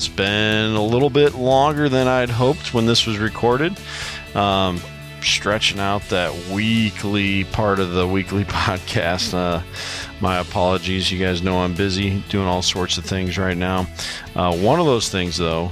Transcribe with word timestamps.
It's 0.00 0.08
been 0.08 0.74
a 0.76 0.82
little 0.82 1.10
bit 1.10 1.34
longer 1.34 1.90
than 1.90 2.08
I'd 2.08 2.30
hoped 2.30 2.72
when 2.72 2.86
this 2.86 3.06
was 3.06 3.18
recorded. 3.18 3.78
Um, 4.34 4.80
stretching 5.20 5.78
out 5.78 6.00
that 6.08 6.34
weekly 6.50 7.44
part 7.44 7.78
of 7.80 7.92
the 7.92 8.08
weekly 8.08 8.44
podcast. 8.46 9.34
Uh, 9.34 9.62
my 10.22 10.38
apologies. 10.38 11.12
You 11.12 11.22
guys 11.22 11.42
know 11.42 11.58
I'm 11.58 11.74
busy 11.74 12.20
doing 12.30 12.46
all 12.46 12.62
sorts 12.62 12.96
of 12.96 13.04
things 13.04 13.36
right 13.36 13.58
now. 13.58 13.86
Uh, 14.34 14.56
one 14.56 14.80
of 14.80 14.86
those 14.86 15.10
things, 15.10 15.36
though, 15.36 15.70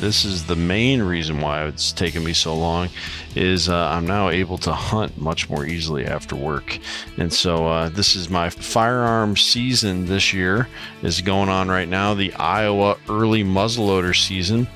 this 0.00 0.24
is 0.24 0.46
the 0.46 0.56
main 0.56 1.02
reason 1.02 1.40
why 1.40 1.66
it's 1.66 1.92
taken 1.92 2.24
me 2.24 2.32
so 2.32 2.54
long 2.54 2.88
is 3.36 3.68
uh, 3.68 3.88
i'm 3.88 4.06
now 4.06 4.30
able 4.30 4.56
to 4.56 4.72
hunt 4.72 5.16
much 5.18 5.48
more 5.50 5.66
easily 5.66 6.06
after 6.06 6.34
work. 6.34 6.78
And 7.18 7.32
so 7.32 7.66
uh, 7.66 7.88
this 7.90 8.16
is 8.16 8.30
my 8.30 8.48
firearm 8.48 9.36
season 9.36 10.06
this 10.06 10.32
year 10.32 10.68
is 11.02 11.20
going 11.20 11.48
on 11.48 11.68
right 11.68 11.88
now 11.88 12.14
the 12.14 12.32
iowa 12.34 12.96
early 13.08 13.44
muzzleloader 13.44 14.16
season. 14.16 14.66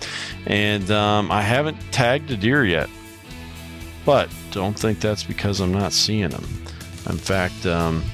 And 0.47 0.91
um, 0.91 1.33
i 1.33 1.41
haven't 1.41 1.79
tagged 1.91 2.31
a 2.31 2.37
deer 2.37 2.65
yet 2.65 2.89
but 4.05 4.29
don't 4.51 4.79
think 4.79 5.01
that's 5.01 5.25
because 5.25 5.61
i'm 5.61 5.73
not 5.73 5.93
seeing 5.93 6.29
them. 6.29 6.45
In 7.09 7.17
fact 7.17 7.65
um, 7.67 8.05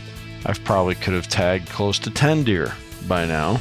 i 0.47 0.53
probably 0.53 0.95
could 0.95 1.15
have 1.15 1.29
tagged 1.29 1.69
close 1.69 1.99
to 1.99 2.11
10 2.11 2.45
deer 2.45 2.73
by 3.09 3.27
now. 3.27 3.61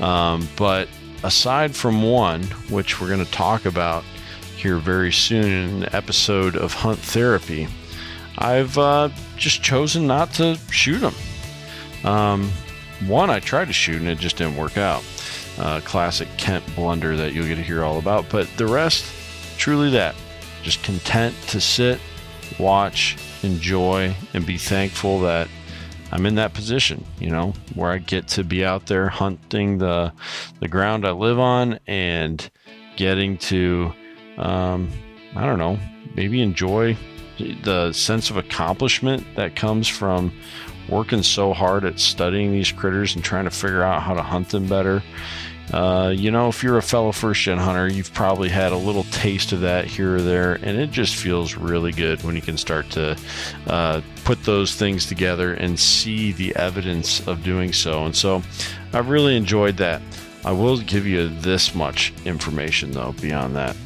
Um, 0.00 0.46
but 0.56 0.88
aside 1.26 1.74
from 1.74 2.02
one, 2.02 2.44
which 2.70 3.00
we're 3.00 3.08
going 3.08 3.24
to 3.24 3.30
talk 3.32 3.64
about 3.64 4.04
here 4.56 4.76
very 4.76 5.12
soon 5.12 5.44
in 5.44 5.82
an 5.82 5.88
episode 5.92 6.56
of 6.56 6.72
Hunt 6.72 7.00
Therapy, 7.00 7.66
I've 8.38 8.78
uh, 8.78 9.08
just 9.36 9.60
chosen 9.60 10.06
not 10.06 10.32
to 10.34 10.56
shoot 10.70 11.00
them. 11.00 11.14
Um, 12.04 12.50
one 13.08 13.28
I 13.28 13.40
tried 13.40 13.66
to 13.66 13.72
shoot 13.72 14.00
and 14.00 14.08
it 14.08 14.18
just 14.18 14.36
didn't 14.36 14.56
work 14.56 14.78
out. 14.78 15.02
Uh, 15.58 15.80
classic 15.80 16.28
Kent 16.36 16.64
blunder 16.76 17.16
that 17.16 17.32
you'll 17.32 17.48
get 17.48 17.56
to 17.56 17.62
hear 17.62 17.82
all 17.82 17.98
about. 17.98 18.26
But 18.30 18.48
the 18.56 18.66
rest, 18.66 19.04
truly 19.58 19.90
that. 19.90 20.14
Just 20.62 20.84
content 20.84 21.34
to 21.48 21.60
sit, 21.60 21.98
watch, 22.58 23.16
enjoy, 23.42 24.14
and 24.32 24.46
be 24.46 24.58
thankful 24.58 25.20
that 25.20 25.48
I'm 26.12 26.24
in 26.26 26.36
that 26.36 26.54
position, 26.54 27.04
you 27.18 27.30
know, 27.30 27.52
where 27.74 27.90
I 27.90 27.98
get 27.98 28.28
to 28.28 28.44
be 28.44 28.64
out 28.64 28.86
there 28.86 29.08
hunting 29.08 29.78
the 29.78 30.12
the 30.60 30.68
ground 30.68 31.06
I 31.06 31.10
live 31.10 31.38
on 31.38 31.78
and 31.86 32.48
getting 32.96 33.36
to, 33.38 33.92
um, 34.38 34.90
I 35.34 35.44
don't 35.44 35.58
know, 35.58 35.78
maybe 36.14 36.40
enjoy 36.40 36.96
the 37.62 37.92
sense 37.92 38.30
of 38.30 38.36
accomplishment 38.36 39.26
that 39.36 39.56
comes 39.56 39.88
from 39.88 40.32
working 40.88 41.22
so 41.22 41.52
hard 41.52 41.84
at 41.84 41.98
studying 41.98 42.52
these 42.52 42.72
critters 42.72 43.14
and 43.14 43.24
trying 43.24 43.44
to 43.44 43.50
figure 43.50 43.82
out 43.82 44.02
how 44.02 44.14
to 44.14 44.22
hunt 44.22 44.48
them 44.50 44.66
better 44.68 45.02
uh, 45.72 46.12
you 46.14 46.30
know, 46.30 46.48
if 46.48 46.62
you're 46.62 46.78
a 46.78 46.82
fellow 46.82 47.12
first 47.12 47.42
gen 47.42 47.58
hunter, 47.58 47.88
you've 47.88 48.12
probably 48.14 48.48
had 48.48 48.72
a 48.72 48.76
little 48.76 49.04
taste 49.04 49.52
of 49.52 49.60
that 49.60 49.84
here 49.84 50.16
or 50.16 50.22
there, 50.22 50.54
and 50.54 50.78
it 50.78 50.90
just 50.90 51.16
feels 51.16 51.56
really 51.56 51.92
good 51.92 52.22
when 52.22 52.36
you 52.36 52.42
can 52.42 52.56
start 52.56 52.88
to 52.90 53.16
uh, 53.66 54.00
put 54.24 54.42
those 54.44 54.74
things 54.74 55.06
together 55.06 55.54
and 55.54 55.78
see 55.78 56.32
the 56.32 56.54
evidence 56.56 57.26
of 57.26 57.42
doing 57.42 57.72
so. 57.72 58.04
And 58.04 58.14
so 58.14 58.42
I've 58.92 59.08
really 59.08 59.36
enjoyed 59.36 59.76
that. 59.78 60.02
I 60.44 60.52
will 60.52 60.78
give 60.78 61.06
you 61.06 61.28
this 61.28 61.74
much 61.74 62.12
information 62.24 62.92
though, 62.92 63.12
beyond 63.20 63.56
that. 63.56 63.76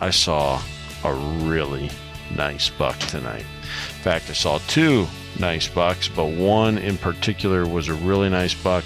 I 0.00 0.10
saw 0.10 0.60
a 1.04 1.14
really 1.14 1.90
nice 2.36 2.70
buck 2.70 2.98
tonight. 2.98 3.44
In 3.44 4.02
fact, 4.02 4.30
I 4.30 4.32
saw 4.32 4.58
two 4.68 5.06
nice 5.38 5.68
bucks, 5.68 6.08
but 6.08 6.26
one 6.26 6.78
in 6.78 6.98
particular 6.98 7.66
was 7.66 7.88
a 7.88 7.94
really 7.94 8.28
nice 8.28 8.54
buck. 8.54 8.84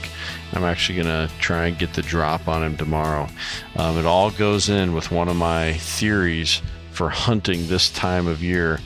I'm 0.53 0.64
actually 0.64 1.03
going 1.03 1.28
to 1.28 1.34
try 1.38 1.66
and 1.66 1.78
get 1.78 1.94
the 1.94 2.02
drop 2.02 2.48
on 2.48 2.62
him 2.62 2.76
tomorrow. 2.76 3.28
Um, 3.76 3.98
it 3.98 4.06
all 4.06 4.31
goes 4.31 4.69
in 4.69 4.92
with 4.92 5.10
one 5.10 5.28
of 5.28 5.36
my 5.36 5.75
theories 5.75 6.60
for 6.91 7.08
hunting 7.08 7.66
this 7.69 7.91
time 7.91 8.26
of 8.26 8.42
year 8.42 8.78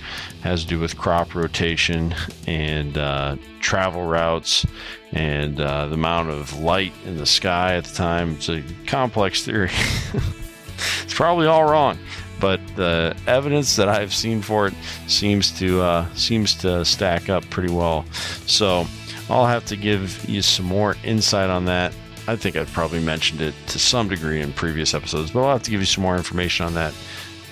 has 0.42 0.62
to 0.62 0.68
do 0.68 0.78
with 0.78 0.96
crop 0.96 1.34
rotation 1.34 2.14
and 2.46 2.96
uh, 2.96 3.36
travel 3.60 4.04
routes 4.04 4.64
and 5.12 5.60
uh, 5.60 5.86
the 5.86 5.94
amount 5.94 6.30
of 6.30 6.58
light 6.60 6.92
in 7.04 7.16
the 7.16 7.26
sky 7.26 7.74
at 7.74 7.84
the 7.84 7.94
time. 7.94 8.32
It's 8.34 8.48
a 8.48 8.62
complex 8.86 9.44
theory. 9.44 9.70
it's 11.02 11.14
probably 11.14 11.46
all 11.46 11.64
wrong, 11.64 11.98
but 12.40 12.60
the 12.76 13.16
evidence 13.26 13.76
that 13.76 13.88
I've 13.88 14.14
seen 14.14 14.42
for 14.42 14.68
it 14.68 14.74
seems 15.06 15.50
to 15.58 15.80
uh, 15.80 16.14
seems 16.14 16.54
to 16.56 16.84
stack 16.84 17.28
up 17.28 17.48
pretty 17.50 17.72
well. 17.72 18.04
So 18.46 18.86
I'll 19.28 19.46
have 19.46 19.64
to 19.66 19.76
give 19.76 20.24
you 20.28 20.42
some 20.42 20.66
more 20.66 20.96
insight 21.04 21.50
on 21.50 21.64
that. 21.66 21.92
I 22.28 22.36
think 22.36 22.56
I've 22.56 22.72
probably 22.72 23.00
mentioned 23.00 23.40
it 23.40 23.54
to 23.68 23.78
some 23.78 24.08
degree 24.08 24.40
in 24.40 24.52
previous 24.52 24.94
episodes, 24.94 25.30
but 25.30 25.44
I'll 25.44 25.52
have 25.52 25.62
to 25.62 25.70
give 25.70 25.80
you 25.80 25.86
some 25.86 26.02
more 26.02 26.16
information 26.16 26.66
on 26.66 26.74
that 26.74 26.94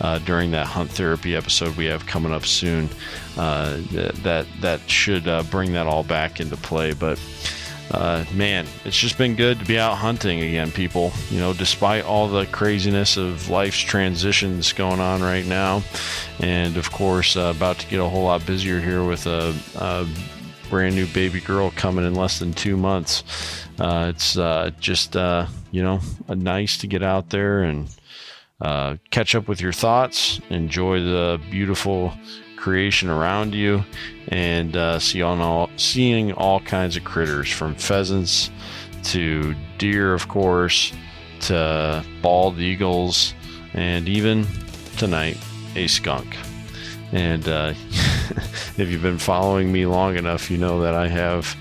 uh, 0.01 0.19
during 0.21 0.51
that 0.51 0.67
hunt 0.67 0.91
therapy 0.91 1.37
episode 1.37 1.77
we 1.77 1.85
have 1.87 2.07
coming 2.07 2.33
up 2.33 2.45
soon. 2.45 2.89
Uh, 3.37 3.79
that 4.23 4.47
that 4.61 4.81
should 4.89 5.27
uh, 5.29 5.43
bring 5.45 5.73
that 5.73 5.87
all 5.87 6.03
back 6.03 6.41
into 6.41 6.57
play, 6.57 6.93
but 6.93 7.21
uh, 7.91 8.25
man, 8.33 8.67
it's 8.85 8.97
just 8.97 9.19
been 9.19 9.37
good 9.37 9.59
to 9.59 9.65
be 9.65 9.79
out 9.79 9.97
hunting 9.97 10.41
again, 10.41 10.71
people. 10.71 11.13
You 11.31 11.39
know, 11.39 11.53
despite 11.53 12.05
all 12.05 12.29
the 12.29 12.47
craziness 12.47 13.17
of 13.17 13.49
life's 13.51 13.79
transitions 13.79 14.73
going 14.73 15.01
on 15.01 15.23
right 15.23 15.47
now, 15.47 15.83
and 16.41 16.77
of 16.77 16.91
course, 16.91 17.37
uh, 17.37 17.53
about 17.55 17.79
to 17.81 17.87
get 17.87 18.01
a 18.01 18.09
whole 18.09 18.25
lot 18.25 18.45
busier 18.47 18.81
here 18.81 19.05
with 19.05 19.27
a, 19.27 19.55
a 19.77 20.07
brand 20.71 20.95
new 20.95 21.07
baby 21.09 21.41
girl 21.41 21.71
coming 21.77 22.05
in 22.05 22.15
less 22.15 22.39
than 22.39 22.53
two 22.53 22.77
months. 22.77 23.23
Uh, 23.79 24.07
it's 24.15 24.39
uh, 24.39 24.71
just, 24.81 25.17
uh, 25.17 25.47
you 25.71 25.83
know, 25.83 26.01
nice 26.29 26.79
to 26.79 26.87
get 26.87 27.03
out 27.03 27.31
there 27.31 27.63
and 27.63 27.89
uh, 28.61 28.97
catch 29.11 29.35
up 29.35 29.47
with 29.47 29.61
your 29.61 29.73
thoughts, 29.73 30.41
enjoy 30.49 31.01
the 31.01 31.41
beautiful 31.51 32.13
creation 32.65 33.11
around 33.11 33.53
you 33.53 33.85
and 34.29 34.75
uh, 34.75 34.99
see 34.99 35.21
on 35.21 35.39
all 35.39 35.69
seeing 35.77 36.33
all 36.33 36.61
kinds 36.61 36.97
of 36.97 37.05
critters 37.05 37.51
from 37.51 37.75
pheasants 37.75 38.51
to 39.03 39.55
deer 39.77 40.15
of 40.15 40.29
course 40.29 40.95
to 41.41 42.03
bald 42.23 42.59
eagles 42.59 43.35
and 43.75 44.09
even 44.09 44.47
tonight 44.97 45.37
a 45.77 45.87
skunk. 45.89 46.39
And 47.13 47.47
uh, 47.47 47.75
if 48.79 48.89
you've 48.91 49.03
been 49.03 49.19
following 49.19 49.71
me 49.71 49.85
long 49.85 50.17
enough 50.17 50.51
you 50.51 50.57
know 50.57 50.81
that 50.81 50.95
i 50.95 51.07
have 51.07 51.55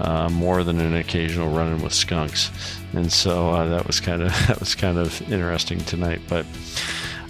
uh, 0.00 0.28
more 0.30 0.64
than 0.64 0.80
an 0.80 0.96
occasional 0.96 1.54
run-in 1.54 1.80
with 1.82 1.92
skunks. 1.92 2.50
And 2.94 3.12
so 3.12 3.50
uh, 3.50 3.68
that 3.68 3.86
was 3.86 4.00
kind 4.00 4.22
of 4.22 4.30
that 4.48 4.58
was 4.58 4.74
kind 4.74 4.98
of 4.98 5.22
interesting 5.30 5.78
tonight 5.78 6.22
but 6.28 6.44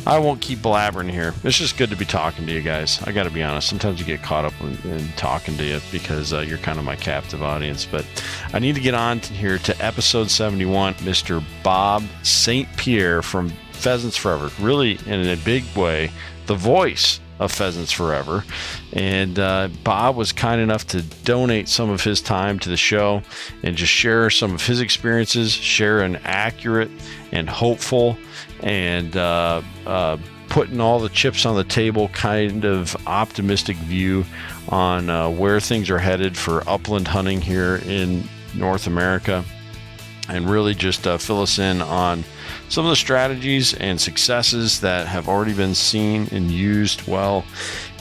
I 0.07 0.19
won't 0.19 0.41
keep 0.41 0.61
blabbering 0.61 1.11
here. 1.11 1.35
It's 1.45 1.59
just 1.59 1.77
good 1.77 1.91
to 1.91 1.97
be 1.97 2.05
talking 2.05 2.47
to 2.47 2.53
you 2.53 2.63
guys. 2.63 3.03
I 3.03 3.13
got 3.13 3.25
to 3.25 3.31
be 3.31 3.43
honest. 3.43 3.69
Sometimes 3.69 4.01
you 4.01 4.07
get 4.07 4.23
caught 4.23 4.45
up 4.45 4.55
in, 4.61 4.77
in 4.91 5.09
talking 5.13 5.57
to 5.57 5.65
you 5.65 5.81
because 5.93 6.33
uh, 6.33 6.41
you're 6.41 6.59
kind 6.59 6.79
of 6.79 6.85
my 6.85 6.97
captive 6.97 7.43
audience. 7.43 7.85
But 7.85 8.07
I 8.53 8.59
need 8.59 8.75
to 8.75 8.81
get 8.81 8.95
on 8.95 9.21
to 9.21 9.33
here 9.33 9.59
to 9.59 9.85
episode 9.85 10.31
71. 10.31 10.95
Mr. 10.95 11.45
Bob 11.63 12.03
St. 12.23 12.69
Pierre 12.77 13.23
from 13.23 13.51
Pheasants 13.73 14.17
Forever. 14.17 14.51
Really, 14.61 14.99
in 15.07 15.27
a 15.27 15.37
big 15.37 15.65
way, 15.77 16.11
the 16.47 16.55
voice 16.55 17.21
of 17.41 17.51
Pheasants 17.51 17.91
Forever. 17.91 18.45
And 18.93 19.39
uh, 19.39 19.69
Bob 19.83 20.15
was 20.15 20.31
kind 20.31 20.61
enough 20.61 20.87
to 20.89 21.03
donate 21.25 21.69
some 21.69 21.91
of 21.91 22.05
his 22.05 22.21
time 22.21 22.59
to 22.61 22.69
the 22.69 22.77
show 22.77 23.23
and 23.65 23.77
just 23.77 23.91
share 23.91 24.31
some 24.31 24.55
of 24.55 24.65
his 24.65 24.81
experiences, 24.81 25.51
share 25.51 26.03
an 26.03 26.17
accurate 26.25 26.91
and 27.33 27.49
hopeful 27.49 28.17
and 28.63 29.17
uh, 29.17 29.63
uh, 29.87 30.19
putting 30.51 30.81
all 30.81 31.01
the 31.01 31.09
chips 31.09 31.47
on 31.47 31.57
the 31.57 31.65
table 31.65 32.09
kind 32.09 32.65
of 32.65 32.95
optimistic 33.07 33.77
view 33.79 34.25
on 34.69 35.09
uh, 35.09 35.29
where 35.31 35.59
things 35.61 35.89
are 35.89 35.99
headed 35.99 36.37
for 36.37 36.69
upland 36.69 37.09
hunting 37.09 37.41
here 37.41 37.77
in 37.87 38.29
North 38.55 38.87
America 38.87 39.45
and 40.31 40.49
really 40.49 40.75
just 40.75 41.07
uh, 41.07 41.19
fill 41.19 41.43
us 41.43 41.59
in 41.59 41.83
on 41.83 42.25
some 42.69 42.85
of 42.85 42.91
the 42.91 42.97
strategies 42.97 43.75
and 43.75 44.01
successes 44.01 44.81
that 44.81 45.07
have 45.07 45.29
already 45.29 45.53
been 45.53 45.75
seen 45.75 46.29
and 46.31 46.51
used 46.51 47.07
well 47.07 47.45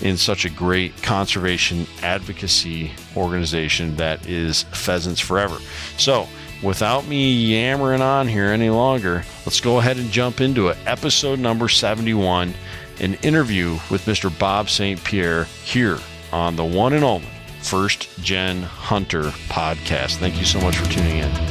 in 0.02 0.16
such 0.16 0.46
a 0.46 0.50
great 0.50 1.02
conservation 1.02 1.86
advocacy 2.04 2.92
organization 3.18 3.96
that 3.96 4.26
is 4.28 4.64
Pheasants 4.64 5.20
Forever. 5.20 5.58
So, 5.98 6.28
without 6.62 7.08
me 7.08 7.34
yammering 7.34 8.02
on 8.02 8.28
here 8.28 8.46
any 8.46 8.70
longer, 8.70 9.24
let's 9.46 9.62
go 9.62 9.80
ahead 9.80 9.98
and 9.98 10.12
jump 10.12 10.40
into 10.40 10.68
it. 10.68 10.78
Episode 10.86 11.40
number 11.40 11.68
71 11.68 12.54
an 13.00 13.14
interview 13.16 13.80
with 13.90 14.06
Mr. 14.06 14.38
Bob 14.40 14.70
St. 14.70 15.02
Pierre 15.04 15.46
here 15.64 16.00
on 16.32 16.56
the 16.56 16.66
one 16.66 16.94
and 16.94 17.04
only 17.04 17.28
First 17.62 18.10
Gen 18.22 18.62
Hunter 18.62 19.24
podcast. 19.50 20.18
Thank 20.18 20.38
you 20.38 20.46
so 20.46 20.60
much 20.62 20.78
for 20.78 20.90
tuning 20.92 21.18
in. 21.18 21.49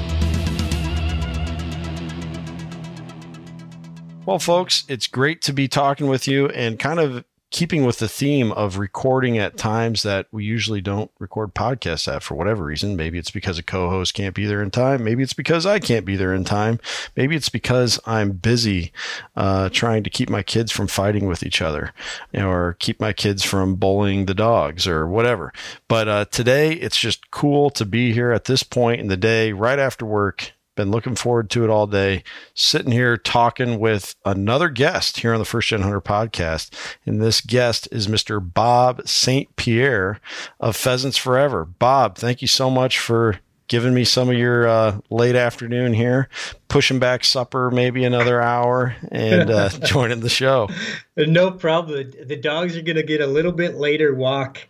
Well, 4.28 4.38
folks, 4.38 4.84
it's 4.88 5.06
great 5.06 5.40
to 5.40 5.54
be 5.54 5.68
talking 5.68 6.06
with 6.06 6.28
you 6.28 6.48
and 6.50 6.78
kind 6.78 7.00
of 7.00 7.24
keeping 7.48 7.86
with 7.86 7.98
the 7.98 8.10
theme 8.10 8.52
of 8.52 8.76
recording 8.76 9.38
at 9.38 9.56
times 9.56 10.02
that 10.02 10.26
we 10.30 10.44
usually 10.44 10.82
don't 10.82 11.10
record 11.18 11.54
podcasts 11.54 12.14
at 12.14 12.22
for 12.22 12.34
whatever 12.34 12.62
reason. 12.62 12.94
Maybe 12.94 13.18
it's 13.18 13.30
because 13.30 13.58
a 13.58 13.62
co 13.62 13.88
host 13.88 14.12
can't 14.12 14.34
be 14.34 14.44
there 14.44 14.62
in 14.62 14.70
time. 14.70 15.02
Maybe 15.02 15.22
it's 15.22 15.32
because 15.32 15.64
I 15.64 15.78
can't 15.78 16.04
be 16.04 16.14
there 16.14 16.34
in 16.34 16.44
time. 16.44 16.78
Maybe 17.16 17.36
it's 17.36 17.48
because 17.48 17.98
I'm 18.04 18.32
busy 18.32 18.92
uh, 19.34 19.70
trying 19.70 20.04
to 20.04 20.10
keep 20.10 20.28
my 20.28 20.42
kids 20.42 20.72
from 20.72 20.88
fighting 20.88 21.26
with 21.26 21.42
each 21.42 21.62
other 21.62 21.94
or 22.34 22.76
keep 22.80 23.00
my 23.00 23.14
kids 23.14 23.42
from 23.44 23.76
bullying 23.76 24.26
the 24.26 24.34
dogs 24.34 24.86
or 24.86 25.08
whatever. 25.08 25.54
But 25.88 26.06
uh, 26.06 26.24
today, 26.26 26.74
it's 26.74 26.98
just 26.98 27.30
cool 27.30 27.70
to 27.70 27.86
be 27.86 28.12
here 28.12 28.32
at 28.32 28.44
this 28.44 28.62
point 28.62 29.00
in 29.00 29.06
the 29.06 29.16
day, 29.16 29.52
right 29.52 29.78
after 29.78 30.04
work 30.04 30.52
been 30.78 30.90
looking 30.92 31.16
forward 31.16 31.50
to 31.50 31.64
it 31.64 31.70
all 31.70 31.88
day. 31.88 32.22
Sitting 32.54 32.92
here 32.92 33.16
talking 33.16 33.80
with 33.80 34.14
another 34.24 34.68
guest 34.68 35.18
here 35.18 35.32
on 35.32 35.40
the 35.40 35.44
First 35.44 35.68
Gen 35.68 35.82
Hunter 35.82 36.00
podcast. 36.00 36.72
And 37.04 37.20
this 37.20 37.40
guest 37.40 37.88
is 37.90 38.06
Mr. 38.06 38.40
Bob 38.40 39.06
St. 39.06 39.54
Pierre 39.56 40.20
of 40.60 40.76
Pheasants 40.76 41.18
Forever. 41.18 41.64
Bob, 41.64 42.16
thank 42.16 42.40
you 42.40 42.48
so 42.48 42.70
much 42.70 43.00
for 43.00 43.40
giving 43.66 43.92
me 43.92 44.04
some 44.04 44.30
of 44.30 44.36
your 44.36 44.68
uh, 44.68 45.00
late 45.10 45.34
afternoon 45.34 45.92
here, 45.92 46.28
pushing 46.68 47.00
back 47.00 47.24
supper 47.24 47.70
maybe 47.72 48.04
another 48.04 48.40
hour, 48.40 48.94
and 49.10 49.50
uh, 49.50 49.68
joining 49.84 50.20
the 50.20 50.28
show. 50.28 50.68
No 51.16 51.50
problem. 51.50 52.12
The 52.24 52.36
dogs 52.36 52.76
are 52.76 52.82
going 52.82 52.96
to 52.96 53.02
get 53.02 53.20
a 53.20 53.26
little 53.26 53.52
bit 53.52 53.74
later 53.74 54.14
walk 54.14 54.60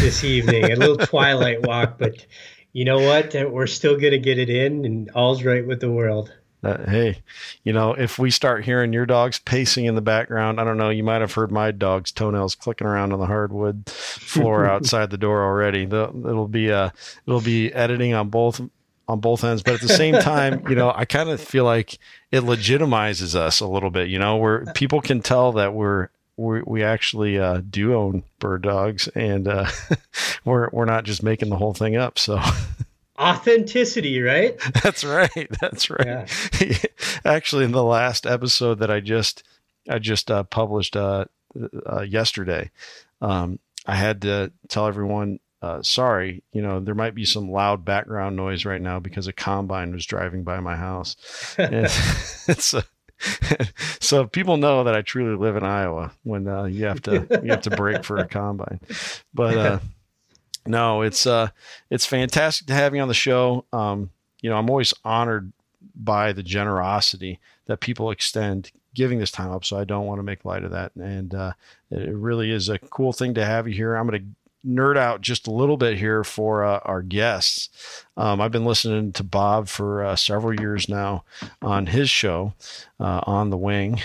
this 0.00 0.24
evening, 0.24 0.72
a 0.72 0.76
little 0.76 0.96
twilight 0.96 1.62
walk, 1.62 1.98
but 1.98 2.24
you 2.72 2.84
know 2.84 3.00
what? 3.00 3.34
We're 3.50 3.66
still 3.66 3.98
going 3.98 4.12
to 4.12 4.18
get 4.18 4.38
it 4.38 4.50
in, 4.50 4.84
and 4.84 5.10
all's 5.10 5.42
right 5.42 5.66
with 5.66 5.80
the 5.80 5.90
world. 5.90 6.32
Uh, 6.62 6.90
hey, 6.90 7.22
you 7.62 7.72
know, 7.72 7.92
if 7.92 8.18
we 8.18 8.32
start 8.32 8.64
hearing 8.64 8.92
your 8.92 9.06
dogs 9.06 9.38
pacing 9.38 9.84
in 9.84 9.94
the 9.94 10.00
background, 10.00 10.60
I 10.60 10.64
don't 10.64 10.76
know, 10.76 10.90
you 10.90 11.04
might 11.04 11.20
have 11.20 11.32
heard 11.32 11.52
my 11.52 11.70
dog's 11.70 12.10
toenails 12.10 12.56
clicking 12.56 12.86
around 12.86 13.12
on 13.12 13.20
the 13.20 13.26
hardwood 13.26 13.88
floor 13.88 14.66
outside 14.70 15.10
the 15.10 15.18
door 15.18 15.44
already. 15.44 15.84
The, 15.84 16.08
it'll 16.08 16.48
be 16.48 16.72
uh, 16.72 16.90
it'll 17.26 17.40
be 17.40 17.72
editing 17.72 18.12
on 18.12 18.28
both 18.28 18.60
on 19.06 19.20
both 19.20 19.44
ends, 19.44 19.62
but 19.62 19.74
at 19.74 19.80
the 19.80 19.88
same 19.88 20.14
time, 20.14 20.66
you 20.68 20.74
know, 20.74 20.92
I 20.94 21.04
kind 21.04 21.30
of 21.30 21.40
feel 21.40 21.64
like 21.64 21.98
it 22.32 22.42
legitimizes 22.42 23.36
us 23.36 23.60
a 23.60 23.66
little 23.66 23.90
bit. 23.90 24.08
You 24.08 24.18
know, 24.18 24.36
where 24.36 24.66
people 24.74 25.00
can 25.00 25.20
tell 25.22 25.52
that 25.52 25.74
we're 25.74 26.08
we 26.38 26.62
we 26.62 26.82
actually 26.82 27.38
uh, 27.38 27.60
do 27.68 27.94
own 27.94 28.22
bird 28.38 28.62
dogs, 28.62 29.08
and 29.08 29.48
uh, 29.48 29.66
we're 30.44 30.70
we're 30.72 30.84
not 30.84 31.04
just 31.04 31.22
making 31.22 31.50
the 31.50 31.56
whole 31.56 31.74
thing 31.74 31.96
up. 31.96 32.18
So 32.18 32.40
authenticity, 33.18 34.20
right? 34.20 34.58
That's 34.82 35.04
right. 35.04 35.48
That's 35.60 35.90
right. 35.90 36.30
Yeah. 36.60 36.78
actually, 37.24 37.64
in 37.64 37.72
the 37.72 37.84
last 37.84 38.24
episode 38.24 38.78
that 38.78 38.90
I 38.90 39.00
just 39.00 39.42
I 39.88 39.98
just 39.98 40.30
uh, 40.30 40.44
published 40.44 40.96
uh, 40.96 41.24
uh, 41.90 42.02
yesterday, 42.02 42.70
um, 43.20 43.58
I 43.84 43.96
had 43.96 44.22
to 44.22 44.52
tell 44.68 44.86
everyone. 44.86 45.40
Uh, 45.60 45.82
sorry, 45.82 46.44
you 46.52 46.62
know, 46.62 46.78
there 46.78 46.94
might 46.94 47.16
be 47.16 47.24
some 47.24 47.50
loud 47.50 47.84
background 47.84 48.36
noise 48.36 48.64
right 48.64 48.80
now 48.80 49.00
because 49.00 49.26
a 49.26 49.32
combine 49.32 49.90
was 49.92 50.06
driving 50.06 50.44
by 50.44 50.60
my 50.60 50.76
house. 50.76 51.16
it's 51.58 52.74
a, 52.74 52.84
so 54.00 54.26
people 54.26 54.56
know 54.56 54.84
that 54.84 54.94
I 54.94 55.02
truly 55.02 55.36
live 55.36 55.56
in 55.56 55.64
Iowa 55.64 56.12
when 56.22 56.46
uh, 56.46 56.64
you 56.64 56.86
have 56.86 57.02
to 57.02 57.26
you 57.42 57.50
have 57.50 57.62
to 57.62 57.70
break 57.70 58.04
for 58.04 58.18
a 58.18 58.26
combine. 58.26 58.80
But 59.34 59.56
uh, 59.56 59.78
no, 60.66 61.02
it's 61.02 61.26
uh, 61.26 61.48
it's 61.90 62.06
fantastic 62.06 62.66
to 62.68 62.74
have 62.74 62.94
you 62.94 63.00
on 63.00 63.08
the 63.08 63.14
show. 63.14 63.64
Um, 63.72 64.10
you 64.40 64.50
know, 64.50 64.56
I'm 64.56 64.70
always 64.70 64.94
honored 65.04 65.52
by 65.94 66.32
the 66.32 66.42
generosity 66.42 67.40
that 67.66 67.80
people 67.80 68.10
extend 68.10 68.70
giving 68.94 69.18
this 69.18 69.30
time 69.30 69.50
up. 69.50 69.64
So 69.64 69.78
I 69.78 69.84
don't 69.84 70.06
want 70.06 70.18
to 70.18 70.24
make 70.24 70.44
light 70.44 70.64
of 70.64 70.72
that. 70.72 70.92
And 70.96 71.34
uh, 71.34 71.52
it 71.90 72.14
really 72.14 72.50
is 72.50 72.68
a 72.68 72.78
cool 72.78 73.12
thing 73.12 73.34
to 73.34 73.44
have 73.44 73.68
you 73.68 73.74
here. 73.74 73.94
I'm 73.94 74.08
going 74.08 74.20
to 74.20 74.26
nerd 74.66 74.96
out 74.96 75.20
just 75.20 75.46
a 75.46 75.52
little 75.52 75.76
bit 75.76 75.98
here 75.98 76.24
for 76.24 76.64
uh, 76.64 76.80
our 76.84 77.02
guests. 77.02 77.68
Um, 78.16 78.40
I've 78.40 78.50
been 78.50 78.64
listening 78.64 79.12
to 79.12 79.22
Bob 79.22 79.68
for 79.68 80.04
uh, 80.04 80.16
several 80.16 80.58
years 80.58 80.88
now 80.88 81.24
on 81.62 81.86
his 81.86 82.10
show, 82.10 82.54
uh, 82.98 83.20
On 83.24 83.50
the 83.50 83.56
Wing, 83.56 84.00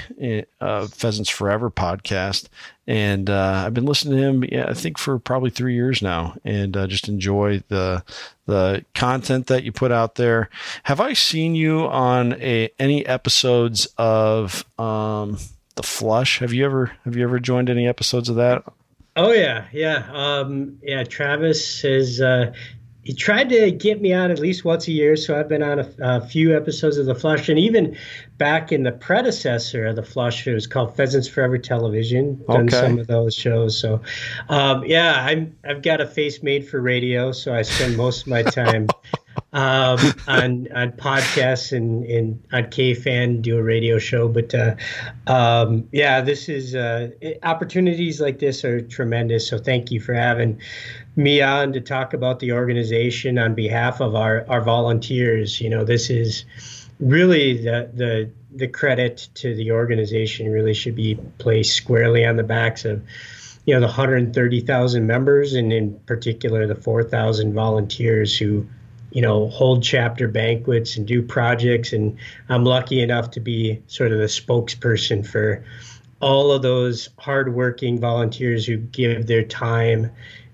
uh, 0.61 0.87
Pheasants 0.87 1.29
Forever 1.29 1.71
podcast. 1.71 2.47
And 2.85 3.29
uh, 3.29 3.63
I've 3.65 3.73
been 3.73 3.85
listening 3.85 4.17
to 4.17 4.23
him, 4.23 4.43
yeah, 4.43 4.65
I 4.67 4.73
think, 4.73 4.97
for 4.97 5.17
probably 5.17 5.49
three 5.49 5.73
years 5.73 6.01
now, 6.01 6.35
and 6.43 6.75
uh, 6.75 6.87
just 6.87 7.07
enjoy 7.07 7.63
the 7.69 8.03
the 8.45 8.83
content 8.93 9.47
that 9.47 9.63
you 9.63 9.71
put 9.71 9.91
out 9.91 10.15
there. 10.15 10.49
Have 10.83 10.99
I 10.99 11.13
seen 11.13 11.55
you 11.55 11.85
on 11.85 12.33
a, 12.41 12.69
any 12.77 13.05
episodes 13.05 13.87
of 13.97 14.65
um, 14.77 15.37
the 15.75 15.83
Flush? 15.83 16.39
Have 16.39 16.53
you 16.53 16.65
ever 16.65 16.91
have 17.05 17.15
you 17.15 17.23
ever 17.23 17.39
joined 17.39 17.69
any 17.69 17.87
episodes 17.87 18.27
of 18.27 18.35
that? 18.35 18.63
Oh 19.15 19.31
yeah, 19.31 19.65
yeah, 19.71 20.09
um, 20.11 20.79
yeah. 20.81 21.03
Travis 21.03 21.81
has 21.83 22.19
uh, 22.19 22.51
he 23.03 23.13
tried 23.13 23.49
to 23.49 23.69
get 23.69 24.01
me 24.01 24.11
on 24.11 24.31
at 24.31 24.39
least 24.39 24.65
once 24.65 24.87
a 24.87 24.91
year, 24.91 25.15
so 25.15 25.39
I've 25.39 25.47
been 25.47 25.61
on 25.61 25.79
a, 25.79 25.89
a, 25.99 26.21
few 26.21 26.55
episodes 26.55 26.97
of 26.97 27.05
the 27.05 27.13
Flush, 27.13 27.47
and 27.47 27.59
even 27.59 27.95
back 28.39 28.71
in 28.71 28.83
the 28.83 28.91
predecessor 28.91 29.85
of 29.85 29.97
the 29.97 30.03
Flush, 30.03 30.47
it 30.47 30.53
was 30.53 30.65
called 30.65 30.95
Pheasants 30.95 31.27
Forever 31.27 31.59
Television. 31.59 32.43
Done 32.47 32.67
okay. 32.67 32.79
some 32.79 32.97
of 32.97 33.05
those 33.05 33.35
shows, 33.35 33.77
so 33.77 34.01
um, 34.49 34.83
yeah, 34.85 35.23
I'm 35.23 35.55
I've 35.63 35.83
got 35.83 36.01
a 36.01 36.07
face 36.07 36.41
made 36.41 36.67
for 36.67 36.81
radio, 36.81 37.31
so 37.31 37.53
I 37.53 37.61
spend 37.61 37.95
most 37.95 38.21
of 38.21 38.27
my 38.29 38.41
time 38.41 38.87
um, 39.53 39.99
on 40.27 40.67
on 40.75 40.91
podcasts 40.93 41.75
and, 41.75 42.03
and 42.05 42.43
on 42.51 42.63
KFan 42.63 43.41
do 43.41 43.57
a 43.57 43.63
radio 43.63 43.99
show. 43.99 44.27
But 44.27 44.53
uh, 44.53 44.75
um, 45.27 45.87
yeah, 45.91 46.21
this 46.21 46.49
is 46.49 46.75
uh, 46.75 47.11
opportunities 47.43 48.19
like 48.19 48.39
this 48.39 48.65
are 48.65 48.81
tremendous. 48.81 49.47
So 49.47 49.57
thank 49.57 49.91
you 49.91 49.99
for 49.99 50.13
having 50.13 50.59
me 51.15 51.41
on 51.41 51.71
to 51.73 51.81
talk 51.81 52.13
about 52.13 52.39
the 52.39 52.51
organization 52.51 53.37
on 53.37 53.53
behalf 53.53 54.01
of 54.01 54.15
our 54.15 54.45
our 54.49 54.61
volunteers. 54.61 55.61
You 55.61 55.69
know, 55.69 55.83
this 55.83 56.09
is 56.09 56.45
really 56.99 57.57
the 57.57 57.89
the 57.93 58.29
the 58.55 58.67
credit 58.67 59.29
to 59.35 59.55
the 59.55 59.71
organization 59.71 60.51
really 60.51 60.73
should 60.73 60.95
be 60.95 61.15
placed 61.37 61.75
squarely 61.75 62.25
on 62.25 62.37
the 62.37 62.43
backs 62.43 62.85
of 62.85 63.03
you 63.65 63.73
know 63.73 63.79
the 63.79 63.87
130,000 63.87 65.07
members 65.07 65.53
and 65.53 65.71
in 65.71 65.97
particular 66.01 66.67
the 66.67 66.75
4,000 66.75 67.53
volunteers 67.53 68.37
who 68.37 68.67
you 69.13 69.21
know, 69.21 69.47
hold 69.49 69.83
chapter 69.83 70.27
banquets 70.27 70.97
and 70.97 71.07
do 71.07 71.21
projects. 71.21 71.93
And 71.93 72.17
I'm 72.49 72.65
lucky 72.65 72.99
enough 72.99 73.29
to 73.31 73.39
be 73.39 73.81
sort 73.85 74.11
of 74.11 74.17
the 74.17 74.25
spokesperson 74.25 75.25
for 75.25 75.63
all 76.19 76.51
of 76.51 76.63
those 76.63 77.09
hardworking 77.19 77.99
volunteers 77.99 78.65
who 78.65 78.77
give 78.77 79.27
their 79.27 79.43
time, 79.43 80.09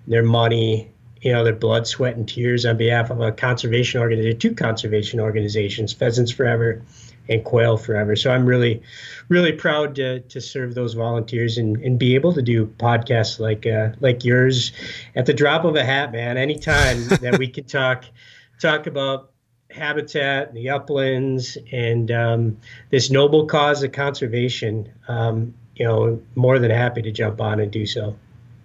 their 0.08 0.24
money, 0.24 0.92
you 1.22 1.32
know, 1.32 1.46
their 1.46 1.56
blood, 1.56 1.88
sweat, 1.88 2.18
and 2.18 2.28
tears 2.28 2.66
on 2.66 2.76
behalf 2.76 3.10
of 3.10 3.22
a 3.22 3.32
conservation 3.32 4.02
organization, 4.02 4.40
two 4.40 4.54
conservation 4.54 5.22
organizations, 5.22 5.94
Pheasants 5.94 6.32
Forever 6.32 6.82
and 7.30 7.46
Quail 7.46 7.78
Forever. 7.78 8.18
So 8.18 8.30
I'm 8.30 8.46
really, 8.46 8.82
really 9.30 9.54
proud 9.54 9.96
to, 9.96 10.20
to 10.20 10.42
serve 10.42 10.76
those 10.76 10.96
volunteers 10.96 11.58
and, 11.58 11.78
and 11.78 11.98
be 11.98 12.16
able 12.16 12.34
to 12.34 12.42
do 12.42 12.66
podcasts 12.66 13.40
like 13.40 13.66
uh, 13.66 13.96
like 14.02 14.26
yours 14.26 14.74
at 15.16 15.28
the 15.28 15.34
drop 15.34 15.64
of 15.64 15.78
a 15.78 15.86
hat, 15.86 16.12
man. 16.12 16.38
Anytime 16.38 17.08
that 17.22 17.38
we 17.40 17.48
can 17.48 17.64
talk 17.64 18.04
talk 18.60 18.88
about 18.88 19.32
habitat, 19.72 20.54
the 20.54 20.70
uplands, 20.70 21.58
and 21.72 22.12
um, 22.12 22.58
this 22.90 23.10
noble 23.10 23.46
cause 23.46 23.84
of 23.84 23.92
conservation. 23.92 24.92
Um, 25.08 25.54
you 25.76 25.86
know, 25.86 26.22
more 26.36 26.60
than 26.60 26.72
happy 26.72 27.02
to 27.02 27.12
jump 27.12 27.40
on 27.40 27.62
and 27.62 27.72
do 27.72 27.86
so. 27.86 28.16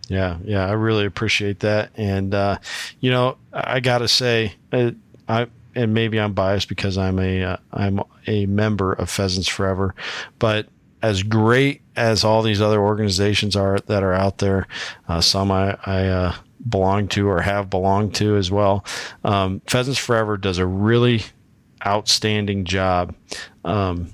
Yeah, 0.08 0.38
yeah, 0.44 0.66
I 0.66 0.72
really 0.72 1.06
appreciate 1.06 1.60
that, 1.60 1.90
and 1.96 2.34
uh, 2.34 2.58
you 3.00 3.10
know, 3.10 3.38
I 3.52 3.80
got 3.80 3.98
to 3.98 4.08
say, 4.08 4.54
uh, 4.72 4.90
I 5.28 5.46
and 5.74 5.94
maybe 5.94 6.20
I'm 6.20 6.34
biased 6.34 6.68
because 6.68 6.98
I'm 6.98 7.18
a 7.18 7.58
am 7.72 8.00
uh, 8.00 8.04
a 8.26 8.46
member 8.46 8.92
of 8.92 9.08
Pheasants 9.08 9.48
Forever, 9.48 9.94
but 10.38 10.68
as 11.02 11.22
great 11.22 11.82
as 11.96 12.24
all 12.24 12.42
these 12.42 12.60
other 12.60 12.80
organizations 12.80 13.56
are 13.56 13.78
that 13.86 14.02
are 14.02 14.14
out 14.14 14.38
there, 14.38 14.66
uh, 15.08 15.20
some 15.20 15.50
I, 15.50 15.76
I 15.84 16.06
uh, 16.06 16.34
belong 16.68 17.08
to 17.08 17.28
or 17.28 17.40
have 17.40 17.70
belonged 17.70 18.14
to 18.16 18.36
as 18.36 18.50
well. 18.50 18.84
Um, 19.24 19.60
Pheasants 19.66 19.98
Forever 19.98 20.36
does 20.36 20.58
a 20.58 20.66
really 20.66 21.22
outstanding 21.86 22.64
job. 22.64 23.14
Um, 23.64 24.10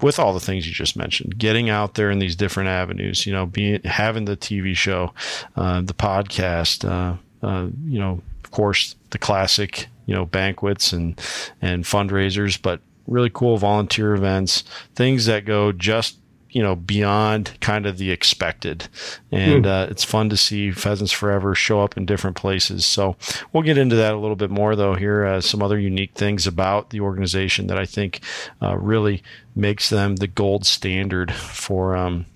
with 0.00 0.18
all 0.18 0.34
the 0.34 0.40
things 0.40 0.66
you 0.66 0.72
just 0.72 0.96
mentioned, 0.96 1.38
getting 1.38 1.70
out 1.70 1.94
there 1.94 2.10
in 2.10 2.18
these 2.18 2.34
different 2.34 2.68
avenues, 2.68 3.24
you 3.24 3.32
know, 3.32 3.46
being 3.46 3.80
having 3.84 4.24
the 4.24 4.36
TV 4.36 4.76
show, 4.76 5.14
uh, 5.54 5.80
the 5.80 5.94
podcast, 5.94 6.84
uh, 6.84 7.16
uh, 7.46 7.68
you 7.86 8.00
know, 8.00 8.20
of 8.44 8.50
course, 8.50 8.96
the 9.10 9.18
classic 9.18 9.86
you 10.06 10.14
know 10.14 10.26
banquets 10.26 10.92
and 10.92 11.20
and 11.60 11.84
fundraisers, 11.84 12.60
but 12.60 12.80
really 13.06 13.30
cool 13.30 13.56
volunteer 13.56 14.14
events, 14.14 14.64
things 14.94 15.26
that 15.26 15.44
go 15.44 15.72
just 15.72 16.18
you 16.52 16.62
know 16.62 16.76
beyond 16.76 17.58
kind 17.60 17.86
of 17.86 17.98
the 17.98 18.10
expected. 18.10 18.88
And 19.30 19.64
mm. 19.64 19.68
uh, 19.68 19.90
it's 19.90 20.04
fun 20.04 20.28
to 20.28 20.36
see 20.36 20.70
pheasants 20.70 21.12
forever 21.12 21.54
show 21.54 21.82
up 21.82 21.96
in 21.96 22.06
different 22.06 22.36
places. 22.36 22.86
So 22.86 23.16
we'll 23.52 23.62
get 23.62 23.78
into 23.78 23.96
that 23.96 24.14
a 24.14 24.18
little 24.18 24.36
bit 24.36 24.50
more 24.50 24.76
though 24.76 24.94
here 24.94 25.24
uh, 25.24 25.40
some 25.40 25.62
other 25.62 25.78
unique 25.78 26.14
things 26.14 26.46
about 26.46 26.90
the 26.90 27.00
organization 27.00 27.66
that 27.66 27.78
i 27.78 27.84
think 27.84 28.20
uh, 28.60 28.76
really 28.76 29.22
makes 29.54 29.90
them 29.90 30.16
the 30.16 30.26
gold 30.26 30.64
standard 30.64 31.32
for 31.32 31.96
um, 31.96 32.26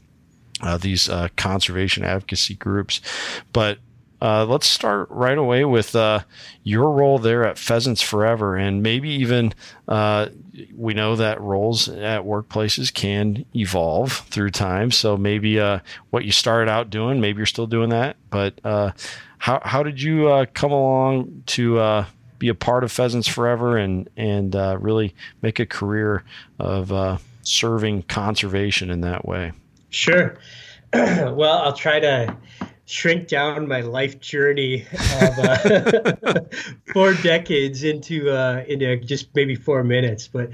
uh, 0.61 0.77
these 0.77 1.09
uh, 1.09 1.29
conservation 1.37 2.05
advocacy 2.05 2.55
groups. 2.55 3.01
But 3.53 3.79
uh, 4.21 4.47
let's 4.47 4.67
start 4.67 5.09
right 5.11 5.37
away 5.37 5.65
with 5.65 5.95
uh, 5.95 6.21
your 6.63 6.91
role 6.91 7.19
there 7.19 7.45
at 7.45 7.59
Pheasants 7.59 8.01
Forever, 8.01 8.57
and 8.57 8.83
maybe 8.83 9.11
even 9.11 9.53
uh, 9.89 10.29
we 10.75 10.95
know 10.95 11.17
that 11.17 11.41
roles 11.41 11.89
at 11.89 12.23
workplaces 12.23 12.93
can 12.93 13.45
evolve 13.55 14.13
through 14.31 14.51
time. 14.51 14.91
So 14.91 15.17
maybe 15.17 15.61
uh, 15.61 15.81
what 16.11 16.25
you 16.25 16.33
started 16.33 16.71
out 16.71 16.89
doing, 16.89 17.21
maybe 17.21 17.39
you're 17.39 17.47
still 17.47 17.67
doing 17.67 17.91
that. 17.91 18.17
But 18.31 18.59
uh, 18.65 18.93
how 19.39 19.61
how 19.63 19.83
did 19.83 20.01
you 20.01 20.29
uh, 20.29 20.47
come 20.55 20.73
along 20.73 21.43
to 21.47 22.07
be 22.39 22.49
a 22.49 22.55
part 22.55 22.85
of 22.85 22.93
Pheasants 22.93 23.29
Forever 23.29 23.77
and 23.77 24.09
and 24.17 24.55
really 24.83 25.15
make 25.43 25.61
a 25.61 25.67
career 25.67 26.25
of 26.59 27.21
serving 27.43 28.05
conservation 28.05 28.91
in 28.91 29.03
that 29.03 29.27
way? 29.27 29.53
Sure. 29.91 30.39
well, 30.93 31.59
I'll 31.59 31.73
try 31.73 32.01
to 32.01 32.37
shrink 32.87 33.29
down 33.29 33.69
my 33.69 33.81
life 33.81 34.21
journey 34.21 34.87
of 35.21 35.39
uh, 35.39 36.41
four 36.93 37.15
decades 37.15 37.85
into 37.85 38.31
uh, 38.31 38.65
into 38.67 38.97
just 38.97 39.35
maybe 39.35 39.55
four 39.55 39.85
minutes. 39.85 40.29
But 40.29 40.51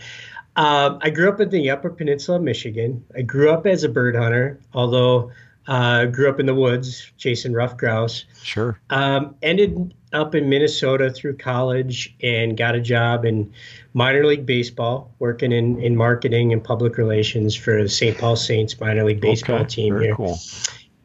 um, 0.57 0.99
I 1.01 1.11
grew 1.11 1.29
up 1.29 1.41
in 1.41 1.51
the 1.51 1.71
Upper 1.71 1.91
Peninsula 1.91 2.39
of 2.39 2.43
Michigan. 2.43 3.05
I 3.17 3.23
grew 3.23 3.51
up 3.51 3.67
as 3.67 3.85
a 3.85 3.89
bird 3.89 4.17
hunter, 4.17 4.59
although 4.75 5.31
uh, 5.67 6.07
grew 6.07 6.29
up 6.29 6.41
in 6.41 6.47
the 6.47 6.55
woods 6.55 7.11
chasing 7.17 7.53
ruffed 7.53 7.79
grouse. 7.79 8.25
Sure. 8.43 8.79
Um, 8.91 9.37
ended 9.43 9.95
up 10.13 10.35
in 10.35 10.49
Minnesota 10.49 11.11
through 11.11 11.37
college 11.37 12.15
and 12.23 12.57
got 12.57 12.75
a 12.75 12.81
job 12.81 13.25
in 13.25 13.53
minor 13.95 14.27
league 14.27 14.45
baseball, 14.45 15.15
working 15.19 15.53
in, 15.53 15.81
in 15.81 15.97
marketing 15.97 16.53
and 16.53 16.63
public 16.63 16.99
relations 16.99 17.55
for 17.55 17.83
the 17.83 17.89
St. 17.89 18.19
Paul 18.19 18.37
Saints 18.37 18.79
minor 18.81 19.05
league 19.05 19.21
baseball 19.21 19.57
okay, 19.57 19.67
team 19.67 20.01
here. 20.01 20.15
Cool. 20.15 20.39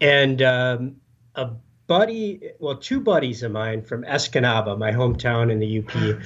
And 0.01 0.41
um, 0.41 0.95
a 1.37 1.51
buddy, 1.87 2.51
well, 2.59 2.75
two 2.75 2.99
buddies 2.99 3.43
of 3.43 3.51
mine 3.51 3.81
from 3.81 4.03
Escanaba, 4.03 4.77
my 4.77 4.91
hometown 4.91 5.51
in 5.51 5.59
the 5.59 5.79
UP. 5.79 6.21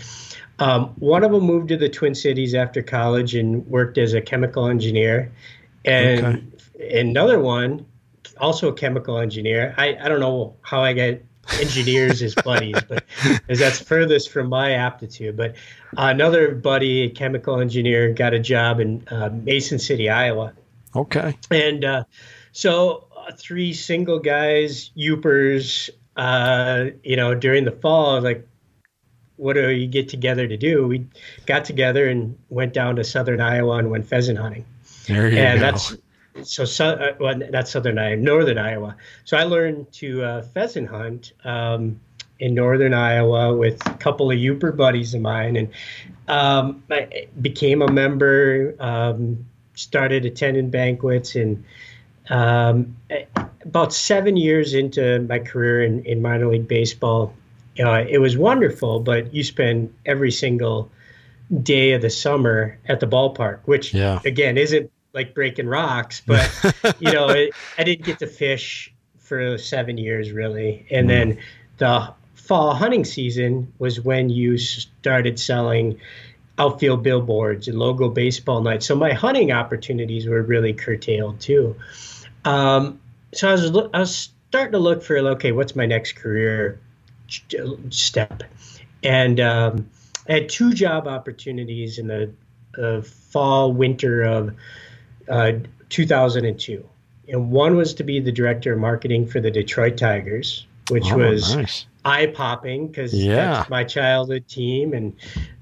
Um, 0.60 0.90
one 1.00 1.24
of 1.24 1.32
them 1.32 1.44
moved 1.44 1.70
to 1.70 1.78
the 1.78 1.90
Twin 1.90 2.16
Cities 2.16 2.54
after 2.56 2.82
college 2.82 3.36
and 3.36 3.66
worked 3.68 3.98
as 3.98 4.14
a 4.14 4.22
chemical 4.22 4.68
engineer, 4.68 5.32
and 5.86 6.26
okay. 6.26 7.00
another 7.00 7.40
one, 7.40 7.86
also 8.40 8.70
a 8.70 8.74
chemical 8.74 9.18
engineer. 9.18 9.74
I, 9.78 9.98
I 10.02 10.08
don't 10.08 10.20
know 10.20 10.56
how 10.62 10.82
I 10.82 10.94
got 10.94 11.20
engineers 11.60 12.22
as 12.22 12.36
buddies, 12.36 12.78
but 12.88 13.04
as 13.50 13.60
that's 13.60 13.80
furthest 13.80 14.30
from 14.30 14.50
my 14.50 14.74
aptitude. 14.74 15.36
But 15.36 15.56
another 15.98 16.54
buddy, 16.54 17.04
a 17.04 17.10
chemical 17.10 17.60
engineer, 17.60 18.14
got 18.14 18.34
a 18.34 18.40
job 18.40 18.80
in 18.80 19.06
uh, 19.10 19.30
Mason 19.30 19.80
City, 19.80 20.10
Iowa. 20.10 20.54
Okay. 20.96 21.38
And 21.50 21.86
uh, 21.86 22.04
so 22.52 23.08
three 23.40 23.74
single 23.74 24.20
guys, 24.20 24.92
Yoopers, 24.98 25.90
uh, 26.16 26.86
you 27.04 27.16
know, 27.16 27.34
during 27.34 27.66
the 27.66 27.72
fall, 27.72 28.22
like, 28.22 28.48
what 29.38 29.54
do 29.54 29.70
you 29.70 29.88
get 29.88 30.08
together 30.08 30.48
to 30.48 30.58
do? 30.58 30.88
We 30.88 31.08
got 31.46 31.66
together 31.66 32.08
and 32.08 32.38
went 32.50 32.74
down 32.74 32.96
to 32.98 33.04
southern 33.04 33.42
Iowa 33.42 33.78
and 33.78 33.90
went 33.90 34.06
pheasant 34.06 34.38
hunting. 34.38 34.66
There 35.08 35.30
you 35.30 35.38
and 35.38 35.60
go. 35.60 35.66
that's 35.66 35.96
so, 36.44 36.64
so 36.66 36.90
uh, 36.90 37.16
well, 37.20 37.38
not 37.38 37.68
southern 37.68 37.98
Iowa, 37.98 38.18
northern 38.18 38.58
Iowa. 38.58 38.96
So 39.26 39.38
I 39.38 39.44
learned 39.44 39.92
to 39.94 40.24
uh, 40.24 40.42
pheasant 40.44 40.90
hunt 40.90 41.34
um, 41.44 42.00
in 42.40 42.54
northern 42.54 42.94
Iowa 42.94 43.56
with 43.56 43.86
a 43.88 43.94
couple 43.96 44.32
of 44.32 44.38
Yooper 44.38 44.76
buddies 44.76 45.14
of 45.14 45.22
mine, 45.22 45.56
and 45.56 45.70
um, 46.28 46.84
I 46.90 47.28
became 47.42 47.82
a 47.82 47.92
member. 47.92 48.76
Um, 48.80 49.46
started 49.74 50.26
attending 50.26 50.70
banquets 50.70 51.36
and 51.36 51.64
um, 52.30 52.96
about 53.64 53.94
seven 53.94 54.38
years 54.38 54.74
into 54.74 55.20
my 55.22 55.40
career 55.40 55.84
in, 55.84 56.04
in 56.06 56.22
minor 56.22 56.48
league 56.48 56.68
baseball, 56.68 57.34
uh, 57.80 58.04
it 58.08 58.20
was 58.20 58.38
wonderful, 58.38 59.00
but 59.00 59.34
you 59.34 59.44
spend 59.44 59.94
every 60.06 60.32
single 60.32 60.90
day 61.64 61.94
of 61.94 62.02
the 62.02 62.10
summer 62.10 62.78
at 62.88 63.00
the 63.00 63.08
ballpark, 63.08 63.60
which 63.66 63.94
yeah. 63.94 64.20
again 64.26 64.58
isn't 64.58 64.92
like 65.14 65.34
breaking 65.34 65.68
rocks, 65.68 66.22
but 66.26 66.50
you 67.00 67.12
know, 67.12 67.30
it, 67.30 67.54
I 67.78 67.84
didn't 67.84 68.06
get 68.06 68.20
to 68.20 68.28
fish 68.28 68.94
for 69.20 69.58
seven 69.58 69.98
years 69.98 70.32
really, 70.32 70.86
and 70.92 71.06
mm. 71.06 71.10
then 71.10 71.38
the 71.78 72.14
fall 72.36 72.74
hunting 72.74 73.06
season 73.06 73.72
was 73.80 74.00
when 74.00 74.30
you 74.30 74.58
started 74.58 75.40
selling 75.40 76.00
outfield 76.58 77.02
billboards 77.02 77.68
and 77.68 77.80
logo 77.80 78.10
baseball 78.10 78.62
nights. 78.62 78.86
So 78.86 78.96
my 78.96 79.14
hunting 79.14 79.52
opportunities 79.52 80.28
were 80.28 80.42
really 80.42 80.74
curtailed 80.74 81.40
too. 81.40 81.76
Um, 82.46 83.00
so 83.34 83.50
I 83.50 83.52
was 83.54 83.66
I 83.94 84.00
was 84.00 84.30
starting 84.50 84.72
to 84.74 84.80
look 84.80 85.04
for 85.04 85.18
okay, 85.18 85.52
what's 85.52 85.76
my 85.76 85.86
next 85.86 86.14
career 86.14 86.80
step, 87.90 88.44
and 89.04 89.40
um, 89.40 89.90
I 90.28 90.34
had 90.34 90.50
two 90.50 90.74
job 90.74 91.08
opportunities 91.08 91.98
in 91.98 92.08
the 92.08 92.32
uh, 92.78 93.02
fall 93.02 93.74
winter 93.74 94.24
of 94.24 94.54
uh, 95.30 95.54
2002, 95.90 96.88
and 97.30 97.52
one 97.52 97.76
was 97.76 97.94
to 97.96 98.04
be 98.04 98.20
the 98.20 98.32
director 98.32 98.74
of 98.74 98.80
marketing 98.80 99.28
for 99.28 99.40
the 99.40 99.52
Detroit 99.52 99.98
Tigers, 99.98 100.66
which 100.90 101.12
oh, 101.12 101.18
was 101.18 101.56
nice. 101.56 101.86
eye 102.06 102.28
popping 102.28 102.88
because 102.88 103.14
yeah. 103.14 103.36
that's 103.36 103.70
my 103.70 103.84
childhood 103.84 104.48
team, 104.48 104.94
and 104.94 105.14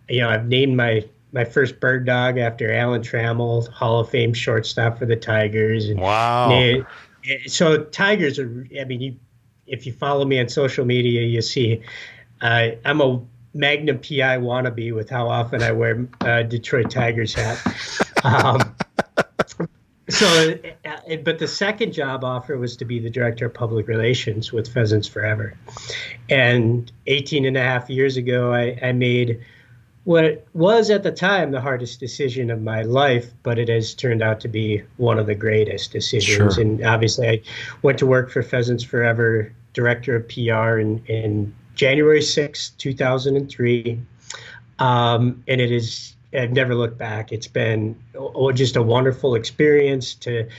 you 0.07 0.21
know 0.21 0.29
I've 0.29 0.48
named 0.48 0.75
my 0.75 1.03
my 1.31 1.45
first 1.45 1.79
bird 1.79 2.05
dog 2.05 2.38
after 2.38 2.74
Alan 2.74 3.01
Trammell, 3.01 3.67
Hall 3.69 4.00
of 4.00 4.09
Fame 4.09 4.33
shortstop 4.33 4.98
for 4.98 5.05
the 5.05 5.15
Tigers. 5.15 5.89
And 5.89 6.00
wow. 6.00 6.51
It, 6.51 7.51
so 7.51 7.83
Tigers 7.83 8.39
are. 8.39 8.65
I 8.79 8.86
mean, 8.86 9.01
you, 9.01 9.15
if 9.67 9.86
you 9.86 9.93
follow 9.93 10.25
me 10.25 10.39
on 10.39 10.50
social 10.50 10.86
media, 10.86 11.21
you 11.21 11.41
see 11.41 11.83
uh, 12.41 12.69
I'm 12.86 13.01
a 13.01 13.21
Magnum 13.53 13.98
PI 13.98 14.38
wannabe 14.38 14.93
with 14.93 15.09
how 15.09 15.27
often 15.27 15.63
I 15.63 15.71
wear 15.71 16.07
uh, 16.21 16.43
Detroit 16.43 16.91
Tigers 16.91 17.33
hat. 17.33 17.59
Um, 18.21 18.75
so, 20.09 20.55
uh, 20.83 21.15
but 21.24 21.39
the 21.39 21.48
second 21.48 21.93
job 21.93 22.25
offer 22.25 22.57
was 22.57 22.75
to 22.75 22.83
be 22.83 23.00
the 23.00 23.09
director 23.09 23.45
of 23.45 23.53
public 23.53 23.88
relations 23.88 24.51
with 24.51 24.67
Pheasants 24.67 25.07
Forever. 25.07 25.53
And 26.29 26.91
18 27.07 27.45
and 27.45 27.55
a 27.55 27.62
half 27.62 27.89
years 27.89 28.17
ago, 28.17 28.53
I, 28.53 28.77
I 28.81 28.91
made 28.91 29.41
what 30.09 30.43
was 30.55 30.89
at 30.89 31.03
the 31.03 31.11
time 31.11 31.51
the 31.51 31.61
hardest 31.61 31.99
decision 31.99 32.49
of 32.49 32.59
my 32.63 32.81
life, 32.81 33.31
but 33.43 33.59
it 33.59 33.69
has 33.69 33.93
turned 33.93 34.23
out 34.23 34.39
to 34.39 34.47
be 34.47 34.81
one 34.97 35.19
of 35.19 35.27
the 35.27 35.35
greatest 35.35 35.91
decisions. 35.91 36.55
Sure. 36.55 36.63
And 36.63 36.83
obviously, 36.83 37.29
I 37.29 37.41
went 37.83 37.99
to 37.99 38.07
work 38.07 38.31
for 38.31 38.41
Pheasants 38.41 38.83
Forever, 38.83 39.53
director 39.73 40.15
of 40.15 40.27
PR 40.27 40.79
in, 40.79 41.05
in 41.05 41.53
January 41.75 42.23
6, 42.23 42.69
2003. 42.71 44.01
Um, 44.79 45.43
and 45.47 45.61
it 45.61 45.71
is, 45.71 46.15
I've 46.33 46.53
never 46.53 46.73
looked 46.73 46.97
back. 46.97 47.31
It's 47.31 47.45
been 47.45 47.95
oh, 48.17 48.51
just 48.51 48.77
a 48.77 48.81
wonderful 48.81 49.35
experience 49.35 50.15
to 50.15 50.49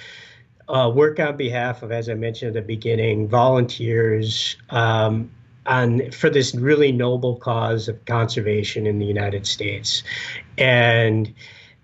uh, 0.69 0.93
work 0.95 1.19
on 1.19 1.37
behalf 1.37 1.83
of, 1.83 1.91
as 1.91 2.09
I 2.09 2.15
mentioned 2.15 2.57
at 2.57 2.63
the 2.63 2.65
beginning, 2.65 3.27
volunteers, 3.27 4.55
um, 4.71 5.29
on 5.67 6.11
for 6.11 6.31
this 6.31 6.55
really 6.55 6.93
noble 6.93 7.37
cause 7.37 7.89
of 7.89 8.05
conservation 8.05 8.87
in 8.87 8.99
the 8.99 9.07
United 9.07 9.47
States, 9.47 10.03
and 10.59 11.33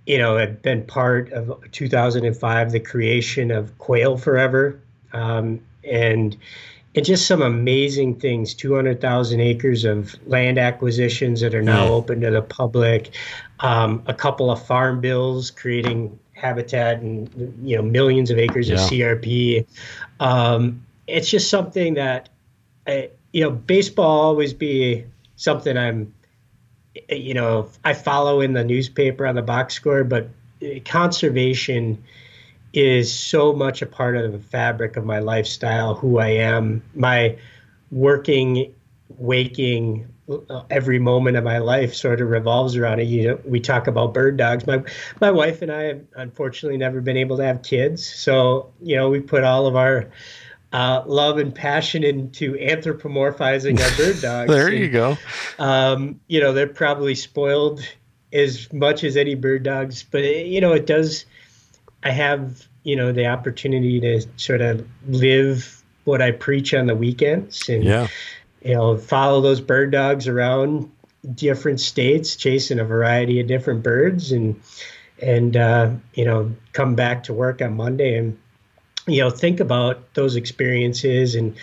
you 0.06 0.18
know, 0.18 0.38
I've 0.38 0.62
been 0.62 0.85
part 0.85 1.33
of 1.33 1.61
2005, 1.73 2.71
the 2.71 2.80
creation 2.80 3.50
of 3.50 3.76
Quail 3.78 4.16
Forever, 4.16 4.80
um, 5.12 5.61
and 5.85 6.37
and 6.95 7.04
just 7.04 7.26
some 7.26 7.42
amazing 7.42 8.18
things 8.18 8.54
200,000 8.54 9.40
acres 9.40 9.85
of 9.85 10.16
land 10.26 10.59
acquisitions 10.59 11.42
that 11.42 11.54
are 11.54 11.62
now 11.62 11.85
yeah. 11.85 11.90
open 11.90 12.21
to 12.23 12.30
the 12.30 12.40
public, 12.40 13.14
um, 13.61 14.02
a 14.06 14.14
couple 14.14 14.50
of 14.50 14.64
farm 14.64 15.02
bills 15.02 15.50
creating 15.50 16.18
habitat 16.33 17.00
and 17.00 17.28
you 17.62 17.76
know 17.76 17.83
millions 17.83 18.30
of 18.30 18.38
acres 18.38 18.68
yeah. 18.68 18.75
of 18.75 18.80
CRP. 18.80 19.66
Um, 20.21 20.87
it's 21.06 21.28
just 21.28 21.50
something 21.50 21.95
that 21.95 22.28
I, 22.87 23.11
you 23.33 23.42
know, 23.42 23.50
baseball 23.50 24.21
always 24.23 24.54
be 24.54 25.04
something 25.37 25.76
I'm, 25.76 26.12
you 27.11 27.35
know, 27.35 27.68
I 27.85 27.92
follow 27.95 28.40
in 28.40 28.54
the 28.54 28.64
newspaper 28.64 29.26
on 29.26 29.35
the 29.35 29.42
box 29.42 29.75
score, 29.75 30.04
but 30.04 30.28
uh, 30.62 30.80
conservation 30.85 32.02
is 32.73 33.12
so 33.12 33.52
much 33.52 33.83
a 33.83 33.87
part 33.87 34.16
of 34.16 34.33
the 34.33 34.38
fabric 34.38 34.97
of 34.97 35.04
my 35.04 35.18
lifestyle, 35.18 35.95
who 35.95 36.18
I 36.18 36.28
am, 36.28 36.83
my 36.95 37.37
working, 37.90 38.75
waking 39.18 40.06
uh, 40.28 40.62
every 40.71 40.99
moment 40.99 41.37
of 41.37 41.45
my 41.45 41.59
life 41.59 41.95
sort 41.95 42.21
of 42.21 42.28
revolves 42.28 42.76
around 42.76 43.00
it. 43.00 43.04
You 43.04 43.28
know, 43.28 43.40
we 43.45 43.61
talk 43.61 43.87
about 43.87 44.12
bird 44.12 44.37
dogs. 44.37 44.66
My 44.66 44.83
my 45.21 45.30
wife 45.30 45.62
and 45.62 45.71
I 45.71 45.83
have 45.85 46.00
unfortunately 46.16 46.78
never 46.78 47.00
been 47.00 47.16
able 47.16 47.37
to 47.37 47.45
have 47.45 47.62
kids, 47.62 48.04
so 48.04 48.73
you 48.83 48.97
know 48.97 49.09
we 49.09 49.21
put 49.21 49.45
all 49.45 49.66
of 49.66 49.76
our 49.76 50.11
uh, 50.73 51.02
love 51.06 51.38
and 51.38 51.54
passion 51.54 52.04
into 52.04 52.54
anthropomorphizing 52.54 53.80
our 53.80 53.96
bird 53.96 54.20
dogs. 54.20 54.50
there 54.50 54.73
you 54.73 54.88
go. 54.88 55.16
Um, 55.58 56.20
you 56.26 56.40
know, 56.40 56.52
they're 56.52 56.66
probably 56.66 57.14
spoiled 57.14 57.80
as 58.32 58.73
much 58.73 59.04
as 59.04 59.16
any 59.16 59.35
bird 59.35 59.62
dogs, 59.62 60.02
but 60.02 60.23
it, 60.23 60.46
you 60.46 60.61
know, 60.61 60.73
it 60.73 60.87
does. 60.87 61.25
I 62.02 62.11
have 62.11 62.68
you 62.85 62.94
know 62.94 63.11
the 63.11 63.26
opportunity 63.26 63.99
to 64.00 64.25
sort 64.37 64.61
of 64.61 64.87
live 65.08 65.82
what 66.04 66.23
I 66.23 66.30
preach 66.30 66.73
on 66.73 66.87
the 66.87 66.94
weekends 66.94 67.68
and 67.68 67.82
yeah. 67.82 68.06
you 68.62 68.75
know 68.75 68.96
follow 68.96 69.40
those 69.40 69.61
bird 69.61 69.90
dogs 69.90 70.28
around 70.28 70.90
different 71.35 71.80
states, 71.80 72.37
chasing 72.37 72.78
a 72.78 72.85
variety 72.85 73.40
of 73.40 73.49
different 73.49 73.82
birds, 73.82 74.30
and 74.32 74.61
and 75.20 75.56
uh, 75.56 75.90
you 76.14 76.25
know 76.25 76.54
come 76.73 76.94
back 76.94 77.25
to 77.25 77.32
work 77.32 77.61
on 77.61 77.76
Monday 77.76 78.16
and 78.16 78.38
you 79.06 79.20
know 79.20 79.30
think 79.30 79.60
about 79.60 80.14
those 80.14 80.36
experiences 80.36 81.34
and 81.34 81.56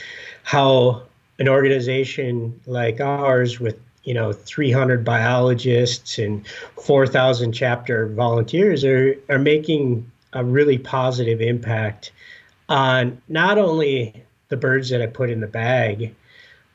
how 0.43 1.03
an 1.39 1.47
organization 1.47 2.59
like 2.65 3.01
ours 3.01 3.59
with 3.59 3.79
you 4.03 4.13
know 4.13 4.33
300 4.33 5.03
biologists 5.03 6.17
and 6.17 6.45
4,000 6.81 7.51
chapter 7.53 8.07
volunteers 8.07 8.83
are 8.83 9.15
are 9.29 9.39
making 9.39 10.09
a 10.33 10.43
really 10.43 10.77
positive 10.77 11.41
impact 11.41 12.11
on 12.69 13.21
not 13.27 13.57
only 13.57 14.23
the 14.49 14.57
birds 14.57 14.89
that 14.89 15.01
I 15.01 15.07
put 15.07 15.29
in 15.29 15.41
the 15.41 15.47
bag, 15.47 16.15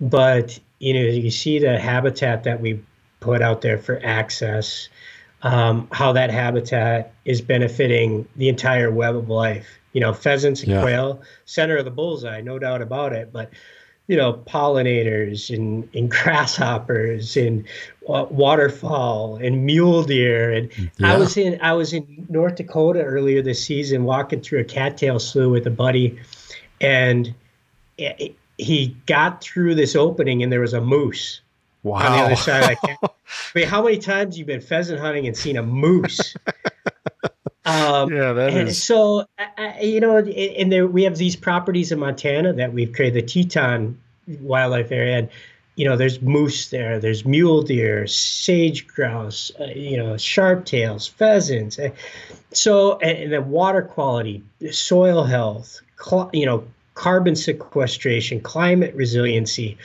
but 0.01 0.59
you 0.79 0.95
know 0.95 1.01
you 1.01 1.31
see 1.31 1.59
the 1.59 1.79
habitat 1.79 2.45
that 2.45 2.61
we 2.61 2.81
put 3.21 3.43
out 3.43 3.63
there 3.63 3.79
for 3.79 4.01
access, 4.05 4.89
um, 5.43 5.89
how 5.93 6.13
that 6.13 6.31
habitat 6.31 7.13
is 7.25 7.41
benefiting 7.41 8.29
the 8.37 8.49
entire 8.49 8.91
web 8.91 9.17
of 9.17 9.29
life. 9.29 9.78
You 9.93 10.01
know, 10.01 10.13
pheasants 10.13 10.63
and 10.63 10.73
yeah. 10.73 10.83
quail, 10.83 11.23
center 11.45 11.77
of 11.77 11.85
the 11.85 11.91
bullseye, 11.91 12.41
no 12.41 12.59
doubt 12.59 12.83
about 12.83 13.13
it. 13.13 13.33
But 13.33 13.51
you 14.09 14.17
know, 14.17 14.33
pollinators 14.33 15.55
and, 15.55 15.89
and 15.95 16.11
grasshoppers 16.23 17.37
and 17.37 17.67
uh, 18.09 18.27
waterfowl 18.31 19.37
and 19.37 19.65
mule 19.65 20.03
deer. 20.03 20.51
And 20.51 20.71
yeah. 20.99 21.15
I 21.15 21.17
was 21.17 21.37
in 21.37 21.61
I 21.63 21.75
was 21.75 21.93
in 21.93 22.27
North 22.29 22.57
Dakota 22.57 23.03
earlier 23.03 23.43
this 23.43 23.63
season, 23.65 24.05
walking 24.05 24.41
through 24.41 24.61
a 24.61 24.65
cattail 24.65 25.19
slough 25.19 25.53
with 25.53 25.67
a 25.67 25.71
buddy, 25.71 26.19
and 26.81 27.33
it, 27.97 28.35
he 28.57 28.97
got 29.07 29.43
through 29.43 29.77
this 29.77 29.95
opening, 29.95 30.43
and 30.43 30.51
there 30.51 30.61
was 30.61 30.75
a 30.75 30.81
moose. 30.81 31.41
Wow. 31.85 31.99
On 31.99 32.13
the 32.13 32.25
other 32.25 32.37
side, 32.37 32.77
I 33.03 33.09
mean, 33.55 33.67
how 33.67 33.83
many 33.83 33.99
times 33.99 34.37
you've 34.37 34.49
been 34.49 34.61
pheasant 34.61 35.01
hunting 35.01 35.27
and 35.27 35.37
seen 35.37 35.57
a 35.57 35.63
moose? 35.63 36.35
Um, 37.89 38.13
yeah, 38.13 38.33
that 38.33 38.53
and 38.53 38.69
is. 38.69 38.83
So, 38.83 39.27
I, 39.39 39.81
you 39.81 40.01
know, 40.01 40.19
and 40.19 40.73
there 40.73 40.87
we 40.87 41.05
have 41.05 41.17
these 41.17 41.37
properties 41.37 41.93
in 41.93 41.99
Montana 41.99 42.53
that 42.55 42.73
we've 42.73 42.93
created, 42.93 43.23
the 43.23 43.27
Teton 43.27 44.01
Wildlife 44.41 44.93
Area, 44.93 45.19
and 45.19 45.29
you 45.77 45.85
know, 45.85 45.97
there's 45.97 46.21
moose 46.21 46.71
there, 46.71 46.99
there's 46.99 47.25
mule 47.25 47.63
deer, 47.63 48.07
sage 48.09 48.87
grouse, 48.89 49.53
uh, 49.61 49.67
you 49.67 49.97
know, 49.97 50.17
sharp 50.17 50.65
tails, 50.65 51.07
pheasants. 51.07 51.79
Uh, 51.79 51.91
so, 52.53 52.99
and, 52.99 53.19
and 53.19 53.33
the 53.33 53.41
water 53.41 53.83
quality, 53.83 54.43
soil 54.73 55.23
health, 55.23 55.81
cl- 55.97 56.31
you 56.33 56.47
know, 56.47 56.67
carbon 56.95 57.37
sequestration, 57.37 58.41
climate 58.41 58.93
resiliency, 58.97 59.79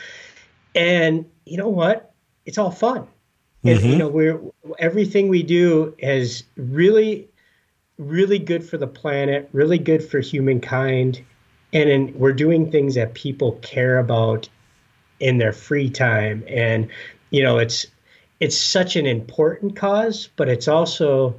and 0.73 1.29
you 1.45 1.57
know 1.57 1.69
what? 1.69 2.11
It's 2.45 2.57
all 2.57 2.71
fun. 2.71 3.07
And, 3.63 3.79
mm-hmm. 3.79 3.87
you 3.87 3.97
know, 3.97 4.07
we're 4.07 4.41
everything 4.79 5.29
we 5.29 5.43
do 5.43 5.95
has 6.01 6.43
really 6.57 7.29
really 7.97 8.39
good 8.39 8.63
for 8.63 8.77
the 8.77 8.87
planet, 8.87 9.49
really 9.53 9.77
good 9.77 10.03
for 10.03 10.19
humankind, 10.19 11.21
and 11.71 11.89
in, 11.89 12.13
we're 12.17 12.33
doing 12.33 12.71
things 12.71 12.95
that 12.95 13.13
people 13.13 13.53
care 13.61 13.97
about 13.97 14.49
in 15.19 15.37
their 15.37 15.53
free 15.53 15.89
time. 15.89 16.43
And 16.47 16.87
you 17.29 17.43
know, 17.43 17.57
it's 17.57 17.85
it's 18.39 18.57
such 18.57 18.95
an 18.95 19.05
important 19.05 19.75
cause, 19.75 20.29
but 20.35 20.49
it's 20.49 20.67
also 20.67 21.35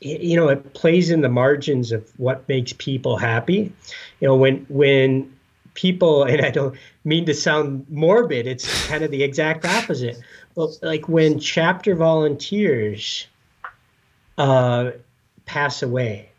you 0.00 0.36
know 0.36 0.48
it 0.48 0.74
plays 0.74 1.10
in 1.10 1.22
the 1.22 1.28
margins 1.28 1.90
of 1.90 2.10
what 2.18 2.48
makes 2.48 2.72
people 2.74 3.16
happy. 3.16 3.72
You 4.20 4.28
know, 4.28 4.36
when 4.36 4.66
when 4.68 5.32
people 5.74 6.24
and 6.24 6.40
I 6.40 6.50
don't 6.50 6.76
mean 7.04 7.26
to 7.26 7.34
sound 7.34 7.86
morbid, 7.90 8.46
it's 8.46 8.86
kind 8.88 9.04
of 9.04 9.10
the 9.10 9.22
exact 9.22 9.64
opposite. 9.64 10.18
But 10.54 10.78
like 10.82 11.08
when 11.08 11.40
chapter 11.40 11.94
volunteers 11.94 13.26
uh, 14.38 14.92
pass 15.46 15.82
away 15.82 16.30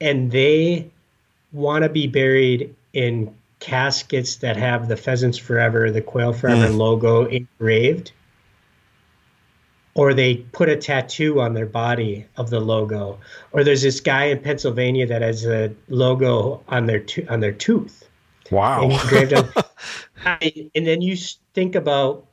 and 0.00 0.30
they 0.30 0.90
want 1.52 1.84
to 1.84 1.88
be 1.88 2.06
buried 2.06 2.74
in 2.92 3.34
caskets 3.60 4.36
that 4.36 4.56
have 4.56 4.88
the 4.88 4.96
Pheasants 4.96 5.38
Forever, 5.38 5.90
the 5.90 6.00
Quail 6.00 6.32
Forever 6.32 6.68
mm. 6.68 6.76
logo 6.76 7.24
engraved, 7.24 8.12
or 9.94 10.14
they 10.14 10.36
put 10.36 10.68
a 10.68 10.76
tattoo 10.76 11.40
on 11.40 11.54
their 11.54 11.66
body 11.66 12.26
of 12.36 12.50
the 12.50 12.60
logo, 12.60 13.18
or 13.52 13.64
there's 13.64 13.82
this 13.82 14.00
guy 14.00 14.24
in 14.26 14.38
Pennsylvania 14.38 15.06
that 15.06 15.22
has 15.22 15.44
a 15.44 15.74
logo 15.88 16.62
on 16.68 16.86
their 16.86 17.00
to- 17.00 17.26
on 17.26 17.40
their 17.40 17.52
tooth. 17.52 18.08
Wow. 18.50 18.88
Engraved 18.88 19.34
on. 19.34 19.48
and 20.74 20.86
then 20.86 21.02
you 21.02 21.16
think 21.52 21.74
about 21.74 22.26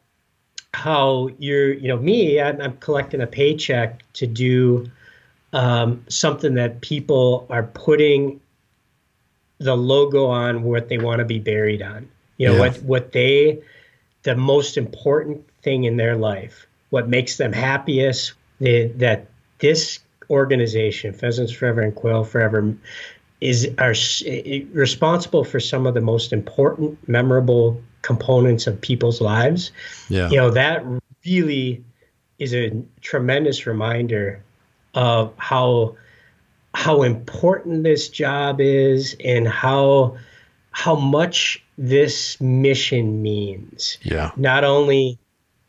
how 0.73 1.29
you're, 1.39 1.73
you 1.73 1.87
know, 1.87 1.97
me, 1.97 2.39
I'm, 2.39 2.61
I'm 2.61 2.77
collecting 2.77 3.21
a 3.21 3.27
paycheck 3.27 4.03
to 4.13 4.27
do 4.27 4.89
um, 5.55 6.03
something 6.09 6.55
that 6.55 6.81
people 6.81 7.47
are 7.49 7.63
putting 7.63 8.41
the 9.57 9.75
logo 9.75 10.25
on 10.25 10.63
what 10.63 10.89
they 10.89 10.97
want 10.97 11.19
to 11.19 11.25
be 11.25 11.39
buried 11.39 11.81
on. 11.81 12.09
You 12.37 12.49
know 12.49 12.53
yeah. 12.55 12.59
what 12.59 12.83
what 12.83 13.11
they 13.13 13.61
the 14.23 14.35
most 14.35 14.75
important 14.75 15.47
thing 15.61 15.85
in 15.85 15.95
their 15.95 16.17
life, 16.17 16.67
what 16.89 17.07
makes 17.07 17.37
them 17.37 17.53
happiest, 17.53 18.33
they, 18.59 18.87
that 18.87 19.27
this 19.59 19.99
organization, 20.29 21.13
Pheasants 21.13 21.53
Forever 21.53 21.81
and 21.81 21.95
Quail 21.95 22.25
Forever, 22.25 22.75
is 23.39 23.69
are 23.77 23.95
responsible 24.73 25.45
for 25.45 25.61
some 25.61 25.87
of 25.87 25.93
the 25.93 26.01
most 26.01 26.33
important, 26.33 27.07
memorable 27.07 27.81
components 28.01 28.67
of 28.67 28.81
people's 28.81 29.21
lives. 29.21 29.71
Yeah. 30.09 30.29
You 30.29 30.37
know 30.37 30.49
that 30.51 30.83
really 31.25 31.81
is 32.39 32.53
a 32.53 32.83
tremendous 32.99 33.65
reminder 33.65 34.43
of 34.95 35.33
how 35.37 35.95
how 36.73 37.03
important 37.03 37.83
this 37.83 38.09
job 38.09 38.59
is 38.59 39.15
and 39.23 39.47
how 39.47 40.17
how 40.71 40.95
much 40.95 41.63
this 41.77 42.39
mission 42.41 43.21
means. 43.21 43.97
Yeah. 44.01 44.31
Not 44.35 44.63
only 44.63 45.17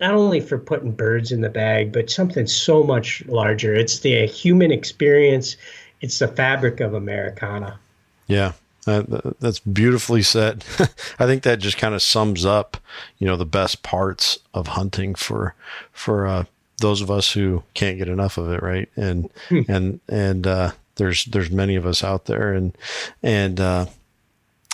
not 0.01 0.15
only 0.15 0.41
for 0.41 0.59
putting 0.59 0.93
birds 0.93 1.33
in 1.33 1.41
the 1.41 1.49
bag, 1.49 1.93
but 1.93 2.11
something 2.11 2.47
so 2.47 2.83
much 2.83 3.25
larger. 3.27 3.75
It's 3.75 4.01
the 4.01 4.27
human 4.27 4.71
experience. 4.71 5.57
It's 6.01 6.19
the 6.19 6.29
fabric 6.29 6.81
of 6.81 6.93
Americana. 6.95 7.79
Yeah. 8.27 8.53
Uh, 8.87 9.03
that's 9.41 9.59
beautifully 9.59 10.23
said. 10.23 10.65
I 11.19 11.27
think 11.27 11.43
that 11.43 11.59
just 11.59 11.79
kind 11.79 11.95
of 11.95 12.03
sums 12.03 12.45
up, 12.45 12.77
you 13.19 13.27
know, 13.27 13.37
the 13.37 13.47
best 13.47 13.83
parts 13.83 14.39
of 14.55 14.69
hunting 14.69 15.15
for 15.15 15.55
for 15.93 16.27
uh, 16.27 16.45
those 16.79 17.01
of 17.01 17.11
us 17.11 17.33
who 17.33 17.63
can't 17.75 17.99
get 17.99 18.09
enough 18.09 18.39
of 18.39 18.51
it, 18.51 18.63
right? 18.63 18.89
And 18.97 19.31
hmm. 19.49 19.63
and 19.69 20.01
and 20.09 20.47
uh, 20.47 20.73
there's 20.97 21.25
there's 21.27 21.51
many 21.51 21.77
of 21.77 21.87
us 21.87 22.05
out 22.05 22.27
there, 22.27 22.53
and 22.53 22.77
and 23.23 23.61
uh, 23.61 23.87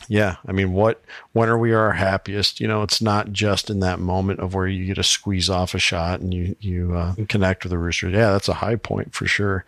yeah, 0.08 0.36
I 0.46 0.52
mean, 0.52 0.72
what 0.72 1.02
when 1.32 1.48
are 1.48 1.58
we 1.58 1.72
our 1.72 1.92
happiest? 1.92 2.60
You 2.60 2.68
know, 2.68 2.82
it's 2.82 3.00
not 3.00 3.32
just 3.32 3.70
in 3.70 3.80
that 3.80 3.98
moment 3.98 4.40
of 4.40 4.54
where 4.54 4.66
you 4.66 4.86
get 4.86 4.96
to 4.96 5.02
squeeze 5.02 5.48
off 5.48 5.74
a 5.74 5.78
shot 5.78 6.20
and 6.20 6.32
you 6.34 6.56
you 6.60 6.94
uh, 6.94 7.14
connect 7.28 7.64
with 7.64 7.72
a 7.72 7.78
rooster. 7.78 8.08
Yeah, 8.08 8.32
that's 8.32 8.48
a 8.48 8.54
high 8.54 8.76
point 8.76 9.14
for 9.14 9.26
sure, 9.26 9.64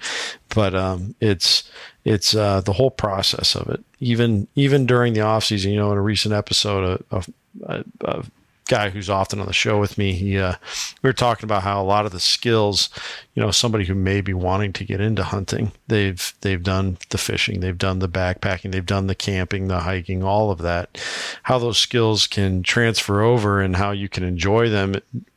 but 0.48 0.74
um, 0.74 1.14
it's 1.20 1.70
it's 2.04 2.34
uh, 2.34 2.60
the 2.60 2.74
whole 2.74 2.90
process 2.90 3.54
of 3.54 3.68
it. 3.68 3.82
Even 4.00 4.48
even 4.54 4.86
during 4.86 5.14
the 5.14 5.20
off 5.20 5.44
season, 5.44 5.72
you 5.72 5.78
know, 5.78 5.92
in 5.92 5.98
a 5.98 6.02
recent 6.02 6.34
episode 6.34 7.02
of, 7.10 7.28
of, 7.62 7.84
of 8.00 8.30
guy 8.68 8.90
who's 8.90 9.10
often 9.10 9.40
on 9.40 9.46
the 9.46 9.52
show 9.52 9.78
with 9.78 9.98
me, 9.98 10.12
he 10.12 10.38
uh, 10.38 10.54
we 11.02 11.08
were 11.08 11.14
talking 11.14 11.44
about 11.44 11.62
how 11.62 11.80
a 11.80 11.84
lot 11.84 12.06
of 12.06 12.12
the 12.12 12.20
skills, 12.20 12.88
you 13.34 13.42
know, 13.42 13.50
somebody 13.50 13.84
who 13.84 13.94
may 13.94 14.20
be 14.20 14.34
wanting 14.34 14.72
to 14.74 14.84
get 14.84 15.00
into 15.00 15.22
hunting, 15.22 15.72
they've 15.88 16.34
they've 16.40 16.62
done 16.62 16.98
the 17.10 17.18
fishing, 17.18 17.60
they've 17.60 17.78
done 17.78 17.98
the 17.98 18.08
backpacking, 18.08 18.72
they've 18.72 18.86
done 18.86 19.06
the 19.06 19.14
camping, 19.14 19.68
the 19.68 19.80
hiking, 19.80 20.22
all 20.22 20.50
of 20.50 20.58
that. 20.58 21.00
How 21.44 21.58
those 21.58 21.78
skills 21.78 22.26
can 22.26 22.62
transfer 22.62 23.22
over 23.22 23.60
and 23.60 23.76
how 23.76 23.90
you 23.90 24.08
can 24.08 24.24
enjoy 24.24 24.68
them 24.68 24.94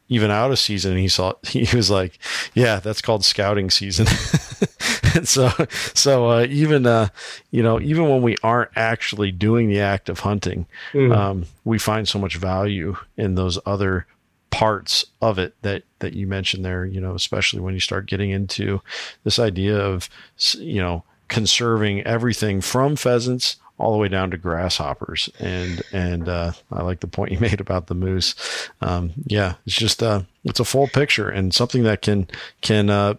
even 0.10 0.32
out 0.32 0.52
of 0.52 0.60
season. 0.60 0.92
And 0.92 1.00
he 1.00 1.08
saw 1.08 1.34
he 1.44 1.68
was 1.76 1.90
like, 1.90 2.20
"Yeah, 2.54 2.80
that's 2.80 3.02
called 3.02 3.26
scouting 3.26 3.70
season." 3.70 4.08
so 5.24 5.50
so 5.94 6.30
uh, 6.30 6.46
even 6.50 6.86
uh, 6.86 7.10
you 7.52 7.64
know 7.64 7.80
even 7.80 8.10
when 8.10 8.22
we 8.22 8.36
aren't 8.44 8.72
actually 8.76 9.32
doing 9.32 9.70
the 9.70 9.80
act 9.80 10.10
of 10.10 10.22
hunting, 10.22 10.66
mm. 10.94 11.16
um, 11.16 11.46
we 11.64 11.80
find 11.80 12.08
so 12.08 12.20
much 12.20 12.38
value 12.38 12.98
in 13.16 13.36
those 13.36 13.60
other 13.66 14.06
parts 14.50 15.06
of 15.22 15.38
it 15.38 15.56
that 15.62 15.84
that 16.00 16.14
you 16.14 16.28
mentioned 16.28 16.64
there. 16.64 16.86
You 16.86 17.02
know, 17.02 17.16
especially 17.16 17.60
when 17.60 17.74
you 17.74 17.80
start 17.80 18.06
getting 18.06 18.32
into 18.32 18.82
this 19.24 19.40
idea 19.40 19.78
of 19.78 20.10
you 20.58 20.82
know 20.82 21.04
conserving 21.28 22.02
everything 22.04 22.62
from 22.62 22.96
pheasants 22.96 23.58
all 23.78 23.92
the 23.92 23.98
way 23.98 24.08
down 24.08 24.32
to 24.32 24.38
grasshoppers. 24.38 25.30
And 25.40 25.82
and 25.92 26.28
uh, 26.28 26.52
I 26.72 26.82
like 26.84 27.00
the 27.00 27.08
point 27.08 27.32
you 27.32 27.40
made 27.42 27.60
about 27.60 27.88
the 27.88 27.96
moose. 27.96 28.36
Um, 28.82 29.14
yeah, 29.26 29.56
it's 29.66 29.76
just 29.76 30.02
uh, 30.04 30.24
it's 30.44 30.60
a 30.60 30.66
full 30.66 30.88
picture 30.88 31.30
and 31.30 31.54
something 31.54 31.84
that 31.84 32.02
can 32.02 32.28
can 32.62 32.90
uh, 32.90 33.16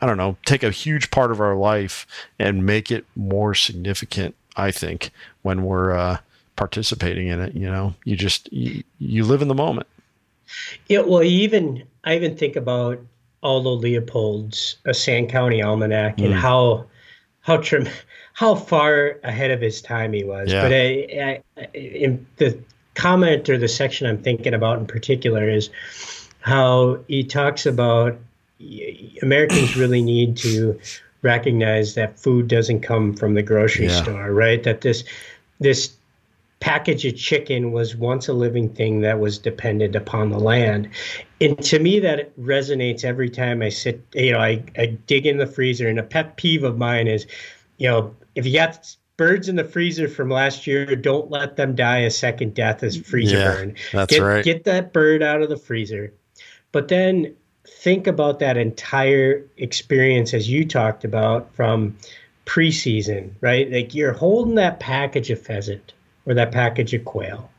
I 0.00 0.06
don't 0.06 0.16
know 0.16 0.36
take 0.44 0.62
a 0.62 0.70
huge 0.70 1.10
part 1.10 1.30
of 1.30 1.40
our 1.40 1.56
life 1.56 2.06
and 2.38 2.66
make 2.66 2.90
it 2.90 3.06
more 3.14 3.54
significant. 3.54 4.34
I 4.56 4.70
think 4.70 5.10
when 5.42 5.64
we're 5.64 5.92
uh, 5.92 6.18
participating 6.56 7.28
in 7.28 7.40
it, 7.40 7.54
you 7.54 7.66
know, 7.66 7.94
you 8.04 8.16
just 8.16 8.52
you, 8.52 8.82
you 8.98 9.24
live 9.24 9.42
in 9.42 9.48
the 9.48 9.54
moment. 9.54 9.86
Yeah, 10.88 11.00
well, 11.00 11.22
even 11.22 11.84
I 12.04 12.16
even 12.16 12.36
think 12.36 12.56
about 12.56 13.00
Aldo 13.42 13.70
Leopold's 13.70 14.76
a 14.84 14.92
Sand 14.92 15.30
County 15.30 15.62
Almanac 15.62 16.18
and 16.18 16.34
mm. 16.34 16.38
how 16.38 16.86
how 17.40 17.56
trem- 17.58 17.88
how 18.34 18.54
far 18.54 19.18
ahead 19.24 19.50
of 19.50 19.60
his 19.60 19.82
time 19.82 20.12
he 20.12 20.24
was. 20.24 20.50
Yeah. 20.50 20.62
But 20.62 20.72
I, 20.72 21.42
I, 21.56 21.66
in 21.74 22.26
the 22.36 22.58
comment 22.94 23.48
or 23.48 23.58
the 23.58 23.68
section 23.68 24.06
I'm 24.06 24.22
thinking 24.22 24.54
about 24.54 24.78
in 24.78 24.86
particular 24.86 25.48
is 25.48 25.70
how 26.40 26.98
he 27.08 27.24
talks 27.24 27.66
about 27.66 28.18
Americans 29.22 29.76
really 29.76 30.02
need 30.02 30.36
to 30.38 30.78
recognize 31.22 31.94
that 31.94 32.18
food 32.18 32.48
doesn't 32.48 32.80
come 32.80 33.14
from 33.14 33.34
the 33.34 33.42
grocery 33.42 33.86
yeah. 33.86 34.02
store, 34.02 34.32
right? 34.32 34.62
That 34.62 34.80
this 34.80 35.04
this 35.60 35.94
package 36.62 37.04
of 37.04 37.16
chicken 37.16 37.72
was 37.72 37.96
once 37.96 38.28
a 38.28 38.32
living 38.32 38.68
thing 38.68 39.00
that 39.00 39.18
was 39.18 39.36
dependent 39.36 39.96
upon 39.96 40.30
the 40.30 40.38
land. 40.38 40.88
And 41.40 41.60
to 41.64 41.80
me, 41.80 41.98
that 41.98 42.36
resonates 42.38 43.04
every 43.04 43.28
time 43.28 43.62
I 43.62 43.68
sit, 43.68 44.00
you 44.14 44.30
know, 44.30 44.38
I, 44.38 44.62
I 44.78 44.86
dig 45.08 45.26
in 45.26 45.38
the 45.38 45.46
freezer. 45.46 45.88
And 45.88 45.98
a 45.98 46.04
pet 46.04 46.36
peeve 46.36 46.62
of 46.62 46.78
mine 46.78 47.08
is, 47.08 47.26
you 47.78 47.88
know, 47.88 48.14
if 48.34 48.46
you 48.46 48.54
got 48.54 48.96
birds 49.16 49.48
in 49.48 49.56
the 49.56 49.64
freezer 49.64 50.08
from 50.08 50.30
last 50.30 50.66
year, 50.66 50.96
don't 50.96 51.30
let 51.30 51.56
them 51.56 51.74
die 51.74 51.98
a 51.98 52.10
second 52.10 52.54
death 52.54 52.82
as 52.82 52.96
freezer 52.96 53.38
yeah, 53.38 53.44
burn. 53.44 53.76
That's 53.92 54.14
get, 54.14 54.20
right. 54.20 54.44
Get 54.44 54.64
that 54.64 54.92
bird 54.92 55.22
out 55.22 55.42
of 55.42 55.48
the 55.48 55.56
freezer. 55.56 56.12
But 56.72 56.88
then 56.88 57.34
think 57.66 58.06
about 58.06 58.38
that 58.38 58.56
entire 58.56 59.44
experience 59.58 60.34
as 60.34 60.50
you 60.50 60.64
talked 60.64 61.04
about 61.04 61.54
from 61.54 61.96
preseason, 62.46 63.30
right? 63.40 63.70
Like 63.70 63.94
you're 63.94 64.12
holding 64.12 64.56
that 64.56 64.80
package 64.80 65.30
of 65.30 65.40
pheasant 65.40 65.92
or 66.26 66.34
that 66.34 66.52
package 66.52 66.94
of 66.94 67.04
quail, 67.04 67.50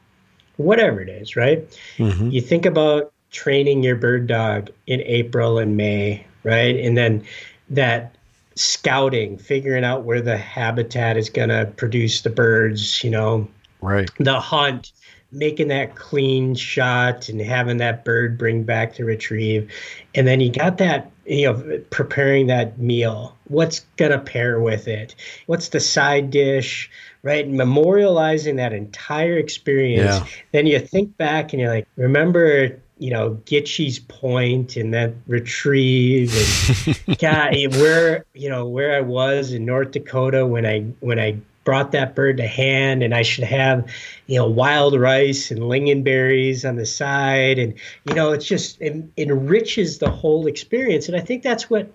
whatever 0.57 1.01
it 1.01 1.09
is, 1.09 1.35
right? 1.35 1.65
Mm-hmm. 1.97 2.29
You 2.29 2.41
think 2.41 2.65
about 2.65 3.13
training 3.31 3.83
your 3.83 3.95
bird 3.95 4.27
dog 4.27 4.69
in 4.87 5.01
April 5.01 5.57
and 5.57 5.77
May, 5.77 6.25
right? 6.43 6.75
And 6.75 6.97
then 6.97 7.25
that 7.69 8.15
scouting, 8.55 9.37
figuring 9.37 9.83
out 9.83 10.03
where 10.03 10.21
the 10.21 10.37
habitat 10.37 11.17
is 11.17 11.29
going 11.29 11.49
to 11.49 11.71
produce 11.75 12.21
the 12.21 12.29
birds, 12.29 13.03
you 13.03 13.09
know, 13.09 13.47
right. 13.81 14.09
The 14.19 14.39
hunt, 14.39 14.91
making 15.31 15.69
that 15.69 15.95
clean 15.95 16.53
shot 16.55 17.27
and 17.27 17.41
having 17.41 17.77
that 17.77 18.05
bird 18.05 18.37
bring 18.37 18.63
back 18.63 18.95
the 18.95 19.03
retrieve. 19.03 19.71
And 20.13 20.27
then 20.27 20.39
you 20.39 20.51
got 20.51 20.77
that, 20.77 21.11
you 21.25 21.51
know, 21.51 21.81
preparing 21.89 22.47
that 22.47 22.77
meal. 22.77 23.35
What's 23.45 23.79
going 23.97 24.11
to 24.11 24.19
pair 24.19 24.59
with 24.59 24.87
it? 24.87 25.15
What's 25.47 25.69
the 25.69 25.79
side 25.79 26.29
dish? 26.29 26.89
Right. 27.23 27.49
Memorializing 27.49 28.57
that 28.57 28.73
entire 28.73 29.37
experience. 29.37 30.19
Yeah. 30.19 30.27
Then 30.51 30.67
you 30.67 30.79
think 30.79 31.17
back 31.17 31.53
and 31.53 31.61
you're 31.61 31.71
like, 31.71 31.87
remember 31.95 32.79
you 32.97 33.11
know 33.11 33.31
Gitschy's 33.45 33.99
point 33.99 34.75
and 34.75 34.93
that 34.93 35.13
retrieve 35.27 36.33
and 36.35 37.17
God, 37.19 37.53
where 37.81 38.25
you 38.33 38.49
know 38.49 38.67
where 38.67 38.95
I 38.95 39.01
was 39.01 39.51
in 39.51 39.65
North 39.65 39.91
Dakota 39.91 40.45
when 40.45 40.65
I 40.65 40.81
when 40.99 41.19
I 41.19 41.37
brought 41.63 41.91
that 41.93 42.13
bird 42.13 42.37
to 42.37 42.47
hand 42.47 43.03
and 43.03 43.15
I 43.15 43.21
should 43.21 43.45
have 43.45 43.89
you 44.27 44.37
know 44.37 44.47
wild 44.47 44.99
rice 44.99 45.49
and 45.49 45.61
lingonberries 45.61 46.67
on 46.67 46.75
the 46.75 46.85
side 46.85 47.57
and 47.57 47.73
you 48.05 48.13
know 48.13 48.31
it's 48.31 48.45
just 48.45 48.79
it 48.81 49.03
enriches 49.17 49.99
the 49.99 50.09
whole 50.09 50.47
experience 50.47 51.07
and 51.07 51.17
I 51.17 51.21
think 51.21 51.43
that's 51.43 51.69
what 51.69 51.91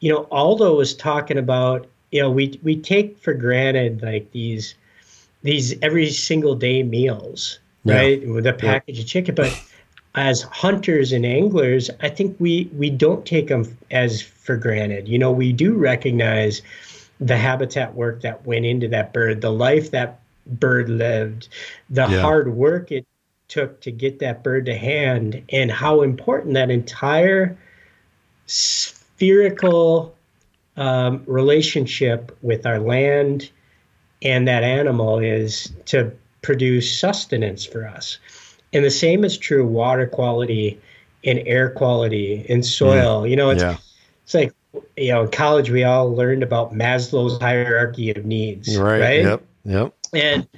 you 0.00 0.12
know 0.12 0.26
Aldo 0.30 0.76
was 0.76 0.94
talking 0.94 1.38
about 1.38 1.86
you 2.10 2.20
know 2.20 2.30
we 2.30 2.58
we 2.62 2.76
take 2.76 3.18
for 3.18 3.34
granted 3.34 4.02
like 4.02 4.30
these 4.32 4.74
these 5.42 5.74
every 5.82 6.10
single 6.10 6.54
day 6.54 6.82
meals 6.82 7.58
right 7.84 8.22
yeah. 8.22 8.30
with 8.30 8.46
a 8.46 8.52
package 8.52 8.96
yeah. 8.96 9.02
of 9.02 9.08
chicken 9.08 9.34
but 9.34 9.62
as 10.14 10.42
hunters 10.42 11.12
and 11.12 11.24
anglers, 11.24 11.90
I 12.00 12.08
think 12.08 12.36
we 12.40 12.70
we 12.76 12.90
don't 12.90 13.24
take 13.24 13.48
them 13.48 13.76
as 13.90 14.20
for 14.20 14.56
granted. 14.56 15.08
You 15.08 15.18
know, 15.18 15.30
we 15.30 15.52
do 15.52 15.74
recognize 15.74 16.62
the 17.20 17.36
habitat 17.36 17.94
work 17.94 18.22
that 18.22 18.44
went 18.46 18.64
into 18.64 18.88
that 18.88 19.12
bird, 19.12 19.40
the 19.40 19.52
life 19.52 19.90
that 19.92 20.20
bird 20.46 20.88
lived, 20.88 21.48
the 21.90 22.08
yeah. 22.08 22.20
hard 22.20 22.54
work 22.54 22.90
it 22.90 23.06
took 23.48 23.80
to 23.82 23.90
get 23.90 24.20
that 24.20 24.42
bird 24.42 24.66
to 24.66 24.76
hand, 24.76 25.42
and 25.50 25.70
how 25.70 26.02
important 26.02 26.54
that 26.54 26.70
entire 26.70 27.56
spherical 28.46 30.16
um, 30.76 31.22
relationship 31.26 32.36
with 32.42 32.66
our 32.66 32.78
land 32.78 33.50
and 34.22 34.48
that 34.48 34.62
animal 34.64 35.18
is 35.18 35.72
to 35.86 36.12
produce 36.42 36.98
sustenance 36.98 37.64
for 37.64 37.86
us. 37.86 38.18
And 38.72 38.84
the 38.84 38.90
same 38.90 39.24
is 39.24 39.36
true 39.36 39.66
water 39.66 40.06
quality 40.06 40.80
and 41.24 41.42
air 41.46 41.70
quality 41.70 42.46
and 42.48 42.64
soil. 42.64 43.22
Mm. 43.22 43.30
You 43.30 43.36
know, 43.36 43.50
it's 43.50 43.62
yeah. 43.62 43.76
it's 44.24 44.34
like 44.34 44.54
you 44.96 45.12
know, 45.12 45.22
in 45.22 45.30
college 45.30 45.70
we 45.70 45.84
all 45.84 46.14
learned 46.14 46.42
about 46.42 46.72
Maslow's 46.72 47.40
hierarchy 47.40 48.10
of 48.10 48.24
needs. 48.24 48.76
Right. 48.76 49.00
right? 49.00 49.22
Yep. 49.22 49.44
Yep. 49.64 49.94
And 50.14 50.48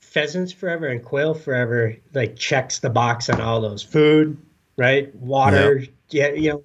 pheasants 0.00 0.52
forever 0.52 0.86
and 0.86 1.02
quail 1.04 1.34
forever 1.34 1.96
like 2.12 2.36
checks 2.36 2.78
the 2.78 2.90
box 2.90 3.28
on 3.28 3.40
all 3.40 3.60
those 3.60 3.82
food, 3.82 4.36
right? 4.76 5.14
Water, 5.16 5.78
yep. 5.78 5.90
yeah, 6.10 6.28
you 6.32 6.50
know, 6.50 6.64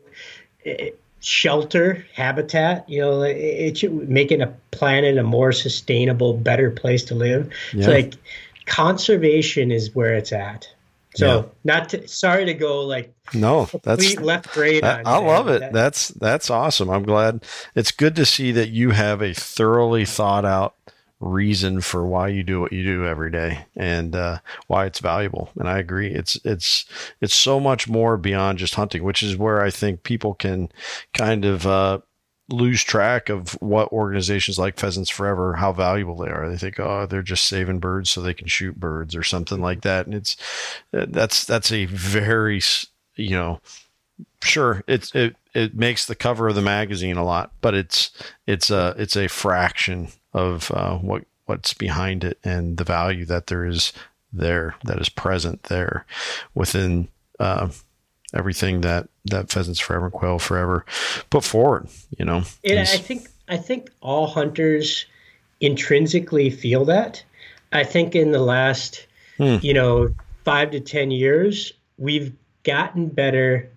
it, 0.64 1.00
shelter, 1.20 2.06
habitat, 2.14 2.88
you 2.90 3.02
know, 3.02 3.24
it, 3.24 3.84
it 3.84 3.94
making 4.08 4.42
a 4.42 4.48
planet 4.72 5.18
a 5.18 5.24
more 5.24 5.52
sustainable, 5.52 6.34
better 6.34 6.72
place 6.72 7.04
to 7.06 7.16
live. 7.16 7.52
It's 7.74 7.88
like 7.88 8.14
conservation 8.66 9.72
is 9.72 9.94
where 9.96 10.14
it's 10.14 10.32
at. 10.32 10.68
So 11.16 11.38
yeah. 11.38 11.46
not 11.64 11.90
to, 11.90 12.08
sorry 12.08 12.46
to 12.46 12.54
go 12.54 12.86
like 12.86 13.14
no, 13.34 13.68
that's 13.84 14.16
left 14.18 14.54
grade. 14.54 14.84
I, 14.84 15.02
I 15.06 15.18
love 15.18 15.48
it. 15.48 15.60
That, 15.60 15.74
that's 15.74 16.10
that's 16.10 16.50
awesome. 16.50 16.90
I'm 16.90 17.04
glad. 17.04 17.44
It's 17.76 17.92
good 17.92 18.16
to 18.16 18.26
see 18.26 18.52
that 18.52 18.70
you 18.70 18.92
have 18.92 19.22
a 19.22 19.34
thoroughly 19.34 20.06
thought 20.06 20.46
out 20.46 20.76
reason 21.20 21.82
for 21.82 22.06
why 22.06 22.30
you 22.30 22.44
do 22.44 22.62
what 22.62 22.72
you 22.72 22.84
do 22.84 23.06
every 23.06 23.30
day 23.30 23.66
and 23.76 24.16
uh, 24.16 24.40
why 24.68 24.86
it's 24.86 25.00
valuable. 25.00 25.50
And 25.60 25.68
I 25.68 25.80
agree. 25.80 26.12
It's 26.12 26.40
it's 26.46 26.86
it's 27.22 27.36
so 27.36 27.60
much 27.60 27.88
more 27.88 28.18
beyond 28.18 28.60
just 28.60 28.76
hunting, 28.76 29.04
which 29.04 29.24
is 29.24 29.36
where 29.36 29.62
I 29.62 29.70
think 29.70 30.04
people 30.04 30.34
can 30.34 30.70
kind 31.14 31.44
of 31.44 31.66
uh, 31.66 32.00
lose 32.50 32.84
track 32.84 33.30
of 33.30 33.54
what 33.62 33.92
organizations 33.92 34.60
like 34.60 34.80
Pheasants 34.80 35.10
Forever, 35.10 35.54
how 35.54 35.72
valuable 35.72 36.16
they 36.16 36.30
are. 36.30 36.50
They 36.50 36.58
think, 36.58 36.80
oh, 36.80 37.06
they're 37.06 37.22
just 37.22 37.48
saving 37.48 37.80
birds 37.80 38.10
so 38.10 38.22
they 38.22 38.34
can 38.34 38.48
shoot 38.48 38.80
birds 38.80 39.16
or 39.16 39.24
something 39.24 39.62
like 39.62 39.82
that. 39.82 40.06
And 40.06 40.16
it's 40.16 40.36
that's 40.92 41.46
that's 41.46 41.72
a 41.72 41.86
very 41.86 42.62
you 43.20 43.36
know, 43.36 43.60
sure 44.44 44.84
it's 44.88 45.14
it 45.14 45.36
it 45.54 45.76
makes 45.76 46.06
the 46.06 46.16
cover 46.16 46.48
of 46.48 46.56
the 46.56 46.62
magazine 46.62 47.18
a 47.18 47.26
lot, 47.26 47.52
but 47.62 47.74
it's 47.74 48.12
it's 48.48 48.70
a 48.72 48.96
it's 48.98 49.16
a 49.16 49.28
fraction 49.28 50.10
of 50.34 50.72
uh, 50.72 50.98
what 50.98 51.26
what's 51.46 51.74
behind 51.74 52.24
it 52.24 52.40
and 52.44 52.78
the 52.78 52.84
value 52.84 53.26
that 53.26 53.48
there 53.48 53.66
is 53.66 53.92
there 54.32 54.76
that 54.86 55.00
is 55.00 55.10
present 55.10 55.64
there 55.64 56.06
within. 56.56 57.10
Uh, 57.40 57.70
everything 58.34 58.82
that 58.82 59.08
that 59.26 59.50
pheasants 59.50 59.80
forever 59.80 60.10
quail 60.10 60.40
forever 60.40 60.86
put 61.30 61.44
forward 61.44 61.88
you 62.18 62.26
know 62.26 62.44
and 62.64 62.80
i 62.80 62.86
think 62.86 63.28
i 63.48 63.58
think 63.58 63.90
all 64.02 64.28
hunters 64.28 65.06
intrinsically 65.62 66.50
feel 66.50 66.86
that 66.86 67.24
i 67.74 67.84
think 67.84 68.16
in 68.16 68.32
the 68.32 68.40
last 68.40 69.08
hmm. 69.38 69.58
you 69.62 69.74
know 69.74 70.14
five 70.46 70.72
to 70.72 70.80
ten 70.80 71.12
years 71.12 71.74
we've 71.98 72.34
gotten 72.64 73.08
better 73.08 73.68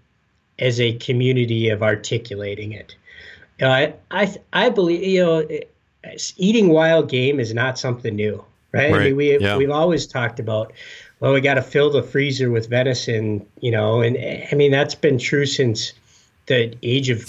as 0.59 0.81
a 0.81 0.93
community 0.95 1.69
of 1.69 1.83
articulating 1.83 2.73
it 2.73 2.95
uh, 3.63 3.67
I, 3.67 3.95
I 4.11 4.37
i 4.53 4.69
believe 4.69 5.03
you 5.03 5.25
know 5.25 5.49
eating 6.37 6.69
wild 6.69 7.09
game 7.09 7.41
is 7.41 7.55
not 7.55 7.79
something 7.79 8.15
new 8.15 8.45
right, 8.73 8.93
right. 8.93 9.01
I 9.01 9.05
mean, 9.07 9.17
we, 9.17 9.39
yeah. 9.39 9.57
we've 9.57 9.71
always 9.71 10.07
talked 10.07 10.41
about 10.41 10.73
well, 11.23 11.33
we 11.33 11.41
got 11.41 11.55
to 11.55 11.63
fill 11.63 11.89
the 11.89 12.03
freezer 12.03 12.51
with 12.51 12.69
venison, 12.69 13.47
you 13.61 13.71
know, 13.71 14.01
and 14.01 14.19
I 14.51 14.57
mean 14.57 14.73
that's 14.73 14.97
been 14.97 15.19
true 15.19 15.47
since 15.47 15.93
the 16.47 16.77
age 16.83 17.11
of 17.11 17.25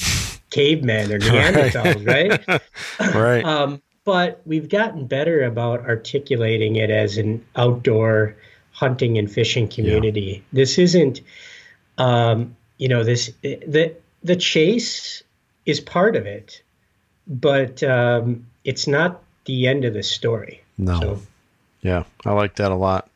cavemen 0.49 1.13
or 1.13 1.19
Neanderthals, 1.19 2.07
right? 2.07 2.47
Right. 2.47 3.15
right. 3.15 3.45
Um, 3.45 3.83
but 4.03 4.41
we've 4.45 4.67
gotten 4.67 5.05
better 5.05 5.43
about 5.43 5.81
articulating 5.81 6.75
it 6.75 6.89
as 6.89 7.17
an 7.17 7.45
outdoor 7.55 8.35
hunting 8.71 9.19
and 9.19 9.31
fishing 9.31 9.67
community. 9.67 10.43
Yeah. 10.43 10.57
This 10.61 10.79
isn't, 10.79 11.21
um, 11.99 12.55
you 12.79 12.87
know, 12.87 13.03
this 13.03 13.31
the 13.43 13.95
the 14.23 14.35
chase 14.35 15.21
is 15.67 15.79
part 15.79 16.15
of 16.15 16.25
it, 16.25 16.63
but 17.27 17.83
um, 17.83 18.47
it's 18.63 18.87
not 18.87 19.21
the 19.45 19.67
end 19.67 19.85
of 19.85 19.93
the 19.93 20.01
story. 20.01 20.63
No. 20.79 20.99
So, 20.99 21.21
yeah, 21.83 22.05
I 22.25 22.31
like 22.31 22.55
that 22.55 22.71
a 22.71 22.75
lot. 22.75 23.09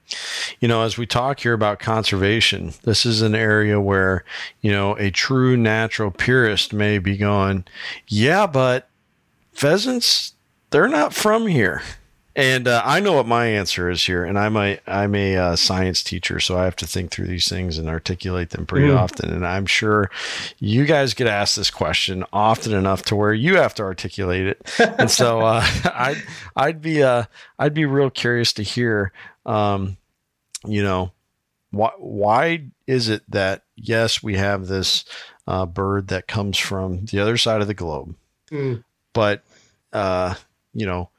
You 0.59 0.67
know, 0.67 0.83
as 0.83 0.97
we 0.97 1.05
talk 1.05 1.39
here 1.39 1.53
about 1.53 1.79
conservation, 1.79 2.73
this 2.83 3.05
is 3.05 3.21
an 3.21 3.35
area 3.35 3.79
where, 3.81 4.23
you 4.61 4.71
know, 4.71 4.95
a 4.97 5.09
true 5.09 5.57
natural 5.57 6.11
purist 6.11 6.73
may 6.73 6.99
be 6.99 7.17
going, 7.17 7.65
yeah, 8.07 8.47
but 8.47 8.87
pheasants, 9.53 10.33
they're 10.69 10.87
not 10.87 11.13
from 11.13 11.47
here. 11.47 11.81
And 12.37 12.67
uh, 12.67 12.83
I 12.85 12.99
know 12.99 13.13
what 13.13 13.25
my 13.25 13.47
answer 13.47 13.89
is 13.89 14.03
here, 14.03 14.23
and 14.23 14.37
I'm 14.37 14.55
a 14.57 14.77
I'm 14.85 15.15
a 15.15 15.35
uh, 15.35 15.55
science 15.55 16.03
teacher, 16.03 16.39
so 16.39 16.55
I 16.55 16.65
have 16.65 16.75
to 16.75 16.85
think 16.85 17.09
through 17.09 17.25
these 17.25 17.49
things 17.49 17.79
and 17.79 17.89
articulate 17.89 18.51
them 18.51 18.67
pretty 18.67 18.89
mm. 18.89 18.95
often. 18.95 19.33
And 19.33 19.43
I'm 19.43 19.65
sure 19.65 20.11
you 20.59 20.85
guys 20.85 21.15
get 21.15 21.25
asked 21.25 21.55
this 21.55 21.71
question 21.71 22.23
often 22.31 22.75
enough 22.75 23.01
to 23.05 23.15
where 23.15 23.33
you 23.33 23.57
have 23.57 23.73
to 23.73 23.83
articulate 23.83 24.45
it. 24.45 24.79
and 24.99 25.09
so 25.09 25.39
uh, 25.45 25.65
I'd 25.85 26.23
I'd 26.55 26.79
be 26.79 27.01
uh 27.01 27.23
I'd 27.57 27.73
be 27.73 27.85
real 27.85 28.11
curious 28.11 28.53
to 28.53 28.61
hear, 28.61 29.11
um, 29.47 29.97
you 30.63 30.83
know, 30.83 31.13
why 31.71 31.89
why 31.97 32.65
is 32.85 33.09
it 33.09 33.23
that 33.31 33.63
yes 33.75 34.21
we 34.21 34.35
have 34.35 34.67
this 34.67 35.05
uh, 35.47 35.65
bird 35.65 36.09
that 36.09 36.27
comes 36.27 36.59
from 36.59 37.05
the 37.05 37.19
other 37.19 37.37
side 37.37 37.61
of 37.61 37.67
the 37.67 37.73
globe, 37.73 38.13
mm. 38.51 38.83
but 39.13 39.43
uh, 39.91 40.35
you 40.75 40.85
know 40.85 41.09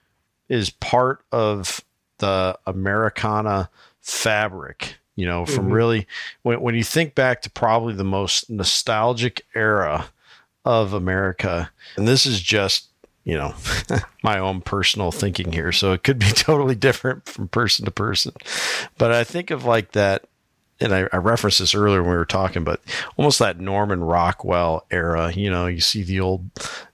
is 0.48 0.70
part 0.70 1.24
of 1.32 1.82
the 2.18 2.58
Americana 2.66 3.70
fabric. 4.00 4.96
You 5.16 5.26
know, 5.26 5.46
from 5.46 5.64
mm-hmm. 5.64 5.72
really 5.72 6.06
when 6.42 6.60
when 6.60 6.74
you 6.76 6.84
think 6.84 7.16
back 7.16 7.42
to 7.42 7.50
probably 7.50 7.94
the 7.94 8.04
most 8.04 8.48
nostalgic 8.48 9.44
era 9.52 10.10
of 10.64 10.92
America, 10.92 11.72
and 11.96 12.06
this 12.06 12.24
is 12.24 12.40
just 12.40 12.86
you 13.24 13.34
know 13.34 13.52
my 14.22 14.38
own 14.38 14.60
personal 14.60 15.10
thinking 15.10 15.50
here, 15.50 15.72
so 15.72 15.92
it 15.92 16.04
could 16.04 16.20
be 16.20 16.26
totally 16.34 16.76
different 16.76 17.26
from 17.26 17.48
person 17.48 17.84
to 17.84 17.90
person. 17.90 18.32
But 18.96 19.12
I 19.12 19.24
think 19.24 19.50
of 19.50 19.64
like 19.64 19.90
that 19.92 20.24
and 20.80 20.94
I, 20.94 21.08
I, 21.12 21.16
referenced 21.16 21.58
this 21.58 21.74
earlier 21.74 22.02
when 22.02 22.12
we 22.12 22.16
were 22.16 22.24
talking, 22.24 22.64
but 22.64 22.80
almost 23.16 23.38
that 23.40 23.58
Norman 23.58 24.02
Rockwell 24.02 24.86
era. 24.90 25.32
You 25.32 25.50
know, 25.50 25.66
you 25.66 25.80
see 25.80 26.02
the 26.02 26.20
old, 26.20 26.48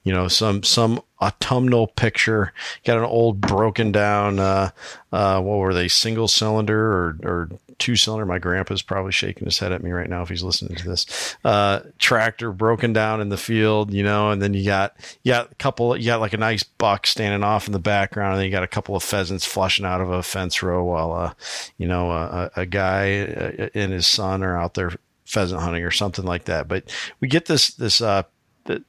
you 0.04 0.12
know, 0.12 0.28
some 0.28 0.62
some 0.62 1.02
autumnal 1.20 1.88
picture. 1.88 2.52
Got 2.84 2.98
an 2.98 3.04
old 3.04 3.40
broken 3.40 3.92
down. 3.92 4.38
Uh, 4.38 4.70
uh, 5.12 5.40
what 5.40 5.58
were 5.58 5.74
they? 5.74 5.88
Single 5.88 6.28
cylinder 6.28 6.80
or 6.80 7.18
or 7.22 7.50
two 7.78 7.96
cylinder. 7.96 8.26
My 8.26 8.38
grandpa's 8.38 8.82
probably 8.82 9.12
shaking 9.12 9.44
his 9.44 9.58
head 9.58 9.72
at 9.72 9.82
me 9.82 9.90
right 9.90 10.08
now 10.08 10.22
if 10.22 10.28
he's 10.28 10.42
listening 10.42 10.76
to 10.76 10.88
this. 10.88 11.36
Uh, 11.44 11.80
tractor 11.98 12.52
broken 12.52 12.92
down 12.92 13.20
in 13.20 13.28
the 13.28 13.36
field, 13.36 13.92
you 13.92 14.02
know, 14.02 14.30
and 14.30 14.40
then 14.40 14.54
you 14.54 14.64
got 14.64 14.94
you 15.22 15.32
got 15.32 15.52
a 15.52 15.54
couple. 15.56 15.96
You 15.96 16.06
got 16.06 16.20
like 16.20 16.32
a 16.32 16.38
nice 16.38 16.62
buck 16.62 17.06
standing 17.06 17.44
off 17.44 17.66
in 17.66 17.72
the 17.72 17.78
background, 17.78 18.34
and 18.34 18.40
then 18.40 18.46
you 18.46 18.52
got 18.52 18.62
a 18.62 18.68
couple 18.68 18.96
of 18.96 19.02
pheasants 19.02 19.44
flushing 19.44 19.84
out 19.84 20.00
of 20.00 20.10
a 20.10 20.22
fence 20.22 20.62
row 20.62 20.84
while, 20.84 21.12
uh, 21.12 21.32
you 21.78 21.86
know, 21.86 22.10
a, 22.10 22.50
a 22.56 22.66
guy 22.66 23.20
uh, 23.20 23.68
and 23.74 23.92
his 23.92 24.06
son 24.06 24.42
are 24.42 24.58
out 24.58 24.74
there 24.74 24.92
pheasant 25.24 25.60
hunting 25.60 25.84
or 25.84 25.90
something 25.90 26.24
like 26.24 26.44
that. 26.44 26.68
But 26.68 26.84
we 27.20 27.28
get 27.28 27.46
this 27.46 27.68
this 27.74 28.00
uh, 28.00 28.22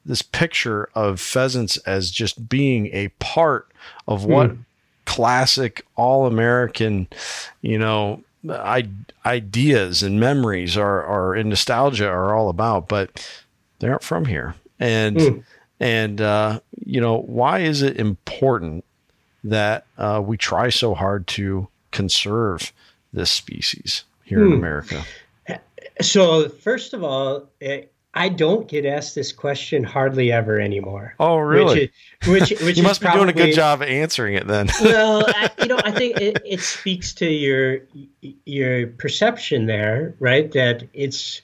this 0.06 0.22
picture 0.22 0.90
of 0.96 1.20
pheasants 1.20 1.78
as 1.80 2.12
just 2.12 2.48
being 2.48 2.88
a 2.88 3.10
part 3.20 3.70
of 4.08 4.26
what 4.26 4.52
mm. 4.52 4.66
classic 5.06 5.86
all 5.96 6.28
American, 6.28 7.08
you 7.62 7.78
know, 7.78 8.24
ideas 9.26 10.04
and 10.04 10.20
memories 10.20 10.78
are, 10.78 11.04
are 11.04 11.34
and 11.34 11.50
nostalgia 11.50 12.08
are 12.08 12.36
all 12.36 12.50
about, 12.50 12.88
but 12.88 13.28
they 13.80 13.88
aren't 13.88 14.04
from 14.04 14.26
here. 14.26 14.56
And, 14.80 15.18
mm. 15.18 15.44
and, 15.80 16.22
uh, 16.22 16.60
you 16.86 17.02
know, 17.02 17.22
why 17.22 17.60
is 17.60 17.82
it 17.82 17.98
important 17.98 18.86
that 19.44 19.86
uh, 19.98 20.22
we 20.24 20.38
try 20.38 20.70
so 20.70 20.94
hard 20.94 21.28
to 21.28 21.68
conserve 21.92 22.74
this 23.14 23.32
species 23.32 24.04
here 24.24 24.40
mm. 24.40 24.46
in 24.46 24.52
hmm. 24.52 24.58
America? 24.58 25.06
So, 26.02 26.50
first 26.50 26.94
of 26.94 27.04
all, 27.04 27.48
it, 27.62 27.94
I 28.18 28.30
don't 28.30 28.66
get 28.66 28.86
asked 28.86 29.14
this 29.14 29.34
question 29.34 29.84
hardly 29.84 30.32
ever 30.32 30.60
anymore. 30.60 31.16
Oh, 31.20 31.36
really? 31.36 31.92
Which, 32.26 32.50
which, 32.50 32.62
which 32.62 32.78
you 32.78 32.84
must 32.84 33.02
be 33.02 33.08
probably, 33.08 33.34
doing 33.34 33.38
a 33.38 33.48
good 33.48 33.56
job 33.56 33.82
of 33.82 33.90
answering 33.90 34.36
it 34.36 34.48
then. 34.48 34.70
well, 34.82 35.26
I, 35.28 35.52
you 35.60 35.68
know, 35.68 35.80
I 35.84 35.92
think 35.92 36.18
it, 36.22 36.42
it 36.46 36.62
speaks 36.62 37.14
to 37.16 37.30
your 37.30 37.82
your 38.46 38.88
perception 38.88 39.66
there, 39.66 40.16
right? 40.20 40.50
That 40.54 40.88
it's 40.94 41.42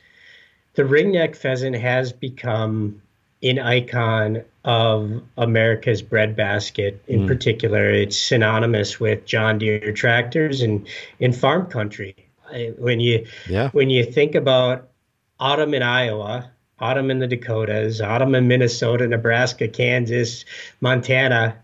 the 0.76 0.84
ringneck 0.84 1.36
pheasant 1.36 1.76
has 1.76 2.14
become 2.14 3.02
an 3.44 3.60
icon 3.60 4.44
of 4.64 5.22
America's 5.38 6.02
breadbasket. 6.02 7.04
In 7.08 7.22
mm. 7.22 7.28
particular, 7.28 7.90
it's 7.90 8.18
synonymous 8.18 8.98
with 8.98 9.26
John 9.26 9.58
Deere 9.58 9.92
tractors 9.92 10.62
and 10.62 10.88
in 11.20 11.34
farm 11.34 11.66
country. 11.66 12.16
When 12.78 13.02
you 13.02 13.26
yeah. 13.50 13.70
when 13.72 13.90
you 13.90 14.06
think 14.06 14.36
about 14.36 14.88
autumn 15.38 15.74
in 15.74 15.84
Iowa 15.84 16.50
autumn 16.82 17.12
in 17.12 17.20
the 17.20 17.28
Dakotas, 17.28 18.02
autumn 18.02 18.36
in 18.36 18.48
Minnesota, 18.48 19.08
Nebraska, 19.08 19.68
Kansas, 19.68 20.44
Montana, 20.82 21.58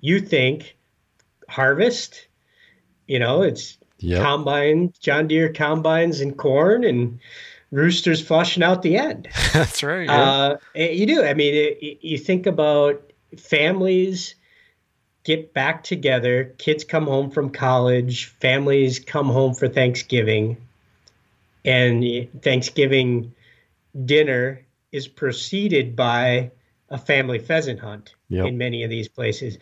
you 0.00 0.20
think 0.20 0.76
harvest, 1.48 2.26
you 3.06 3.18
know, 3.18 3.42
it's 3.42 3.78
yep. 3.98 4.22
combine, 4.22 4.92
John 5.00 5.28
Deere 5.28 5.50
combines 5.50 6.20
and 6.20 6.36
corn 6.36 6.84
and 6.84 7.20
roosters 7.70 8.20
flushing 8.20 8.62
out 8.62 8.82
the 8.82 8.96
end. 8.96 9.28
That's 9.52 9.82
right. 9.82 10.06
Yeah. 10.06 10.22
Uh, 10.22 10.56
you 10.74 11.06
do. 11.06 11.24
I 11.24 11.34
mean, 11.34 11.54
it, 11.54 11.98
you 12.02 12.18
think 12.18 12.46
about 12.46 13.12
families 13.38 14.34
get 15.26 15.52
back 15.52 15.82
together, 15.82 16.54
kids 16.58 16.84
come 16.84 17.04
home 17.04 17.30
from 17.32 17.50
college, 17.50 18.26
families 18.40 19.00
come 19.00 19.26
home 19.26 19.54
for 19.54 19.66
Thanksgiving, 19.66 20.56
and 21.64 22.28
Thanksgiving 22.42 23.34
dinner 24.04 24.66
is 24.92 25.08
preceded 25.08 25.96
by 25.96 26.50
a 26.90 26.98
family 26.98 27.38
pheasant 27.38 27.80
hunt 27.80 28.14
yep. 28.28 28.46
in 28.46 28.58
many 28.58 28.84
of 28.84 28.90
these 28.90 29.08
places. 29.08 29.58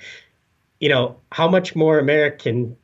You 0.80 0.88
know, 0.88 1.16
how 1.32 1.48
much 1.48 1.74
more 1.74 1.98
American 1.98 2.76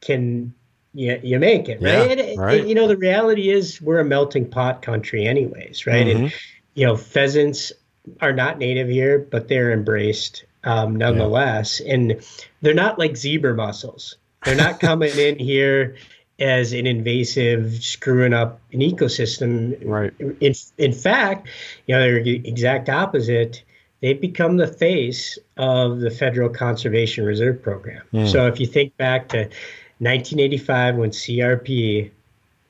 can 0.00 0.54
you, 0.94 1.20
you 1.22 1.38
make 1.38 1.68
it, 1.68 1.80
right? 1.82 2.18
Yeah, 2.18 2.34
right. 2.36 2.66
you 2.66 2.74
know, 2.74 2.88
the 2.88 2.96
reality 2.96 3.50
is 3.50 3.80
we're 3.80 4.00
a 4.00 4.04
melting 4.04 4.48
pot 4.48 4.82
country, 4.82 5.26
anyways, 5.26 5.86
right? 5.86 6.06
Mm-hmm. 6.06 6.24
And, 6.24 6.34
you 6.74 6.86
know, 6.86 6.96
pheasants 6.96 7.72
are 8.20 8.32
not 8.32 8.58
native 8.58 8.88
here, 8.88 9.18
but 9.18 9.48
they're 9.48 9.72
embraced 9.72 10.44
um, 10.64 10.96
nonetheless. 10.96 11.80
Yeah. 11.80 11.94
And 11.94 12.26
they're 12.62 12.74
not 12.74 12.98
like 12.98 13.16
zebra 13.16 13.54
mussels. 13.54 14.16
They're 14.44 14.56
not 14.56 14.80
coming 14.80 15.16
in 15.16 15.38
here 15.38 15.96
as 16.42 16.72
an 16.72 16.86
invasive 16.86 17.82
screwing 17.82 18.34
up 18.34 18.60
an 18.72 18.80
ecosystem. 18.80 19.78
Right. 19.84 20.12
In, 20.18 20.54
in 20.76 20.92
fact, 20.92 21.48
you 21.86 21.94
know, 21.94 22.00
they're 22.00 22.22
the 22.22 22.46
exact 22.46 22.88
opposite. 22.88 23.62
They've 24.00 24.20
become 24.20 24.56
the 24.56 24.66
face 24.66 25.38
of 25.56 26.00
the 26.00 26.10
Federal 26.10 26.48
Conservation 26.48 27.24
Reserve 27.24 27.62
Program. 27.62 28.02
Mm. 28.12 28.30
So 28.30 28.46
if 28.48 28.58
you 28.58 28.66
think 28.66 28.96
back 28.96 29.28
to 29.28 29.38
1985 30.00 30.96
when 30.96 31.10
CRP 31.10 32.10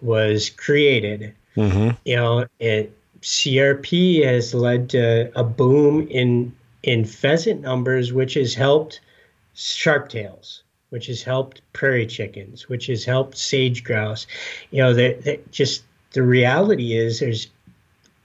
was 0.02 0.50
created, 0.50 1.34
mm-hmm. 1.56 1.90
you 2.04 2.16
know, 2.16 2.46
it, 2.60 2.94
CRP 3.22 4.24
has 4.24 4.52
led 4.52 4.90
to 4.90 5.32
a 5.34 5.44
boom 5.44 6.06
in 6.08 6.54
in 6.82 7.04
pheasant 7.04 7.62
numbers, 7.62 8.12
which 8.12 8.34
has 8.34 8.54
helped 8.54 9.00
sharptails 9.54 10.62
which 10.92 11.06
has 11.06 11.22
helped 11.22 11.62
prairie 11.72 12.06
chickens, 12.06 12.68
which 12.68 12.86
has 12.86 13.02
helped 13.02 13.38
sage 13.38 13.82
grouse. 13.82 14.26
You 14.70 14.82
know, 14.82 14.92
that 14.92 15.24
that 15.24 15.50
just 15.50 15.84
the 16.12 16.22
reality 16.22 16.94
is 16.94 17.20
there's 17.20 17.48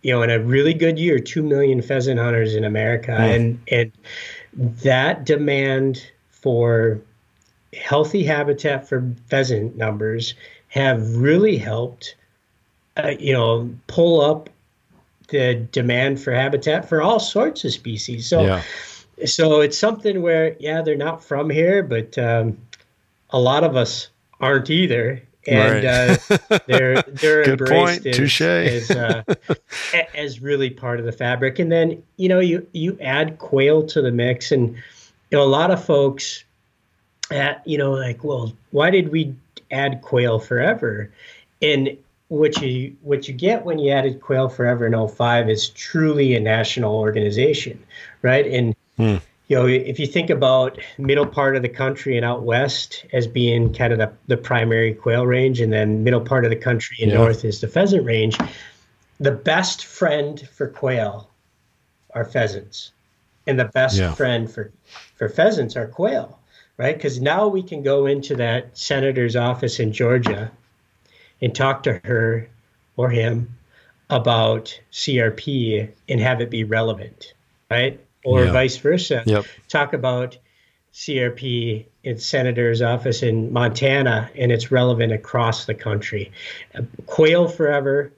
you 0.01 0.11
know 0.11 0.21
in 0.21 0.29
a 0.29 0.39
really 0.39 0.73
good 0.73 0.99
year 0.99 1.17
2 1.17 1.41
million 1.41 1.81
pheasant 1.81 2.19
hunters 2.19 2.55
in 2.55 2.65
America 2.65 3.11
mm. 3.11 3.35
and 3.35 3.59
and 3.71 3.91
that 4.83 5.25
demand 5.25 6.11
for 6.29 6.99
healthy 7.73 8.23
habitat 8.23 8.87
for 8.87 9.09
pheasant 9.27 9.77
numbers 9.77 10.33
have 10.67 11.15
really 11.15 11.57
helped 11.57 12.15
uh, 12.97 13.13
you 13.17 13.31
know 13.31 13.73
pull 13.87 14.19
up 14.19 14.49
the 15.29 15.55
demand 15.71 16.21
for 16.21 16.33
habitat 16.33 16.87
for 16.87 17.01
all 17.01 17.19
sorts 17.19 17.63
of 17.63 17.71
species 17.71 18.27
so 18.27 18.41
yeah 18.41 18.61
so 19.25 19.61
it's 19.61 19.77
something 19.77 20.21
where 20.21 20.55
yeah 20.59 20.81
they're 20.81 20.95
not 20.95 21.23
from 21.23 21.49
here 21.49 21.83
but 21.83 22.17
um, 22.17 22.57
a 23.31 23.39
lot 23.39 23.63
of 23.63 23.75
us 23.75 24.09
aren't 24.39 24.69
either 24.69 25.21
and 25.47 25.85
right. 25.85 26.19
uh, 26.49 26.59
they're 26.67 27.01
they're 27.07 27.43
Good 27.43 27.61
embraced 27.61 28.03
point. 28.03 28.05
As, 28.05 28.41
as, 28.41 28.91
uh, 28.91 29.23
as, 30.13 30.41
really 30.41 30.69
part 30.69 30.99
of 30.99 31.05
the 31.05 31.11
fabric 31.11 31.57
and 31.59 31.71
then 31.71 32.03
you 32.17 32.29
know 32.29 32.39
you 32.39 32.67
you 32.73 32.97
add 33.01 33.37
quail 33.39 33.85
to 33.87 34.01
the 34.01 34.11
mix 34.11 34.51
and 34.51 34.75
you 34.75 35.37
know 35.37 35.43
a 35.43 35.45
lot 35.45 35.71
of 35.71 35.83
folks 35.83 36.43
at 37.31 37.65
you 37.65 37.77
know 37.77 37.91
like 37.91 38.23
well 38.23 38.53
why 38.71 38.89
did 38.89 39.09
we 39.11 39.35
add 39.71 40.01
quail 40.01 40.39
forever. 40.39 41.11
And 41.61 41.97
what 42.29 42.61
you 42.61 42.95
what 43.01 43.27
you 43.27 43.33
get 43.33 43.63
when 43.63 43.79
you 43.79 43.91
added 43.91 44.21
Quail 44.21 44.49
Forever 44.49 44.85
in 44.85 45.07
05 45.07 45.49
is 45.49 45.69
truly 45.69 46.35
a 46.35 46.39
national 46.39 46.95
organization, 46.95 47.81
right? 48.21 48.45
And 48.45 48.75
hmm. 48.97 49.17
you 49.47 49.55
know, 49.55 49.65
if 49.65 49.99
you 49.99 50.07
think 50.07 50.29
about 50.29 50.79
middle 50.97 51.25
part 51.25 51.55
of 51.55 51.61
the 51.61 51.69
country 51.69 52.17
and 52.17 52.25
out 52.25 52.43
west 52.43 53.05
as 53.13 53.27
being 53.27 53.73
kind 53.73 53.93
of 53.93 53.99
the, 53.99 54.11
the 54.27 54.37
primary 54.37 54.93
quail 54.93 55.25
range, 55.25 55.61
and 55.61 55.71
then 55.71 56.03
middle 56.03 56.21
part 56.21 56.43
of 56.43 56.49
the 56.49 56.55
country 56.55 56.97
and 57.01 57.11
yeah. 57.11 57.17
north 57.17 57.45
is 57.45 57.61
the 57.61 57.67
pheasant 57.67 58.05
range, 58.05 58.37
the 59.19 59.31
best 59.31 59.85
friend 59.85 60.47
for 60.53 60.67
quail 60.67 61.29
are 62.13 62.25
pheasants. 62.25 62.91
And 63.45 63.57
the 63.57 63.65
best 63.65 63.97
yeah. 63.97 64.13
friend 64.13 64.51
for, 64.51 64.71
for 65.15 65.29
pheasants 65.29 65.77
are 65.77 65.87
quail, 65.87 66.37
right? 66.75 66.95
Because 66.95 67.21
now 67.21 67.47
we 67.47 67.63
can 67.63 67.81
go 67.81 68.05
into 68.05 68.35
that 68.35 68.77
senator's 68.77 69.37
office 69.37 69.79
in 69.79 69.93
Georgia 69.93 70.51
and 71.41 71.55
talk 71.55 71.83
to 71.83 72.01
her 72.03 72.49
or 72.97 73.09
him 73.09 73.55
about 74.09 74.79
CRP 74.91 75.89
and 76.09 76.19
have 76.19 76.41
it 76.41 76.49
be 76.49 76.63
relevant, 76.63 77.33
right? 77.69 77.99
Or 78.27 78.43
yeah. 78.43 78.51
vice 78.51 78.75
versa. 78.75 79.23
Yep. 79.25 79.45
Talk 79.69 79.93
about 79.93 80.37
CRP 80.93 81.85
in 82.03 82.17
senator's 82.17 82.81
office 82.81 83.23
in 83.23 83.53
Montana 83.53 84.29
and 84.35 84.51
it's 84.51 84.69
relevant 84.69 85.13
across 85.13 85.65
the 85.65 85.73
country. 85.73 86.31
Quail 87.05 87.47
forever. 87.47 88.11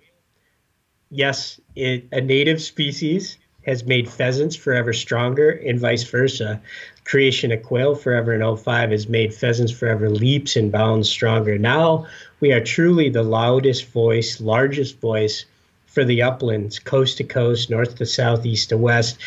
Yes, 1.11 1.59
it, 1.75 2.07
a 2.11 2.21
native 2.21 2.59
species 2.59 3.37
has 3.67 3.85
made 3.85 4.09
pheasants 4.09 4.55
forever 4.55 4.93
stronger 4.93 5.51
and 5.51 5.79
vice 5.79 6.03
versa. 6.09 6.59
Creation 7.03 7.51
of 7.51 7.61
quail 7.61 7.93
forever 7.93 8.33
in 8.33 8.57
05 8.57 8.89
has 8.89 9.07
made 9.07 9.31
pheasants 9.31 9.71
forever 9.71 10.09
leaps 10.09 10.55
and 10.55 10.71
bounds 10.71 11.07
stronger. 11.07 11.59
Now 11.59 12.07
we 12.39 12.51
are 12.51 12.63
truly 12.63 13.09
the 13.09 13.21
loudest 13.21 13.91
voice, 13.91 14.41
largest 14.41 14.99
voice 14.99 15.45
for 15.85 16.05
the 16.05 16.21
uplands, 16.21 16.79
coast 16.79 17.17
to 17.17 17.23
coast, 17.23 17.69
north 17.69 17.95
to 17.95 18.05
south, 18.05 18.45
east 18.45 18.69
to 18.69 18.77
west, 18.77 19.17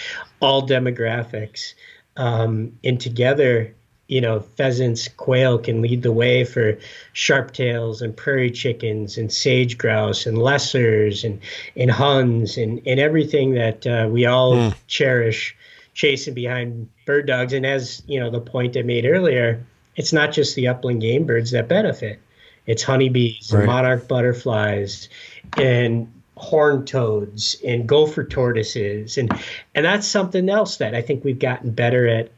all 0.43 0.67
demographics. 0.67 1.75
Um, 2.17 2.79
and 2.85 3.01
together, 3.01 3.75
you 4.09 4.21
know, 4.21 4.41
pheasants, 4.41 5.09
quail 5.09 5.59
can 5.59 5.81
lead 5.81 6.03
the 6.03 6.13
way 6.13 6.45
for 6.45 6.79
sharptails 7.15 8.03
and 8.03 8.15
prairie 8.15 8.51
chickens 8.51 9.17
and 9.17 9.33
sage 9.33 9.79
grouse 9.79 10.27
and 10.27 10.37
lessers 10.37 11.25
and, 11.25 11.41
and 11.77 11.91
huns 11.91 12.59
and, 12.59 12.83
and 12.87 13.01
everything 13.01 13.55
that 13.55 13.87
uh, 13.87 14.07
we 14.11 14.27
all 14.27 14.55
mm. 14.55 14.75
cherish 14.89 15.57
chasing 15.95 16.35
behind 16.35 16.89
bird 17.07 17.27
dogs. 17.27 17.55
And 17.55 17.65
as, 17.65 18.03
you 18.07 18.21
know, 18.21 18.29
the 18.29 18.41
point 18.41 18.77
I 18.77 18.83
made 18.83 19.07
earlier, 19.07 19.65
it's 19.97 20.13
not 20.13 20.33
just 20.33 20.57
the 20.57 20.69
upland 20.69 21.01
game 21.01 21.25
birds 21.25 21.53
that 21.53 21.69
benefit. 21.69 22.21
It's 22.67 22.83
honeybees 22.83 23.51
right. 23.53 23.65
monarch 23.65 24.09
butterflies 24.09 25.09
and 25.57 26.13
horned 26.37 26.87
toads 26.89 27.57
and 27.67 27.87
gopher 27.87 28.25
tortoises 28.25 29.19
and 29.19 29.31
and 29.75 29.85
that's 29.85 30.07
something 30.07 30.49
else 30.49 30.79
that 30.79 30.95
I 30.95 31.03
think 31.03 31.25
we've 31.25 31.39
gotten 31.39 31.71
better 31.71 32.09
at 32.09 32.31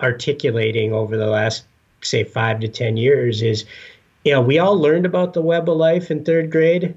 articulating 0.00 0.92
over 0.92 1.16
the 1.16 1.26
last 1.26 1.64
say 2.02 2.24
5 2.24 2.60
to 2.60 2.68
10 2.68 2.96
years 2.96 3.42
is 3.42 3.64
you 4.24 4.32
know 4.32 4.42
we 4.42 4.58
all 4.58 4.78
learned 4.78 5.06
about 5.06 5.32
the 5.32 5.42
web 5.42 5.68
of 5.68 5.76
life 5.76 6.10
in 6.10 6.24
3rd 6.24 6.50
grade 6.50 6.96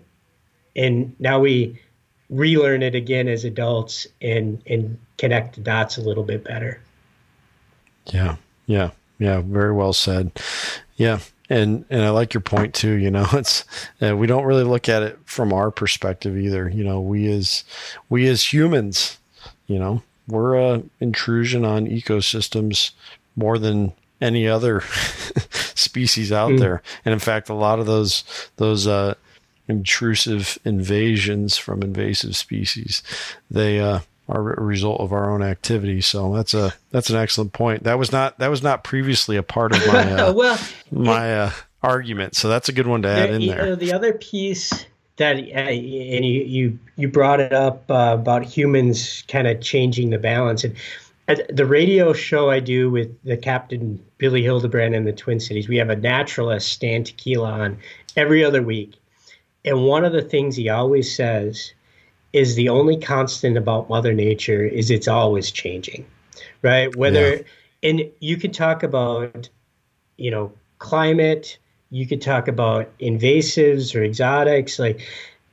and 0.76 1.16
now 1.20 1.40
we 1.40 1.80
relearn 2.32 2.82
it 2.82 2.96
again 2.96 3.28
as 3.28 3.46
adults 3.46 4.08
and 4.22 4.64
and 4.66 4.98
connect 5.18 5.56
the 5.56 5.62
dots 5.62 5.98
a 5.98 6.02
little 6.02 6.24
bit 6.24 6.44
better. 6.44 6.82
Yeah. 8.06 8.38
Yeah. 8.66 8.92
Yeah, 9.20 9.42
very 9.42 9.72
well 9.72 9.94
said. 9.94 10.32
Yeah, 10.96 11.20
and 11.52 11.86
and 11.90 12.02
I 12.02 12.10
like 12.10 12.34
your 12.34 12.42
point 12.42 12.74
too. 12.74 12.94
You 12.94 13.12
know, 13.12 13.28
it's 13.34 13.66
uh, 14.02 14.16
we 14.16 14.26
don't 14.26 14.46
really 14.46 14.64
look 14.64 14.90
at 14.90 15.04
it 15.04 15.20
from 15.26 15.54
our 15.54 15.70
perspective 15.70 16.38
either. 16.38 16.70
You 16.70 16.84
know, 16.84 17.02
we 17.02 17.30
as 17.32 17.64
we 18.10 18.28
as 18.28 18.52
humans, 18.52 19.20
you 19.68 19.78
know, 19.78 20.02
we're 20.28 20.56
a 20.56 20.84
intrusion 21.00 21.66
on 21.66 21.88
ecosystems 21.88 22.92
more 23.36 23.60
than 23.60 23.94
any 24.22 24.48
other 24.48 24.82
species 25.76 26.32
out 26.32 26.52
mm. 26.52 26.60
there. 26.60 26.82
And 27.04 27.14
in 27.14 27.20
fact, 27.20 27.50
a 27.50 27.54
lot 27.54 27.80
of 27.80 27.86
those 27.86 28.24
those 28.56 28.88
uh, 28.88 29.16
intrusive 29.68 30.58
invasions 30.64 31.58
from 31.58 31.84
invasive 31.84 32.38
species, 32.38 33.04
they 33.50 33.80
uh, 33.82 34.00
are 34.28 34.54
a 34.54 34.64
result 34.64 35.02
of 35.02 35.12
our 35.12 35.30
own 35.32 35.44
activity. 35.44 36.02
So 36.02 36.34
that's 36.34 36.54
a 36.54 36.74
that's 36.92 37.10
an 37.10 37.18
excellent 37.18 37.54
point. 37.54 37.84
That 37.84 37.98
was 37.98 38.12
not 38.12 38.40
that 38.40 38.50
was 38.50 38.64
not 38.64 38.84
previously 38.84 39.38
a 39.38 39.44
part 39.44 39.76
of 39.76 39.86
my 39.88 40.14
uh, 40.14 40.34
well 40.34 40.60
my 40.92 41.38
uh, 41.38 41.52
argument. 41.84 42.36
So 42.36 42.48
that's 42.48 42.70
a 42.70 42.74
good 42.74 42.88
one 42.88 43.02
to 43.04 43.10
add 43.10 43.32
in 43.32 43.46
there. 43.48 43.66
Know, 43.66 43.76
the 43.76 43.94
other 43.94 44.14
piece 44.14 44.86
that 45.18 45.38
uh, 45.38 45.40
and 45.40 46.26
you 46.26 46.42
you 46.44 46.80
you 46.96 47.08
brought 47.08 47.40
it 47.40 47.54
up 47.54 47.90
uh, 47.90 48.16
about 48.20 48.44
humans 48.44 49.24
kind 49.28 49.48
of 49.48 49.62
changing 49.62 50.10
the 50.10 50.20
balance 50.20 50.64
and. 50.64 50.76
the 51.50 51.66
radio 51.66 52.12
show 52.12 52.50
I 52.50 52.60
do 52.60 52.90
with 52.90 53.10
the 53.24 53.38
captain 53.38 54.04
Billy 54.18 54.44
Hildebrand 54.44 54.94
in 54.96 55.06
the 55.06 55.14
Twin 55.14 55.40
Cities, 55.40 55.70
we 55.70 55.78
have 55.78 55.90
a 55.90 55.96
naturalist, 55.96 56.68
Stan 56.68 57.06
Tekiela, 57.06 57.54
on 57.54 57.78
every 58.18 58.44
other 58.44 58.62
week. 58.62 58.96
And 59.64 59.86
one 59.86 60.04
of 60.04 60.12
the 60.12 60.22
things 60.22 60.58
he 60.58 60.68
always 60.68 61.16
says 61.16 61.74
is 62.34 62.56
the 62.56 62.70
only 62.70 62.98
constant 62.98 63.58
about 63.58 63.90
mother 63.90 64.14
nature 64.14 64.66
is 64.66 64.90
it's 64.90 65.08
always 65.08 65.52
changing 65.52 66.06
right 66.62 66.96
whether 66.96 67.36
yeah. 67.36 67.42
and 67.84 68.12
you 68.20 68.38
could 68.38 68.54
talk 68.54 68.84
about 68.84 69.50
you 70.18 70.32
know 70.32 70.52
climate 70.80 71.58
you 71.90 72.08
could 72.08 72.22
talk 72.22 72.48
about 72.48 72.98
invasives 73.00 73.96
or 73.96 74.04
exotics 74.04 74.80
like 74.80 75.02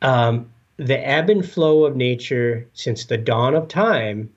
um, 0.02 0.48
the 0.76 0.98
ebb 1.06 1.28
and 1.28 1.48
flow 1.48 1.84
of 1.84 1.96
nature 1.96 2.66
since 2.72 3.06
the 3.06 3.18
dawn 3.18 3.54
of 3.54 3.66
time 3.68 4.30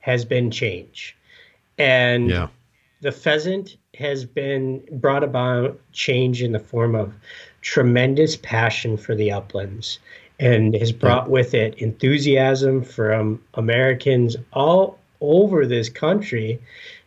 has 0.00 0.24
been 0.24 0.50
change 0.50 1.16
and 1.76 2.30
yeah. 2.30 2.48
the 3.02 3.12
pheasant 3.12 3.76
has 3.94 4.24
been 4.24 4.82
brought 4.92 5.24
about 5.24 5.78
change 5.92 6.42
in 6.42 6.52
the 6.52 6.58
form 6.58 6.94
of 6.94 7.12
tremendous 7.60 8.36
passion 8.36 8.96
for 8.96 9.14
the 9.14 9.30
uplands 9.30 9.98
and 10.38 10.74
has 10.74 10.92
brought 10.92 11.30
with 11.30 11.54
it 11.54 11.74
enthusiasm 11.78 12.82
from 12.82 13.42
Americans 13.54 14.36
all 14.52 14.98
over 15.20 15.66
this 15.66 15.88
country 15.88 16.60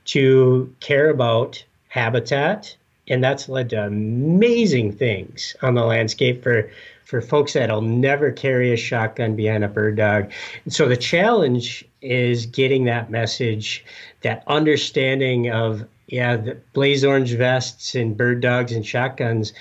to 0.05 0.73
care 0.79 1.09
about 1.09 1.63
habitat. 1.87 2.75
And 3.07 3.23
that's 3.23 3.49
led 3.49 3.69
to 3.71 3.85
amazing 3.85 4.93
things 4.93 5.55
on 5.61 5.75
the 5.75 5.83
landscape 5.83 6.43
for, 6.43 6.69
for 7.05 7.21
folks 7.21 7.53
that'll 7.53 7.81
never 7.81 8.31
carry 8.31 8.73
a 8.73 8.77
shotgun 8.77 9.35
behind 9.35 9.63
a 9.63 9.67
bird 9.67 9.97
dog. 9.97 10.31
And 10.65 10.73
so 10.73 10.87
the 10.87 10.97
challenge 10.97 11.85
is 12.01 12.45
getting 12.45 12.85
that 12.85 13.09
message, 13.09 13.83
that 14.21 14.43
understanding 14.47 15.51
of, 15.51 15.85
yeah, 16.07 16.35
the 16.37 16.57
blaze 16.73 17.03
orange 17.03 17.33
vests 17.33 17.95
and 17.95 18.15
bird 18.15 18.41
dogs 18.41 18.71
and 18.71 18.85
shotguns 18.85 19.53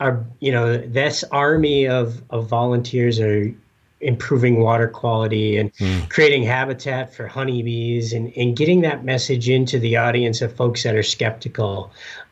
are 0.00 0.24
you 0.40 0.52
know 0.52 0.76
this 0.76 1.24
army 1.24 1.86
of 1.86 2.22
of 2.30 2.48
volunteers 2.48 3.20
are 3.20 3.52
improving 4.00 4.60
water 4.60 4.88
quality 4.88 5.56
and 5.56 5.72
mm. 5.74 6.08
creating 6.10 6.42
habitat 6.42 7.14
for 7.14 7.26
honeybees 7.26 8.12
and, 8.12 8.30
and 8.36 8.54
getting 8.54 8.82
that 8.82 9.04
message 9.04 9.48
into 9.48 9.78
the 9.78 9.96
audience 9.96 10.42
of 10.42 10.54
folks 10.54 10.82
that 10.82 10.94
are 10.94 11.02
skeptical 11.02 11.90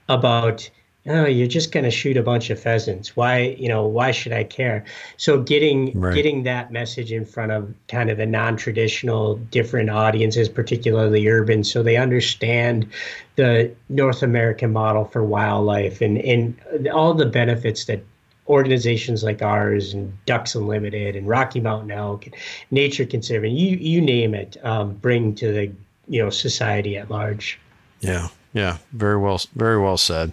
about 0.09 0.69
oh 1.07 1.27
you're 1.27 1.47
just 1.47 1.73
going 1.73 1.85
to 1.85 1.91
shoot 1.91 2.17
a 2.17 2.23
bunch 2.23 2.51
of 2.51 2.59
pheasants. 2.59 3.17
Why 3.17 3.57
you 3.59 3.69
know 3.69 3.87
why 3.87 4.11
should 4.11 4.33
i 4.33 4.45
care? 4.45 4.85
So 5.17 5.41
getting 5.41 5.99
right. 5.99 6.15
getting 6.15 6.45
that 6.45 6.73
message 6.73 7.13
in 7.13 7.25
front 7.25 7.53
of 7.53 7.73
kind 7.89 8.11
of 8.11 8.19
the 8.19 8.27
non-traditional 8.27 9.37
different 9.37 9.91
audiences 9.91 10.49
particularly 10.49 11.27
urban 11.29 11.65
so 11.65 11.83
they 11.83 11.97
understand 11.97 12.89
the 13.37 13.75
north 13.89 14.23
american 14.23 14.73
model 14.73 15.05
for 15.05 15.25
wildlife 15.25 16.01
and 16.01 16.19
and 16.19 16.89
all 16.89 17.15
the 17.15 17.27
benefits 17.27 17.85
that 17.87 18.05
organizations 18.49 19.25
like 19.25 19.43
ours 19.43 19.95
and 19.95 20.13
ducks 20.27 20.55
unlimited 20.55 21.17
and 21.17 21.27
rocky 21.27 21.61
mountain 21.61 21.91
elk 21.91 22.27
and 22.27 22.35
nature 22.71 23.05
conservancy 23.05 23.55
you 23.55 23.77
you 23.77 24.01
name 24.01 24.35
it 24.35 24.57
um, 24.65 24.95
bring 24.95 25.35
to 25.35 25.53
the 25.53 25.73
you 26.09 26.23
know 26.23 26.31
society 26.31 26.97
at 26.97 27.11
large. 27.11 27.59
Yeah 28.01 28.29
yeah, 28.55 28.79
very 28.93 29.19
well, 29.19 29.41
very 29.55 29.79
well 29.79 29.99
said. 29.99 30.33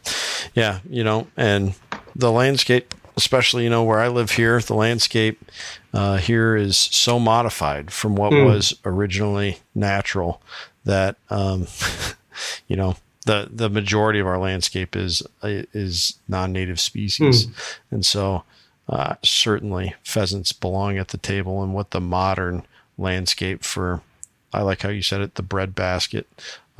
Yeah, 0.53 0.79
you 0.87 1.03
know, 1.03 1.27
and 1.35 1.73
the 2.15 2.31
landscape, 2.31 2.93
especially 3.17 3.63
you 3.63 3.69
know 3.69 3.83
where 3.83 3.99
I 3.99 4.07
live 4.07 4.31
here, 4.31 4.61
the 4.61 4.75
landscape 4.75 5.43
uh, 5.93 6.17
here 6.17 6.55
is 6.55 6.77
so 6.77 7.19
modified 7.19 7.91
from 7.91 8.15
what 8.15 8.31
mm. 8.31 8.45
was 8.45 8.77
originally 8.85 9.57
natural 9.73 10.41
that 10.85 11.17
um, 11.31 11.67
you 12.67 12.75
know 12.75 12.95
the 13.25 13.49
the 13.51 13.69
majority 13.69 14.19
of 14.19 14.27
our 14.27 14.37
landscape 14.37 14.95
is 14.95 15.23
is 15.43 16.19
non-native 16.27 16.79
species, 16.79 17.47
mm. 17.47 17.77
and 17.89 18.05
so 18.05 18.43
uh, 18.87 19.15
certainly 19.23 19.95
pheasants 20.03 20.51
belong 20.51 20.99
at 20.99 21.07
the 21.07 21.17
table 21.17 21.63
and 21.63 21.73
what 21.73 21.89
the 21.89 22.01
modern 22.01 22.63
landscape 22.99 23.63
for 23.63 24.01
I 24.53 24.61
like 24.61 24.81
how 24.81 24.89
you 24.89 25.01
said 25.01 25.21
it 25.21 25.35
the 25.35 25.43
bread 25.43 25.73
basket 25.73 26.27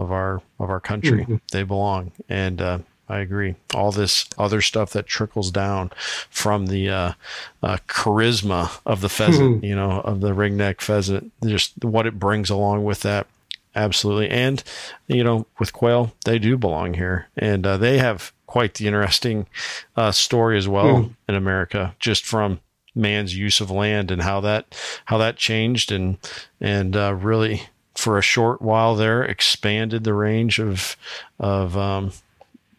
of 0.02 0.12
our 0.12 0.42
of 0.60 0.70
our 0.70 0.80
country. 0.80 1.24
Mm-hmm. 1.24 1.36
They 1.52 1.64
belong, 1.64 2.12
and 2.28 2.62
uh, 2.62 2.80
I 3.08 3.20
agree. 3.20 3.56
All 3.76 3.92
this 3.92 4.26
other 4.38 4.62
stuff 4.62 4.92
that 4.92 5.06
trickles 5.06 5.52
down 5.52 5.92
from 6.30 6.68
the 6.68 6.90
uh, 6.90 7.14
uh, 7.62 7.78
charisma 7.88 8.80
of 8.86 9.02
the 9.02 9.10
pheasant, 9.10 9.64
you 9.64 9.76
know, 9.76 10.02
of 10.02 10.22
the 10.22 10.32
ringneck 10.32 10.82
pheasant, 10.82 11.32
just 11.46 11.84
what 11.84 12.08
it 12.08 12.20
brings 12.20 12.50
along 12.50 12.84
with 12.84 13.02
that. 13.02 13.28
Absolutely. 13.76 14.30
And, 14.30 14.64
you 15.08 15.24
know, 15.24 15.46
with 15.60 15.72
quail, 15.72 16.14
they 16.26 16.40
do 16.40 16.58
belong 16.58 16.96
here. 16.96 17.28
And 17.38 17.66
uh, 17.66 17.78
they 17.78 18.00
have 18.00 18.34
quite 18.46 18.74
the 18.74 18.88
interesting 18.88 19.48
uh, 19.96 20.12
story 20.12 20.58
as 20.58 20.68
well 20.68 21.04
mm. 21.04 21.16
in 21.28 21.36
America, 21.36 21.96
just 22.00 22.26
from 22.26 22.60
man's 22.94 23.38
use 23.38 23.62
of 23.62 23.72
land 23.72 24.12
and 24.12 24.22
how 24.22 24.42
that 24.42 24.76
how 25.06 25.18
that 25.18 25.38
changed 25.38 25.94
and 25.94 26.18
and 26.60 26.96
uh, 26.96 27.14
really 27.14 27.64
for 28.02 28.18
a 28.18 28.22
short 28.24 28.64
while 28.64 28.96
there 28.96 29.24
expanded 29.24 30.04
the 30.04 30.14
range 30.14 30.60
of 30.60 30.98
of 31.40 31.78
um, 31.78 32.12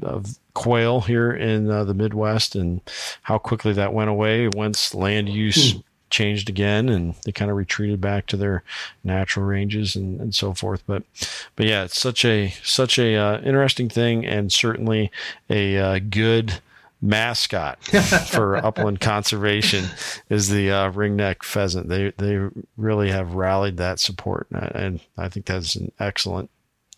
of 0.03 0.37
quail 0.53 1.03
here 1.03 1.31
in 1.31 1.70
uh, 1.70 1.85
the 1.85 1.95
Midwest 1.95 2.57
and 2.57 2.81
how 3.23 3.39
quickly 3.39 3.73
that 3.73 3.95
went 3.95 4.11
away 4.11 4.49
once 4.49 4.95
land 4.95 5.29
use 5.29 5.73
hmm. 5.73 5.79
changed 6.11 6.49
again 6.49 6.89
and 6.89 7.14
they 7.25 7.31
kind 7.31 7.53
of 7.53 7.57
retreated 7.57 8.01
back 8.01 8.27
to 8.27 8.37
their 8.37 8.64
natural 9.05 9.47
ranges 9.47 9.95
and, 9.95 10.20
and 10.20 10.35
so 10.35 10.53
forth. 10.55 10.83
But 10.89 11.05
but 11.55 11.66
yeah, 11.66 11.85
it's 11.85 12.01
such 12.01 12.25
a 12.25 12.53
such 12.64 12.99
a 12.99 13.14
uh, 13.14 13.41
interesting 13.43 13.89
thing 13.89 14.27
and 14.27 14.53
certainly 14.53 15.12
a 15.49 15.79
uh, 15.79 16.01
good 16.11 16.61
mascot 17.03 17.82
for 18.30 18.57
upland 18.57 19.00
conservation 19.00 19.84
is 20.30 20.48
the 20.48 20.70
uh, 20.70 20.92
ringneck 20.92 21.42
pheasant. 21.42 21.88
They 21.88 22.12
they 22.16 22.38
really 22.76 23.11
have 23.11 23.34
rallied 23.34 23.76
that 23.78 24.00
support, 24.00 24.46
and 24.50 25.00
I 25.18 25.28
think 25.28 25.46
that's 25.46 25.74
an 25.74 25.92
excellent 25.98 26.50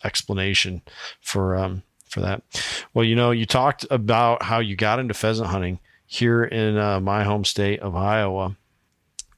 explanation 0.04 0.82
for 1.20 1.56
um, 1.56 1.82
for 2.06 2.20
that. 2.20 2.42
Well, 2.92 3.04
you 3.04 3.16
know, 3.16 3.30
you 3.30 3.46
talked 3.46 3.86
about 3.90 4.42
how 4.42 4.60
you 4.60 4.76
got 4.76 4.98
into 4.98 5.14
pheasant 5.14 5.48
hunting 5.48 5.80
here 6.06 6.44
in 6.44 6.76
uh, 6.76 7.00
my 7.00 7.24
home 7.24 7.44
state 7.44 7.80
of 7.80 7.96
Iowa, 7.96 8.56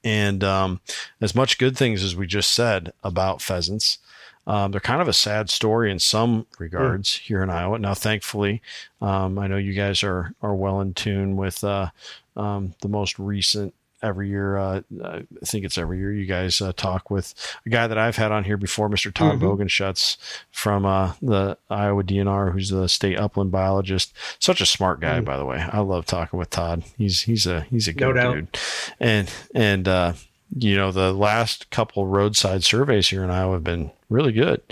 and 0.02 0.42
um, 0.42 0.80
as 1.20 1.34
much 1.34 1.58
good 1.58 1.76
things 1.76 2.02
as 2.02 2.16
we 2.16 2.26
just 2.26 2.52
said 2.52 2.92
about 3.02 3.40
pheasants. 3.40 3.98
Um, 4.47 4.70
they're 4.70 4.80
kind 4.80 5.03
of 5.03 5.09
a 5.09 5.12
sad 5.12 5.51
story 5.51 5.90
in 5.90 5.99
some 5.99 6.47
regards 6.59 7.11
mm. 7.11 7.20
here 7.20 7.42
in 7.42 7.51
Iowa. 7.51 7.78
Now, 7.78 7.94
thankfully, 7.94 8.62
um, 9.01 9.38
I 9.38 9.47
know 9.47 9.57
you 9.57 9.72
guys 9.72 10.03
are 10.03 10.32
are 10.42 10.55
well 10.55 10.80
in 10.80 10.94
tune 10.94 11.36
with 11.36 11.64
uh, 11.64 11.90
um, 12.36 12.74
the 12.80 12.88
most 12.88 13.18
recent 13.18 13.74
every 14.03 14.28
year. 14.28 14.57
Uh, 14.57 14.82
I 15.03 15.24
think 15.44 15.64
it's 15.64 15.78
every 15.78 15.99
year 15.99 16.12
you 16.12 16.26
guys 16.26 16.61
uh, 16.61 16.72
talk 16.76 17.11
with 17.11 17.34
a 17.64 17.70
guy 17.70 17.86
that 17.86 17.99
I've 17.99 18.16
had 18.16 18.30
on 18.30 18.44
here 18.44 18.57
before, 18.57 18.88
Mr. 18.88 19.12
Todd 19.12 19.40
mm-hmm. 19.40 19.47
Bogenschutz 19.47 20.16
from 20.51 20.84
uh, 20.84 21.14
the 21.20 21.59
Iowa 21.68 22.05
DNR, 22.05 22.53
who's 22.53 22.70
the 22.70 22.88
state 22.88 23.18
upland 23.18 23.51
biologist. 23.51 24.14
Such 24.38 24.61
a 24.61 24.66
smart 24.66 25.01
guy, 25.01 25.20
mm. 25.20 25.24
by 25.24 25.36
the 25.36 25.44
way. 25.44 25.59
I 25.59 25.80
love 25.80 26.07
talking 26.07 26.38
with 26.38 26.51
Todd. 26.51 26.84
He's 26.97 27.22
he's 27.22 27.47
a 27.47 27.62
he's 27.62 27.88
a 27.88 27.92
good 27.92 28.14
no 28.14 28.34
dude, 28.34 28.59
and 29.01 29.30
and 29.55 29.88
uh, 29.88 30.12
you 30.57 30.76
know, 30.76 30.92
the 30.92 31.12
last 31.12 31.70
couple 31.70 32.07
roadside 32.07 32.64
surveys 32.64 33.09
here 33.09 33.24
in 33.24 33.30
Iowa 33.30 33.55
have 33.55 33.64
been 33.64 33.90
really 34.09 34.32
good. 34.32 34.62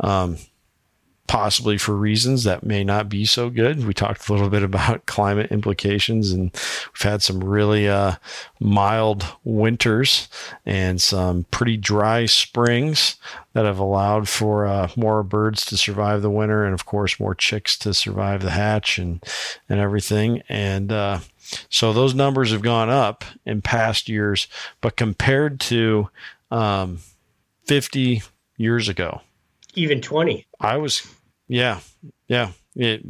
Um, 0.00 0.38
possibly 1.26 1.78
for 1.78 1.96
reasons 1.96 2.44
that 2.44 2.64
may 2.64 2.84
not 2.84 3.08
be 3.08 3.24
so 3.24 3.48
good. 3.48 3.86
We 3.86 3.94
talked 3.94 4.28
a 4.28 4.32
little 4.32 4.50
bit 4.50 4.62
about 4.62 5.06
climate 5.06 5.50
implications, 5.50 6.30
and 6.30 6.52
we've 6.52 7.02
had 7.02 7.22
some 7.22 7.42
really 7.42 7.88
uh, 7.88 8.16
mild 8.60 9.26
winters 9.42 10.28
and 10.66 11.00
some 11.00 11.44
pretty 11.50 11.76
dry 11.76 12.26
springs 12.26 13.16
that 13.54 13.64
have 13.64 13.78
allowed 13.78 14.28
for 14.28 14.66
uh, 14.66 14.90
more 14.96 15.22
birds 15.22 15.64
to 15.66 15.76
survive 15.76 16.22
the 16.22 16.30
winter, 16.30 16.64
and 16.64 16.74
of 16.74 16.84
course, 16.84 17.18
more 17.18 17.34
chicks 17.34 17.78
to 17.78 17.94
survive 17.94 18.42
the 18.42 18.50
hatch 18.50 18.98
and 18.98 19.22
and 19.68 19.80
everything. 19.80 20.42
And 20.48 20.92
uh, 20.92 21.20
so 21.70 21.92
those 21.92 22.14
numbers 22.14 22.52
have 22.52 22.62
gone 22.62 22.90
up 22.90 23.24
in 23.46 23.62
past 23.62 24.08
years, 24.08 24.46
but 24.80 24.96
compared 24.96 25.58
to 25.60 26.10
um, 26.50 26.98
50 27.64 28.22
years 28.56 28.88
ago, 28.88 29.20
even 29.74 30.00
20, 30.00 30.46
I 30.60 30.76
was, 30.76 31.06
yeah, 31.48 31.80
yeah, 32.28 32.52
it, 32.76 33.04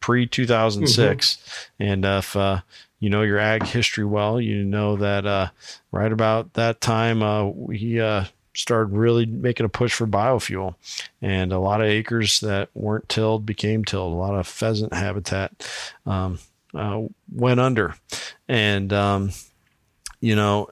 pre 0.00 0.26
2006. 0.26 1.36
Mm-hmm. 1.36 1.82
And 1.82 2.04
if, 2.04 2.36
uh, 2.36 2.60
you 3.00 3.08
know 3.08 3.22
your 3.22 3.38
ag 3.38 3.64
history 3.64 4.04
well, 4.04 4.40
you 4.40 4.62
know 4.62 4.96
that 4.96 5.26
uh, 5.26 5.48
right 5.90 6.12
about 6.12 6.52
that 6.52 6.80
time 6.80 7.22
uh, 7.22 7.46
we 7.46 7.98
uh, 7.98 8.24
started 8.54 8.94
really 8.94 9.26
making 9.26 9.66
a 9.66 9.70
push 9.70 9.94
for 9.94 10.06
biofuel, 10.06 10.74
and 11.20 11.50
a 11.52 11.58
lot 11.58 11.80
of 11.80 11.86
acres 11.86 12.40
that 12.40 12.68
weren't 12.74 13.08
tilled 13.08 13.46
became 13.46 13.84
tilled. 13.84 14.12
A 14.12 14.16
lot 14.16 14.34
of 14.34 14.46
pheasant 14.46 14.92
habitat 14.92 15.66
um, 16.04 16.38
uh, 16.74 17.00
went 17.32 17.58
under, 17.58 17.94
and 18.48 18.92
um, 18.92 19.30
you 20.20 20.36
know, 20.36 20.68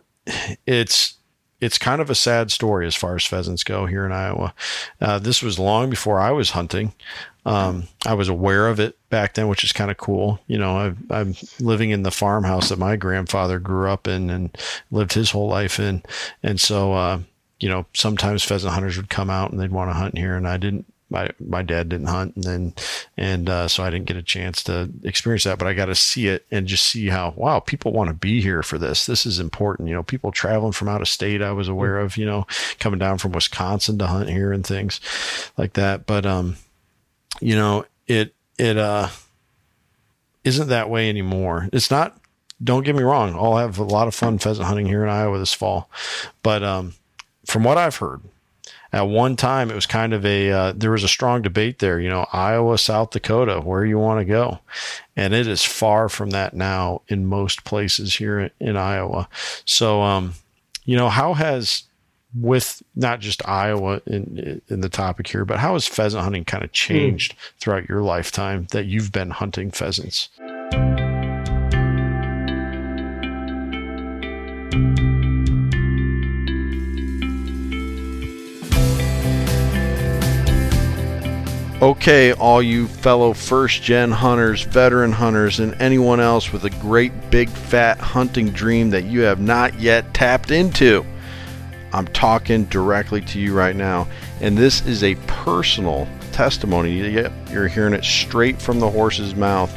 it's 0.67 1.15
it's 1.61 1.79
kind 1.79 2.01
of 2.01 2.11
a 2.11 2.15
sad 2.15 2.51
story 2.51 2.87
as 2.87 2.95
far 2.95 3.17
as 3.17 3.25
pheasants 3.25 3.65
go 3.65 3.87
here 3.87 4.07
in 4.07 4.13
Iowa. 4.13 4.55
Uh, 5.01 5.19
this 5.19 5.43
was 5.43 5.59
long 5.59 5.91
before 5.91 6.21
I 6.21 6.31
was 6.31 6.51
hunting. 6.51 6.93
Um, 7.45 7.89
I 8.07 8.15
was 8.15 8.29
aware 8.29 8.69
of 8.69 8.79
it 8.79 8.97
back 9.09 9.35
then, 9.35 9.49
which 9.49 9.65
is 9.65 9.73
kind 9.73 9.91
of 9.91 9.97
cool. 9.97 10.39
You 10.47 10.59
know, 10.59 10.95
i 11.11 11.21
am 11.21 11.35
living 11.61 11.91
in 11.91 12.03
the 12.03 12.11
farmhouse 12.11 12.69
that 12.69 12.79
my 12.79 12.97
grandfather 12.97 13.59
grew 13.59 13.89
up 13.89 14.07
in 14.07 14.31
and 14.31 14.57
lived 14.91 15.15
his 15.15 15.31
whole 15.31 15.49
life 15.49 15.81
in, 15.81 16.03
and 16.43 16.61
so 16.61 16.93
uh, 16.93 17.21
you 17.59 17.69
know, 17.69 17.87
sometimes 17.95 18.45
pheasant 18.45 18.73
hunters 18.73 18.97
would 18.97 19.11
come 19.11 19.31
out 19.31 19.51
and 19.51 19.61
they'd 19.61 19.73
want 19.73 19.91
to 19.91 19.95
hunt 19.95 20.17
here, 20.17 20.37
and 20.37 20.47
I 20.47 20.59
didn't 20.59 20.87
my 21.11 21.31
my 21.41 21.63
dad 21.63 21.89
didn't 21.89 22.09
hunt 22.09 22.37
and 22.37 22.45
then 22.45 22.75
and 23.17 23.49
uh, 23.49 23.69
so 23.69 23.83
I 23.83 23.91
didn't 23.91 24.07
get 24.07 24.17
a 24.17 24.23
chance 24.23 24.63
to 24.65 24.91
experience 25.03 25.45
that 25.45 25.59
but 25.59 25.67
I 25.67 25.73
got 25.73 25.87
to 25.87 25.95
see 25.95 26.29
it 26.29 26.47
and 26.51 26.67
just 26.67 26.85
see 26.85 27.09
how 27.09 27.33
wow 27.37 27.61
people 27.61 27.93
want 27.93 28.09
to 28.09 28.15
be 28.15 28.41
here 28.41 28.63
for 28.63 28.79
this. 28.79 29.07
This 29.07 29.25
is 29.25 29.39
important 29.39 29.89
you 29.89 29.95
know 29.95 30.03
people 30.03 30.33
traveling 30.33 30.73
from 30.73 30.89
out 30.89 31.01
of 31.01 31.09
state 31.09 31.43
I 31.43 31.53
was 31.53 31.69
aware 31.69 31.99
of 31.99 32.17
you 32.17 32.27
know 32.27 32.47
coming 32.79 32.99
down 32.99 33.19
from 33.19 33.33
Wisconsin 33.33 33.99
to 33.99 34.07
hunt 34.07 34.29
here 34.29 34.53
and 34.53 34.67
things 34.67 35.01
like 35.57 35.75
that 35.75 36.07
but 36.07 36.27
um 36.27 36.57
you 37.41 37.57
know 37.57 37.87
it 38.07 38.35
it 38.59 38.77
uh 38.77 39.09
isn't 40.45 40.69
that 40.69 40.89
way 40.89 41.09
anymore. 41.09 41.69
It's 41.73 41.91
not 41.91 42.19
don't 42.63 42.85
get 42.85 42.97
me 42.97 43.03
wrong 43.03 43.35
I'll 43.35 43.57
have 43.57 43.79
a 43.79 43.85
lot 43.85 44.09
of 44.09 44.15
fun 44.15 44.39
pheasant 44.39 44.67
hunting 44.67 44.87
here 44.87 45.03
in 45.03 45.09
Iowa 45.09 45.39
this 45.39 45.55
fall 45.55 45.89
but 46.43 46.63
um 46.63 46.95
from 47.47 47.65
what 47.65 47.79
I've 47.79 47.97
heard 47.97 48.21
at 48.93 49.03
one 49.03 49.37
time 49.37 49.71
it 49.71 49.75
was 49.75 49.87
kind 49.87 50.13
of 50.13 50.25
a 50.25 50.51
uh, 50.51 50.73
there 50.75 50.91
was 50.91 51.05
a 51.05 51.09
strong 51.09 51.43
debate 51.43 51.79
there 51.79 52.01
you 52.01 52.09
know 52.09 52.27
iowa 52.33 52.79
south 52.79 53.11
dakota 53.11 53.61
where 53.61 53.85
you 53.85 53.99
want 53.99 54.21
to 54.21 54.25
go? 54.25 54.59
And 55.17 55.35
it 55.35 55.47
is 55.47 55.65
far 55.65 56.09
from 56.09 56.31
that 56.31 56.55
now 56.55 57.03
in 57.09 57.27
most 57.27 57.65
places 57.65 58.17
here 58.17 58.51
in 58.61 58.77
iowa. 58.77 59.29
So 59.65 60.03
um 60.03 60.35
you 60.85 60.97
know 60.97 61.09
how 61.09 61.35
has 61.35 61.85
with 62.35 62.83
not 62.95 63.21
just 63.21 63.47
iowa 63.49 64.01
in 64.07 64.61
in 64.69 64.81
the 64.81 64.89
topic 64.89 65.27
here 65.29 65.45
but 65.45 65.59
how 65.59 65.73
has 65.73 65.87
pheasant 65.87 66.23
hunting 66.23 66.45
kind 66.45 66.63
of 66.63 66.73
changed 66.73 67.33
mm. 67.33 67.59
throughout 67.59 67.89
your 67.89 68.03
lifetime 68.03 68.67
that 68.71 68.87
you've 68.87 69.13
been 69.13 69.31
hunting 69.31 69.71
pheasants 69.71 70.29
Okay, 81.81 82.33
all 82.33 82.61
you 82.61 82.89
fellow 82.89 83.33
first 83.33 83.85
gen 83.85 84.11
hunters, 84.11 84.63
veteran 84.63 85.13
hunters, 85.13 85.61
and 85.61 85.81
anyone 85.81 86.19
else 86.19 86.53
with 86.53 86.65
a 86.65 86.71
great 86.71 87.13
big 87.31 87.49
fat 87.49 87.99
hunting 87.99 88.51
dream 88.51 88.91
that 88.91 89.05
you 89.05 89.21
have 89.21 89.39
not 89.39 89.79
yet 89.79 90.13
tapped 90.13 90.51
into. 90.51 91.07
I'm 91.93 92.09
talking 92.09 92.65
directly 92.65 93.21
to 93.21 93.39
you 93.39 93.55
right 93.55 93.77
now, 93.77 94.09
and 94.41 94.59
this 94.59 94.85
is 94.87 95.05
a 95.05 95.15
personal 95.29 96.09
testimony. 96.33 97.13
Yep, 97.13 97.33
You're 97.53 97.69
hearing 97.69 97.95
it 97.95 98.03
straight 98.03 98.61
from 98.61 98.81
the 98.81 98.91
horse's 98.91 99.37
mouth, 99.37 99.73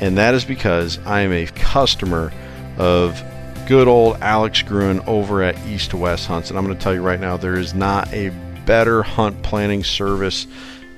and 0.00 0.16
that 0.16 0.34
is 0.34 0.46
because 0.46 0.98
I 1.04 1.20
am 1.20 1.32
a 1.32 1.44
customer 1.48 2.32
of 2.78 3.22
good 3.68 3.86
old 3.86 4.16
Alex 4.22 4.62
Gruen 4.62 5.00
over 5.00 5.42
at 5.42 5.58
East 5.66 5.90
to 5.90 5.98
West 5.98 6.26
Hunts. 6.26 6.48
And 6.48 6.58
I'm 6.58 6.64
going 6.64 6.74
to 6.74 6.82
tell 6.82 6.94
you 6.94 7.02
right 7.02 7.20
now, 7.20 7.36
there 7.36 7.58
is 7.58 7.74
not 7.74 8.10
a 8.14 8.30
better 8.64 9.02
hunt 9.02 9.42
planning 9.42 9.84
service 9.84 10.46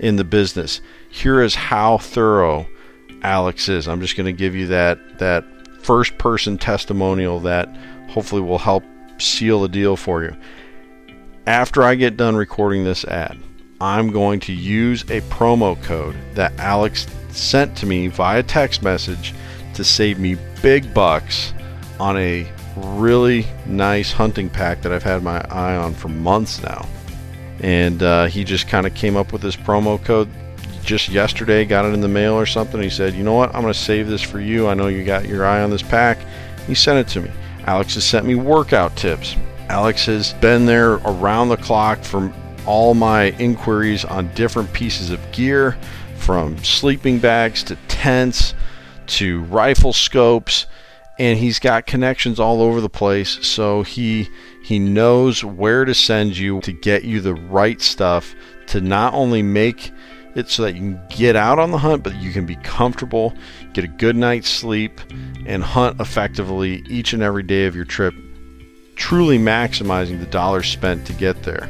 in 0.05 0.17
the 0.17 0.25
business. 0.25 0.83
Here 1.09 1.41
is 1.41 1.55
how 1.55 1.97
thorough 1.97 2.67
Alex 3.23 3.71
is. 3.71 3.89
I'm 3.89 4.03
just 4.03 4.17
going 4.17 4.27
to 4.27 4.33
give 4.33 4.55
you 4.55 4.67
that 4.67 5.19
that 5.19 5.45
first 5.81 6.19
person 6.19 6.59
testimonial 6.59 7.41
that 7.41 7.75
hopefully 8.09 8.43
will 8.43 8.59
help 8.59 8.85
seal 9.19 9.63
the 9.63 9.69
deal 9.69 9.97
for 9.97 10.23
you. 10.23 10.37
After 11.47 11.83
I 11.83 11.95
get 11.95 12.19
done 12.19 12.37
recording 12.37 12.85
this 12.85 13.05
ad, 13.07 13.39
I'm 13.81 14.11
going 14.13 14.41
to 14.41 14.53
use 14.53 15.03
a 15.05 15.23
promo 15.23 15.83
code 15.83 16.17
that 16.35 16.53
Alex 16.59 17.07
sent 17.31 17.75
to 17.79 17.87
me 17.87 18.09
via 18.09 18.43
text 18.43 18.83
message 18.83 19.35
to 19.73 19.85
save 19.85 20.19
me 20.19 20.37
big 20.63 20.93
bucks 20.93 21.55
on 21.99 22.19
a 22.19 22.47
really 22.77 23.47
nice 23.67 24.13
hunting 24.13 24.51
pack 24.51 24.83
that 24.83 24.93
I've 24.93 25.03
had 25.03 25.23
my 25.23 25.41
eye 25.51 25.77
on 25.77 25.95
for 25.95 26.09
months 26.09 26.63
now 26.63 26.87
and 27.65 28.03
uh, 28.03 28.27
he 28.27 28.45
just 28.45 28.69
kind 28.69 28.87
of 28.87 28.93
came 28.95 29.17
up 29.17 29.33
with 29.33 29.41
this 29.41 29.57
promo 29.57 30.03
code. 30.05 30.29
just 30.83 31.09
yesterday 31.09 31.65
got 31.65 31.87
it 31.87 31.95
in 31.95 32.03
the 32.03 32.09
mail 32.09 32.35
or 32.35 32.45
something. 32.45 32.81
He 32.83 32.91
said, 32.91 33.15
"You 33.15 33.25
know 33.25 33.33
what? 33.33 33.55
I'm 33.55 33.63
going 33.63 33.73
to 33.73 33.79
save 33.79 34.07
this 34.07 34.21
for 34.21 34.39
you. 34.39 34.69
I 34.69 34.75
know 34.75 34.89
you 34.89 35.03
got 35.03 35.27
your 35.27 35.47
eye 35.47 35.63
on 35.63 35.71
this 35.71 35.83
pack." 35.83 36.19
He 36.67 36.75
sent 36.75 36.99
it 36.99 37.11
to 37.15 37.23
me. 37.23 37.31
Alex 37.67 37.95
has 37.95 38.05
sent 38.05 38.27
me 38.27 38.35
workout 38.35 38.95
tips. 38.97 39.35
Alex 39.71 40.05
has 40.05 40.35
been 40.35 40.67
there 40.67 40.95
around 41.07 41.49
the 41.49 41.57
clock 41.57 42.05
for 42.05 42.31
all 42.67 42.93
my 42.93 43.31
inquiries 43.39 44.05
on 44.05 44.29
different 44.35 44.71
pieces 44.75 45.09
of 45.09 45.33
gear, 45.33 45.79
from 46.17 46.59
sleeping 46.59 47.19
bags 47.19 47.63
to 47.65 47.77
tents 47.89 48.53
to 49.07 49.43
rifle 49.45 49.95
scopes, 49.95 50.67
and 51.19 51.39
he's 51.39 51.59
got 51.59 51.87
connections 51.87 52.41
all 52.41 52.61
over 52.61 52.81
the 52.81 52.89
place. 52.89 53.45
So 53.47 53.83
he 53.83 54.29
he 54.63 54.79
knows 54.79 55.45
where 55.45 55.85
to 55.85 55.95
send 55.95 56.37
you 56.37 56.61
to 56.63 56.73
get 56.73 57.05
you 57.05 57.21
the 57.21 57.35
right 57.35 57.81
stuff 57.81 58.35
to 58.69 58.81
not 58.81 59.15
only 59.15 59.43
make 59.43 59.93
it 60.35 60.49
so 60.49 60.63
that 60.63 60.75
you 60.75 60.81
can 60.81 61.01
get 61.11 61.37
out 61.37 61.59
on 61.59 61.71
the 61.71 61.79
hunt, 61.79 62.03
but 62.03 62.17
you 62.17 62.33
can 62.33 62.47
be 62.47 62.57
comfortable, 62.57 63.35
get 63.73 63.85
a 63.85 63.89
good 63.89 64.17
night's 64.17 64.49
sleep, 64.49 65.01
and 65.47 65.63
hunt 65.63 66.01
effectively 66.01 66.83
each 66.89 67.13
and 67.13 67.23
every 67.23 67.43
day 67.43 67.67
of 67.67 67.77
your 67.77 67.85
trip, 67.85 68.15
truly 68.97 69.39
maximizing 69.39 70.19
the 70.19 70.27
dollars 70.27 70.67
spent 70.67 71.07
to 71.07 71.13
get 71.13 71.43
there. 71.45 71.69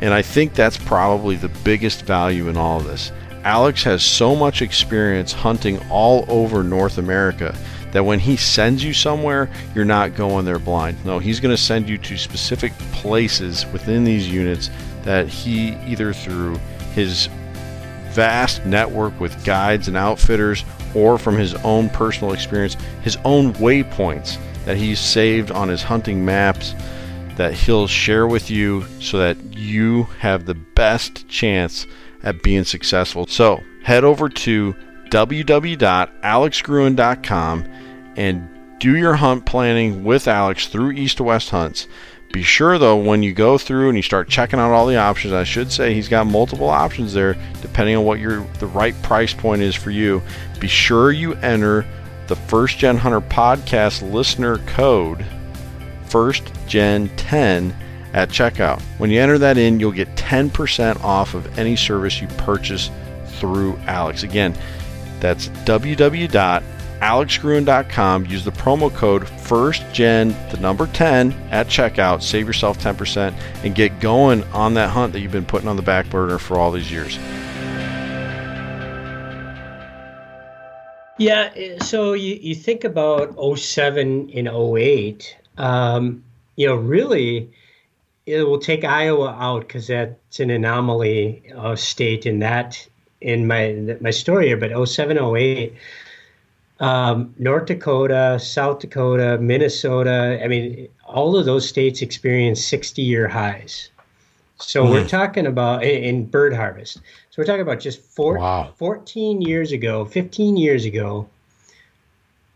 And 0.00 0.12
I 0.12 0.20
think 0.20 0.54
that's 0.54 0.76
probably 0.76 1.36
the 1.36 1.48
biggest 1.62 2.02
value 2.02 2.48
in 2.48 2.56
all 2.56 2.78
of 2.78 2.84
this. 2.84 3.10
Alex 3.44 3.84
has 3.84 4.02
so 4.02 4.34
much 4.34 4.60
experience 4.60 5.32
hunting 5.32 5.78
all 5.88 6.24
over 6.28 6.62
North 6.62 6.98
America 6.98 7.56
that 7.94 8.04
when 8.04 8.18
he 8.18 8.36
sends 8.36 8.84
you 8.84 8.92
somewhere, 8.92 9.48
you're 9.72 9.84
not 9.84 10.16
going 10.16 10.44
there 10.44 10.58
blind. 10.58 10.98
No, 11.04 11.20
he's 11.20 11.38
going 11.38 11.54
to 11.54 11.62
send 11.62 11.88
you 11.88 11.96
to 11.98 12.18
specific 12.18 12.72
places 12.90 13.64
within 13.72 14.02
these 14.02 14.28
units 14.28 14.68
that 15.04 15.28
he 15.28 15.76
either 15.86 16.12
through 16.12 16.56
his 16.92 17.28
vast 18.10 18.66
network 18.66 19.20
with 19.20 19.44
guides 19.44 19.86
and 19.86 19.96
outfitters 19.96 20.64
or 20.92 21.18
from 21.18 21.38
his 21.38 21.54
own 21.62 21.88
personal 21.88 22.34
experience, 22.34 22.76
his 23.02 23.16
own 23.24 23.52
waypoints 23.54 24.38
that 24.64 24.76
he's 24.76 24.98
saved 24.98 25.52
on 25.52 25.68
his 25.68 25.84
hunting 25.84 26.24
maps 26.24 26.74
that 27.36 27.54
he'll 27.54 27.86
share 27.86 28.26
with 28.26 28.50
you 28.50 28.84
so 28.98 29.18
that 29.18 29.36
you 29.56 30.02
have 30.18 30.46
the 30.46 30.54
best 30.54 31.28
chance 31.28 31.86
at 32.24 32.42
being 32.42 32.64
successful. 32.64 33.28
So 33.28 33.62
head 33.84 34.02
over 34.02 34.28
to 34.28 34.74
www.alexgruen.com 35.10 37.64
and 38.16 38.48
do 38.78 38.96
your 38.96 39.14
hunt 39.14 39.46
planning 39.46 40.04
with 40.04 40.28
Alex 40.28 40.66
through 40.66 40.92
East 40.92 41.18
to 41.18 41.24
West 41.24 41.50
Hunts. 41.50 41.86
Be 42.32 42.42
sure 42.42 42.78
though, 42.78 42.96
when 42.96 43.22
you 43.22 43.32
go 43.32 43.58
through 43.58 43.88
and 43.88 43.96
you 43.96 44.02
start 44.02 44.28
checking 44.28 44.58
out 44.58 44.72
all 44.72 44.86
the 44.86 44.96
options, 44.96 45.32
I 45.32 45.44
should 45.44 45.70
say 45.70 45.94
he's 45.94 46.08
got 46.08 46.26
multiple 46.26 46.68
options 46.68 47.12
there 47.12 47.36
depending 47.62 47.96
on 47.96 48.04
what 48.04 48.18
your 48.18 48.40
the 48.58 48.66
right 48.66 49.00
price 49.02 49.32
point 49.32 49.62
is 49.62 49.74
for 49.74 49.90
you. 49.90 50.20
Be 50.58 50.66
sure 50.66 51.12
you 51.12 51.34
enter 51.34 51.86
the 52.26 52.36
First 52.36 52.78
Gen 52.78 52.96
Hunter 52.96 53.20
podcast 53.20 54.02
listener 54.12 54.58
code 54.66 55.24
First 56.06 56.52
Gen 56.66 57.08
10 57.16 57.74
at 58.12 58.28
checkout. 58.28 58.80
When 58.98 59.10
you 59.10 59.20
enter 59.20 59.38
that 59.38 59.58
in, 59.58 59.80
you'll 59.80 59.92
get 59.92 60.14
10% 60.16 61.02
off 61.02 61.34
of 61.34 61.58
any 61.58 61.76
service 61.76 62.20
you 62.20 62.28
purchase 62.38 62.90
through 63.26 63.76
Alex. 63.86 64.22
Again, 64.22 64.56
that's 65.20 65.48
www.alexgruen.com. 67.04 68.26
Use 68.26 68.44
the 68.44 68.52
promo 68.52 68.92
code 68.92 69.24
FIRSTGEN, 69.24 70.50
the 70.50 70.56
number 70.58 70.86
10, 70.88 71.32
at 71.50 71.66
checkout. 71.66 72.22
Save 72.22 72.46
yourself 72.46 72.78
10% 72.78 73.34
and 73.62 73.74
get 73.74 74.00
going 74.00 74.42
on 74.44 74.74
that 74.74 74.90
hunt 74.90 75.12
that 75.12 75.20
you've 75.20 75.32
been 75.32 75.44
putting 75.44 75.68
on 75.68 75.76
the 75.76 75.82
back 75.82 76.08
burner 76.10 76.38
for 76.38 76.58
all 76.58 76.70
these 76.70 76.90
years. 76.90 77.18
Yeah, 81.16 81.52
so 81.80 82.14
you, 82.14 82.34
you 82.40 82.54
think 82.56 82.82
about 82.82 83.36
07 83.58 84.30
and 84.34 84.48
08, 84.48 85.36
um, 85.58 86.24
you 86.56 86.66
know, 86.66 86.74
really 86.74 87.50
it 88.26 88.42
will 88.42 88.58
take 88.58 88.84
Iowa 88.84 89.36
out 89.38 89.60
because 89.60 89.86
that's 89.88 90.40
an 90.40 90.50
anomaly 90.50 91.52
of 91.54 91.78
state 91.78 92.24
in 92.26 92.38
that 92.38 92.86
in 93.20 93.46
my 93.46 93.96
my 94.00 94.10
story 94.10 94.46
here. 94.46 94.56
But 94.56 94.88
07, 94.88 95.18
08, 95.18 95.74
um, 96.84 97.34
North 97.38 97.66
Dakota, 97.66 98.38
South 98.40 98.80
Dakota, 98.80 99.38
Minnesota. 99.38 100.40
I 100.42 100.48
mean, 100.48 100.88
all 101.06 101.36
of 101.36 101.46
those 101.46 101.68
states 101.68 102.02
experienced 102.02 102.68
60 102.68 103.02
year 103.02 103.28
highs. 103.28 103.90
So 104.58 104.84
mm. 104.84 104.90
we're 104.90 105.08
talking 105.08 105.46
about 105.46 105.82
in 105.82 106.26
bird 106.26 106.54
harvest. 106.54 106.96
So 107.30 107.38
we're 107.38 107.46
talking 107.46 107.62
about 107.62 107.80
just 107.80 108.00
four, 108.00 108.38
wow. 108.38 108.72
14 108.76 109.40
years 109.40 109.72
ago, 109.72 110.04
15 110.04 110.56
years 110.56 110.84
ago. 110.84 111.28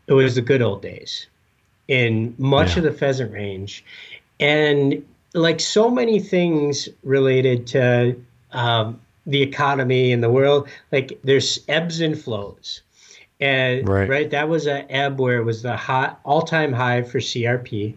It 0.06 0.12
was 0.14 0.36
the 0.36 0.42
good 0.42 0.62
old 0.62 0.80
days 0.80 1.26
in 1.86 2.34
much 2.38 2.72
yeah. 2.72 2.78
of 2.78 2.84
the 2.84 2.92
pheasant 2.92 3.30
range, 3.30 3.84
and 4.40 5.04
like 5.34 5.60
so 5.60 5.90
many 5.90 6.18
things 6.18 6.88
related 7.02 7.66
to 7.68 8.16
um, 8.52 8.98
the 9.26 9.42
economy 9.42 10.10
and 10.12 10.22
the 10.22 10.30
world, 10.30 10.66
like 10.92 11.18
there's 11.24 11.60
ebbs 11.68 12.00
and 12.00 12.18
flows. 12.18 12.80
And 13.40 13.88
right, 13.88 14.08
right 14.08 14.30
that 14.30 14.48
was 14.48 14.66
an 14.66 14.86
ebb 14.90 15.20
where 15.20 15.38
it 15.38 15.44
was 15.44 15.62
the 15.62 15.76
hot 15.76 16.20
all-time 16.24 16.72
high 16.72 17.02
for 17.02 17.18
CRP 17.18 17.94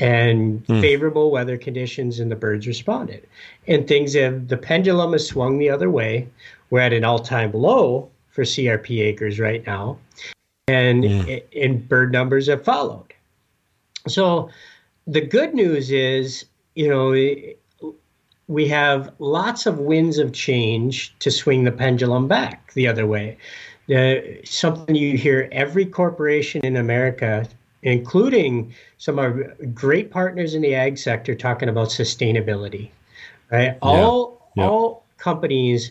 and 0.00 0.66
mm. 0.66 0.80
favorable 0.80 1.30
weather 1.30 1.56
conditions 1.56 2.18
and 2.18 2.30
the 2.30 2.36
birds 2.36 2.66
responded. 2.66 3.28
And 3.68 3.86
things 3.86 4.14
have 4.14 4.48
the 4.48 4.56
pendulum 4.56 5.12
has 5.12 5.28
swung 5.28 5.58
the 5.58 5.70
other 5.70 5.90
way. 5.90 6.28
We're 6.70 6.80
at 6.80 6.92
an 6.92 7.04
all-time 7.04 7.52
low 7.52 8.10
for 8.30 8.42
CRP 8.42 9.02
acres 9.02 9.38
right 9.38 9.64
now. 9.66 9.98
And 10.66 11.04
mm. 11.04 11.42
and 11.54 11.88
bird 11.88 12.10
numbers 12.10 12.48
have 12.48 12.64
followed. 12.64 13.12
So 14.08 14.50
the 15.06 15.20
good 15.20 15.54
news 15.54 15.90
is, 15.90 16.46
you 16.74 16.88
know, 16.88 17.10
we 18.48 18.66
have 18.68 19.12
lots 19.18 19.66
of 19.66 19.78
winds 19.78 20.18
of 20.18 20.32
change 20.32 21.16
to 21.20 21.30
swing 21.30 21.64
the 21.64 21.72
pendulum 21.72 22.26
back 22.26 22.72
the 22.74 22.88
other 22.88 23.06
way. 23.06 23.36
Uh, 23.90 24.20
something 24.44 24.94
you 24.94 25.16
hear 25.16 25.48
every 25.52 25.84
corporation 25.84 26.60
in 26.64 26.76
America, 26.76 27.46
including 27.82 28.72
some 28.98 29.18
of 29.18 29.24
our 29.24 29.54
great 29.74 30.10
partners 30.10 30.54
in 30.54 30.62
the 30.62 30.74
ag 30.74 30.98
sector, 30.98 31.34
talking 31.34 31.68
about 31.68 31.88
sustainability. 31.88 32.90
Right, 33.50 33.76
all 33.82 34.50
yeah. 34.54 34.68
All 34.68 35.04
companies 35.18 35.90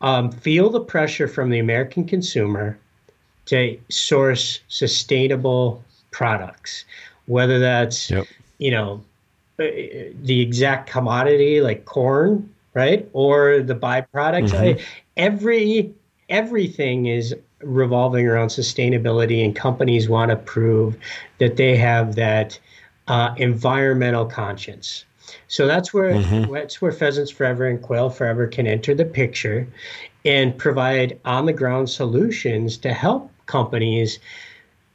um, 0.00 0.30
feel 0.30 0.70
the 0.70 0.80
pressure 0.80 1.28
from 1.28 1.50
the 1.50 1.58
American 1.58 2.04
consumer 2.04 2.78
to 3.46 3.78
source 3.88 4.60
sustainable 4.68 5.82
products, 6.12 6.84
whether 7.26 7.58
that's 7.58 8.10
yep 8.10 8.26
you 8.62 8.70
know, 8.70 9.02
uh, 9.58 9.64
the 10.22 10.40
exact 10.40 10.88
commodity 10.88 11.60
like 11.60 11.84
corn, 11.84 12.48
right, 12.74 13.08
or 13.12 13.60
the 13.60 13.74
byproducts. 13.74 14.50
Mm-hmm. 14.50 14.84
Every 15.16 15.92
everything 16.28 17.06
is 17.06 17.34
revolving 17.60 18.26
around 18.26 18.48
sustainability, 18.48 19.44
and 19.44 19.54
companies 19.54 20.08
want 20.08 20.30
to 20.30 20.36
prove 20.36 20.96
that 21.38 21.56
they 21.56 21.76
have 21.76 22.14
that 22.16 22.58
uh, 23.08 23.34
environmental 23.36 24.26
conscience. 24.26 25.04
So 25.48 25.66
that's 25.66 25.94
where 25.94 26.14
mm-hmm. 26.14 26.52
that's 26.52 26.82
where 26.82 26.92
Pheasants 26.92 27.30
Forever 27.30 27.66
and 27.66 27.80
Quail 27.80 28.10
Forever 28.10 28.46
can 28.46 28.66
enter 28.66 28.94
the 28.94 29.04
picture 29.04 29.66
and 30.24 30.56
provide 30.56 31.18
on 31.24 31.46
the 31.46 31.52
ground 31.52 31.90
solutions 31.90 32.76
to 32.78 32.92
help 32.92 33.30
companies 33.46 34.18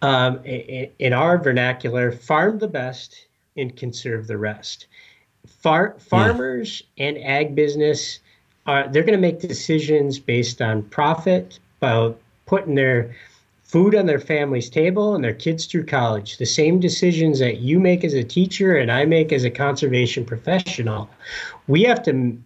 um, 0.01 0.43
in 0.45 1.13
our 1.13 1.37
vernacular 1.37 2.11
farm 2.11 2.59
the 2.59 2.67
best 2.67 3.27
and 3.55 3.75
conserve 3.75 4.27
the 4.27 4.37
rest. 4.37 4.87
Far, 5.47 5.95
farmers 5.99 6.83
yeah. 6.95 7.07
and 7.07 7.17
ag 7.17 7.55
business 7.55 8.19
are 8.67 8.87
they're 8.87 9.03
going 9.03 9.13
to 9.13 9.21
make 9.21 9.39
decisions 9.39 10.19
based 10.19 10.61
on 10.61 10.83
profit, 10.83 11.59
about 11.79 12.19
putting 12.45 12.75
their 12.75 13.15
food 13.63 13.95
on 13.95 14.05
their 14.05 14.19
family's 14.19 14.69
table 14.69 15.13
and 15.13 15.23
their 15.23 15.33
kids 15.33 15.65
through 15.65 15.85
college. 15.85 16.37
The 16.37 16.45
same 16.45 16.79
decisions 16.79 17.39
that 17.39 17.59
you 17.59 17.79
make 17.79 18.03
as 18.03 18.13
a 18.13 18.23
teacher 18.23 18.77
and 18.77 18.91
I 18.91 19.05
make 19.05 19.33
as 19.33 19.43
a 19.43 19.49
conservation 19.49 20.25
professional. 20.25 21.09
We 21.67 21.83
have 21.83 22.01
to 22.03 22.37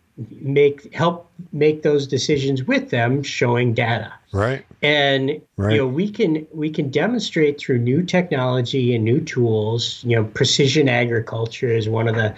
make 0.42 0.94
help 0.94 1.30
make 1.52 1.84
those 1.84 2.06
decisions 2.08 2.64
with 2.64 2.90
them 2.90 3.24
showing 3.24 3.74
data 3.74 4.14
right 4.34 4.66
and 4.82 5.42
right. 5.58 5.72
you 5.72 5.78
know 5.78 5.88
we 5.88 6.10
can 6.10 6.46
we 6.54 6.70
can 6.70 6.90
demonstrate 6.92 7.58
through 7.58 7.80
new 7.80 8.04
technology 8.04 8.94
and 8.94 9.04
new 9.04 9.22
tools 9.22 10.04
you 10.06 10.16
know 10.16 10.24
precision 10.24 10.90
agriculture 10.90 11.70
is 11.70 11.88
one 11.90 12.08
of 12.08 12.16
the 12.16 12.34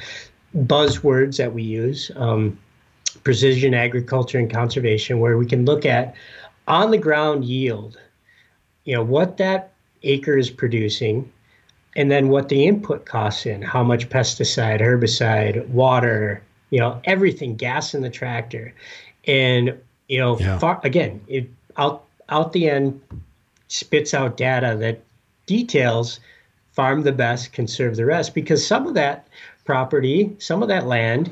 buzzwords 0.55 1.37
that 1.37 1.51
we 1.51 1.63
use 1.63 2.11
um, 2.15 2.57
precision 3.23 3.73
agriculture 3.73 4.37
and 4.37 4.51
conservation 4.51 5.19
where 5.19 5.37
we 5.37 5.45
can 5.45 5.65
look 5.65 5.85
at 5.85 6.15
on 6.67 6.91
the 6.91 6.97
ground 6.97 7.45
yield 7.45 7.99
you 8.85 8.95
know 8.95 9.03
what 9.03 9.37
that 9.37 9.71
acre 10.03 10.37
is 10.37 10.49
producing 10.49 11.29
and 11.95 12.09
then 12.09 12.29
what 12.29 12.49
the 12.49 12.65
input 12.65 13.05
costs 13.05 13.45
in 13.45 13.61
how 13.61 13.83
much 13.83 14.09
pesticide 14.09 14.81
herbicide 14.81 15.67
water 15.69 16.41
you 16.73 16.79
know, 16.79 16.99
everything, 17.03 17.55
gas 17.55 17.93
in 17.93 18.01
the 18.01 18.09
tractor. 18.09 18.73
And 19.27 19.79
you 20.07 20.17
know, 20.17 20.39
yeah. 20.39 20.57
far, 20.57 20.81
again, 20.83 21.21
it 21.27 21.47
out 21.77 22.03
out 22.29 22.51
the 22.51 22.67
end 22.67 22.99
spits 23.67 24.11
out 24.11 24.37
data 24.37 24.75
that 24.79 24.99
details 25.45 26.19
farm 26.71 27.03
the 27.03 27.11
best, 27.11 27.53
conserve 27.53 27.95
the 27.95 28.07
rest, 28.07 28.33
because 28.33 28.65
some 28.65 28.87
of 28.87 28.95
that 28.95 29.27
property, 29.65 30.35
some 30.39 30.63
of 30.63 30.67
that 30.69 30.87
land 30.87 31.31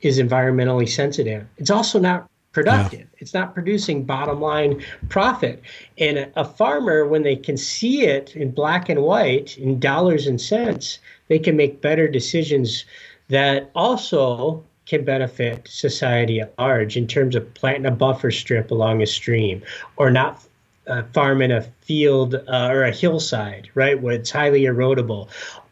is 0.00 0.18
environmentally 0.18 0.88
sensitive. 0.88 1.46
It's 1.56 1.70
also 1.70 1.98
not 1.98 2.28
productive. 2.52 3.00
Yeah. 3.00 3.18
It's 3.18 3.34
not 3.34 3.54
producing 3.54 4.04
bottom 4.04 4.40
line 4.40 4.84
profit. 5.08 5.62
And 5.98 6.30
a, 6.34 6.44
farmer, 6.44 7.06
when 7.06 7.22
they 7.22 7.36
can 7.36 7.56
see 7.56 8.04
it 8.04 8.34
in 8.34 8.50
black 8.50 8.88
and 8.88 9.02
white, 9.02 9.58
in 9.58 9.78
dollars 9.78 10.26
and 10.26 10.40
cents, 10.40 10.98
they 11.28 11.38
can 11.38 11.56
make 11.56 11.80
better 11.80 12.08
decisions 12.08 12.84
that 13.28 13.70
also 13.74 14.64
can 14.86 15.04
benefit 15.04 15.68
society 15.68 16.40
at 16.40 16.54
large 16.58 16.96
in 16.96 17.06
terms 17.06 17.36
of 17.36 17.52
planting 17.54 17.86
a 17.86 17.90
buffer 17.90 18.30
strip 18.30 18.70
along 18.70 19.02
a 19.02 19.06
stream 19.06 19.62
or 19.96 20.10
not 20.10 20.42
uh, 20.86 21.02
farming 21.12 21.52
a 21.52 21.60
field 21.82 22.34
uh, 22.34 22.68
or 22.70 22.84
a 22.84 22.90
hillside, 22.90 23.68
right, 23.74 24.00
where 24.00 24.14
it's 24.14 24.30
highly 24.30 24.62
erodible, 24.62 25.28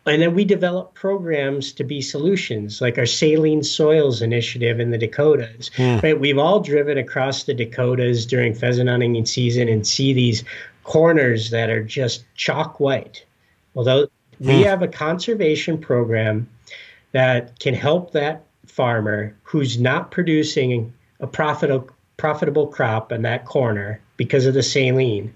and 0.07 0.23
then 0.23 0.35
we 0.35 0.45
develop 0.45 0.95
programs 0.95 1.73
to 1.73 1.85
be 1.85 2.01
solutions, 2.01 2.81
like 2.81 2.97
our 2.97 3.07
Saline 3.07 3.63
Soils 3.63 4.23
initiative 4.23 4.79
in 4.79 4.91
the 4.91 4.99
Dakotas. 4.99 5.71
Mm. 5.77 6.03
Right, 6.03 6.19
we've 6.19 6.39
all 6.39 6.61
driven 6.61 6.97
across 6.97 7.45
the 7.45 7.55
Dakotas 7.55 8.25
during 8.25 8.55
pheasant 8.55 8.89
hunting 8.89 9.25
season 9.27 9.69
and 9.69 9.87
see 9.87 10.13
these 10.13 10.45
corners 10.85 11.51
that 11.51 11.71
are 11.71 11.83
just 11.83 12.25
chalk 12.37 12.79
white. 12.79 13.25
Although 13.75 14.07
mm. 14.07 14.11
we 14.41 14.59
hmm. 14.59 14.63
have 14.63 14.83
a 14.83 14.89
conservation 14.89 15.79
program 15.79 16.49
that 17.13 17.59
can 17.59 17.75
help 17.75 18.13
that 18.13 18.45
farmer 18.67 19.35
who's 19.43 19.79
not 19.79 20.11
producing 20.11 20.93
a 21.21 21.27
profitable 21.27 21.91
profitable 22.17 22.67
crop 22.67 23.13
in 23.13 23.23
that 23.23 23.45
corner 23.45 24.01
because 24.17 24.47
of 24.47 24.55
the 24.55 24.63
saline 24.63 25.33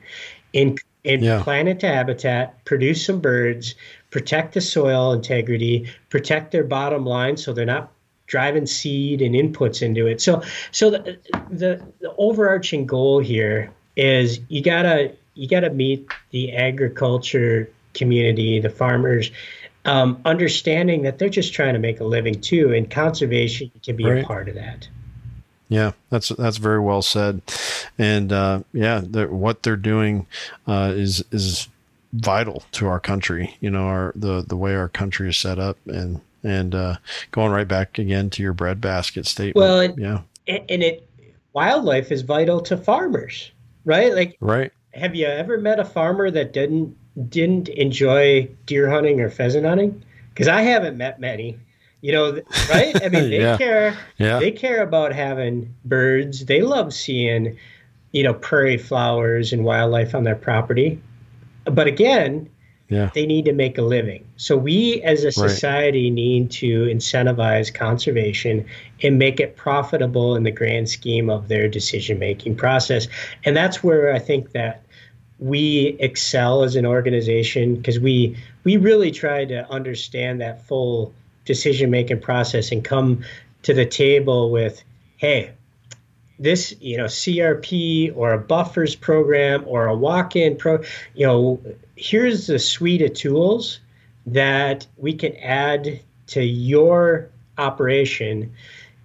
and 0.55 0.81
and 1.05 1.23
yeah. 1.23 1.43
plant 1.43 1.69
into 1.69 1.87
habitat, 1.87 2.63
produce 2.65 3.05
some 3.07 3.21
birds, 3.21 3.75
protect 4.11 4.55
the 4.55 4.61
soil 4.61 5.13
integrity, 5.13 5.91
protect 6.09 6.53
their 6.53 6.65
bottom 6.65 7.05
line 7.05 7.37
so 7.37 7.53
they're 7.53 7.65
not 7.65 7.93
driving 8.27 8.67
seed 8.67 9.23
and 9.23 9.35
inputs 9.35 9.83
into 9.83 10.07
it. 10.07 10.21
So 10.21 10.43
so 10.71 10.91
the 10.91 11.19
the, 11.51 11.85
the 12.01 12.15
overarching 12.17 12.87
goal 12.87 13.19
here 13.19 13.71
is 13.97 14.41
you 14.49 14.63
gotta 14.63 15.13
you 15.35 15.49
gotta 15.49 15.71
meet 15.71 16.09
the 16.31 16.55
agriculture 16.55 17.71
community, 17.95 18.61
the 18.61 18.71
farmers, 18.71 19.31
um, 19.85 20.21
understanding 20.25 21.03
that 21.03 21.19
they're 21.19 21.29
just 21.29 21.53
trying 21.53 21.75
to 21.75 21.81
make 21.81 22.01
a 22.01 22.05
living 22.05 22.41
too, 22.41 22.73
and 22.73 22.91
conservation 22.91 23.71
can 23.83 23.97
be 23.97 24.05
right. 24.05 24.23
a 24.23 24.27
part 24.27 24.49
of 24.49 24.55
that. 24.55 24.89
Yeah, 25.69 25.93
that's 26.11 26.31
that's 26.31 26.57
very 26.57 26.81
well 26.81 27.03
said, 27.03 27.43
and 27.99 28.33
uh, 28.33 28.63
yeah, 28.73 29.01
what 29.01 29.63
they're 29.63 29.77
doing 29.77 30.27
uh, 30.67 30.93
is 30.95 31.25
is 31.31 31.69
vital 32.13 32.63
to 32.73 32.87
our 32.87 33.01
country. 33.01 33.57
You 33.61 33.71
know, 33.71 33.85
our 33.85 34.13
the 34.17 34.45
the 34.47 34.57
way 34.57 34.75
our 34.75 34.89
country 34.89 35.29
is 35.29 35.37
set 35.37 35.59
up, 35.59 35.77
and 35.87 36.21
and 36.43 36.75
uh, 36.75 36.97
going 37.31 37.53
right 37.53 37.69
back 37.69 37.99
again 37.99 38.31
to 38.31 38.43
your 38.43 38.53
breadbasket 38.53 39.27
statement. 39.27 39.57
Well, 39.57 39.81
and, 39.81 39.99
yeah, 39.99 40.21
and 40.47 40.83
it 40.83 41.07
wildlife 41.53 42.13
is 42.13 42.23
vital 42.23 42.61
to 42.63 42.77
farmers, 42.77 43.51
right? 43.85 44.15
Like, 44.15 44.37
right. 44.41 44.73
Have 44.95 45.15
you 45.15 45.27
ever 45.27 45.59
met 45.59 45.79
a 45.79 45.85
farmer 45.85 46.31
that 46.31 46.53
didn't 46.53 46.97
didn't 47.31 47.69
enjoy 47.69 48.49
deer 48.67 48.91
hunting 48.91 49.21
or 49.21 49.31
pheasant 49.31 49.67
hunting? 49.67 50.03
Because 50.31 50.49
I 50.49 50.63
haven't 50.63 50.97
met 50.97 51.21
many. 51.21 51.59
You 52.03 52.13
know, 52.13 52.41
right? 52.71 52.97
I 53.05 53.09
mean, 53.11 53.31
they 53.31 53.41
yeah. 53.41 53.59
care. 53.59 53.99
Yeah. 54.17 54.39
They 54.39 54.51
care 54.51 54.83
about 54.83 55.13
having 55.13 55.75
birds. 55.85 56.47
They 56.47 56.63
love 56.63 56.95
seeing, 56.95 57.59
you 58.13 58.23
know, 58.23 58.33
prairie 58.33 58.79
flowers 58.79 59.53
and 59.53 59.65
wildlife 59.65 60.15
on 60.15 60.25
their 60.25 60.35
property 60.35 61.01
but 61.71 61.87
again, 61.87 62.49
yeah. 62.89 63.11
they 63.15 63.25
need 63.25 63.45
to 63.45 63.53
make 63.53 63.79
a 63.79 63.83
living. 63.83 64.27
So 64.37 64.57
we 64.57 65.01
as 65.03 65.25
a 65.25 65.33
society 65.33 66.07
right. 66.07 66.15
need 66.15 66.51
to 66.53 66.87
incentivize 66.87 67.73
conservation 67.73 68.67
and 69.03 69.19
make 69.19 69.39
it 69.41 69.57
profitable 69.57 70.35
in 70.37 70.43
the 70.43 70.51
grand 70.51 70.89
scheme 70.91 71.31
of 71.31 71.49
their 71.49 71.69
decision 71.69 72.19
making 72.19 72.57
process. 72.57 73.07
And 73.45 73.57
that's 73.57 73.83
where 73.83 74.13
I 74.13 74.19
think 74.19 74.53
that 74.53 74.83
we 75.39 75.97
excel 76.01 76.65
as 76.65 76.77
an 76.77 76.85
organization 76.85 77.77
because 77.77 77.99
we 77.99 78.37
we 78.65 78.77
really 78.77 79.11
try 79.11 79.47
to 79.47 79.69
understand 79.71 80.41
that 80.41 80.67
full 80.67 81.15
decision 81.47 81.91
making 81.91 82.21
process 82.21 82.71
and 82.71 82.85
come 82.85 83.25
to 83.63 83.73
the 83.73 83.87
table 83.87 84.51
with 84.51 84.83
hey 85.17 85.51
this 86.41 86.75
you 86.81 86.97
know 86.97 87.05
crp 87.05 88.17
or 88.17 88.33
a 88.33 88.39
buffers 88.39 88.97
program 88.97 89.63
or 89.67 89.87
a 89.87 89.95
walk-in 89.95 90.57
pro 90.57 90.83
you 91.15 91.27
know 91.27 91.61
here's 91.97 92.47
the 92.47 92.59
suite 92.59 93.03
of 93.03 93.13
tools 93.13 93.79
that 94.27 94.87
we 94.97 95.13
can 95.13 95.37
add 95.37 96.01
to 96.29 96.43
your 96.43 97.29
operation. 97.59 98.53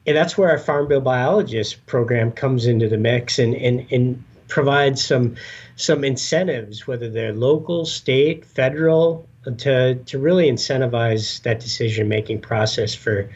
And 0.05 0.15
that's 0.15 0.37
where 0.37 0.49
our 0.49 0.59
farm 0.59 0.87
bill 0.87 1.01
biologist 1.01 1.85
program 1.87 2.31
comes 2.31 2.65
into 2.65 2.87
the 2.87 2.97
mix 2.97 3.39
and 3.39 3.55
and, 3.55 3.87
and 3.91 4.23
provides 4.47 5.03
some 5.03 5.35
some 5.75 6.03
incentives 6.03 6.85
whether 6.85 7.09
they're 7.09 7.33
local 7.33 7.85
state 7.85 8.45
federal 8.45 9.27
to 9.57 9.95
to 9.95 10.19
really 10.19 10.49
incentivize 10.49 11.41
that 11.41 11.59
decision 11.59 12.07
making 12.07 12.39
process 12.39 12.93
for 12.93 13.27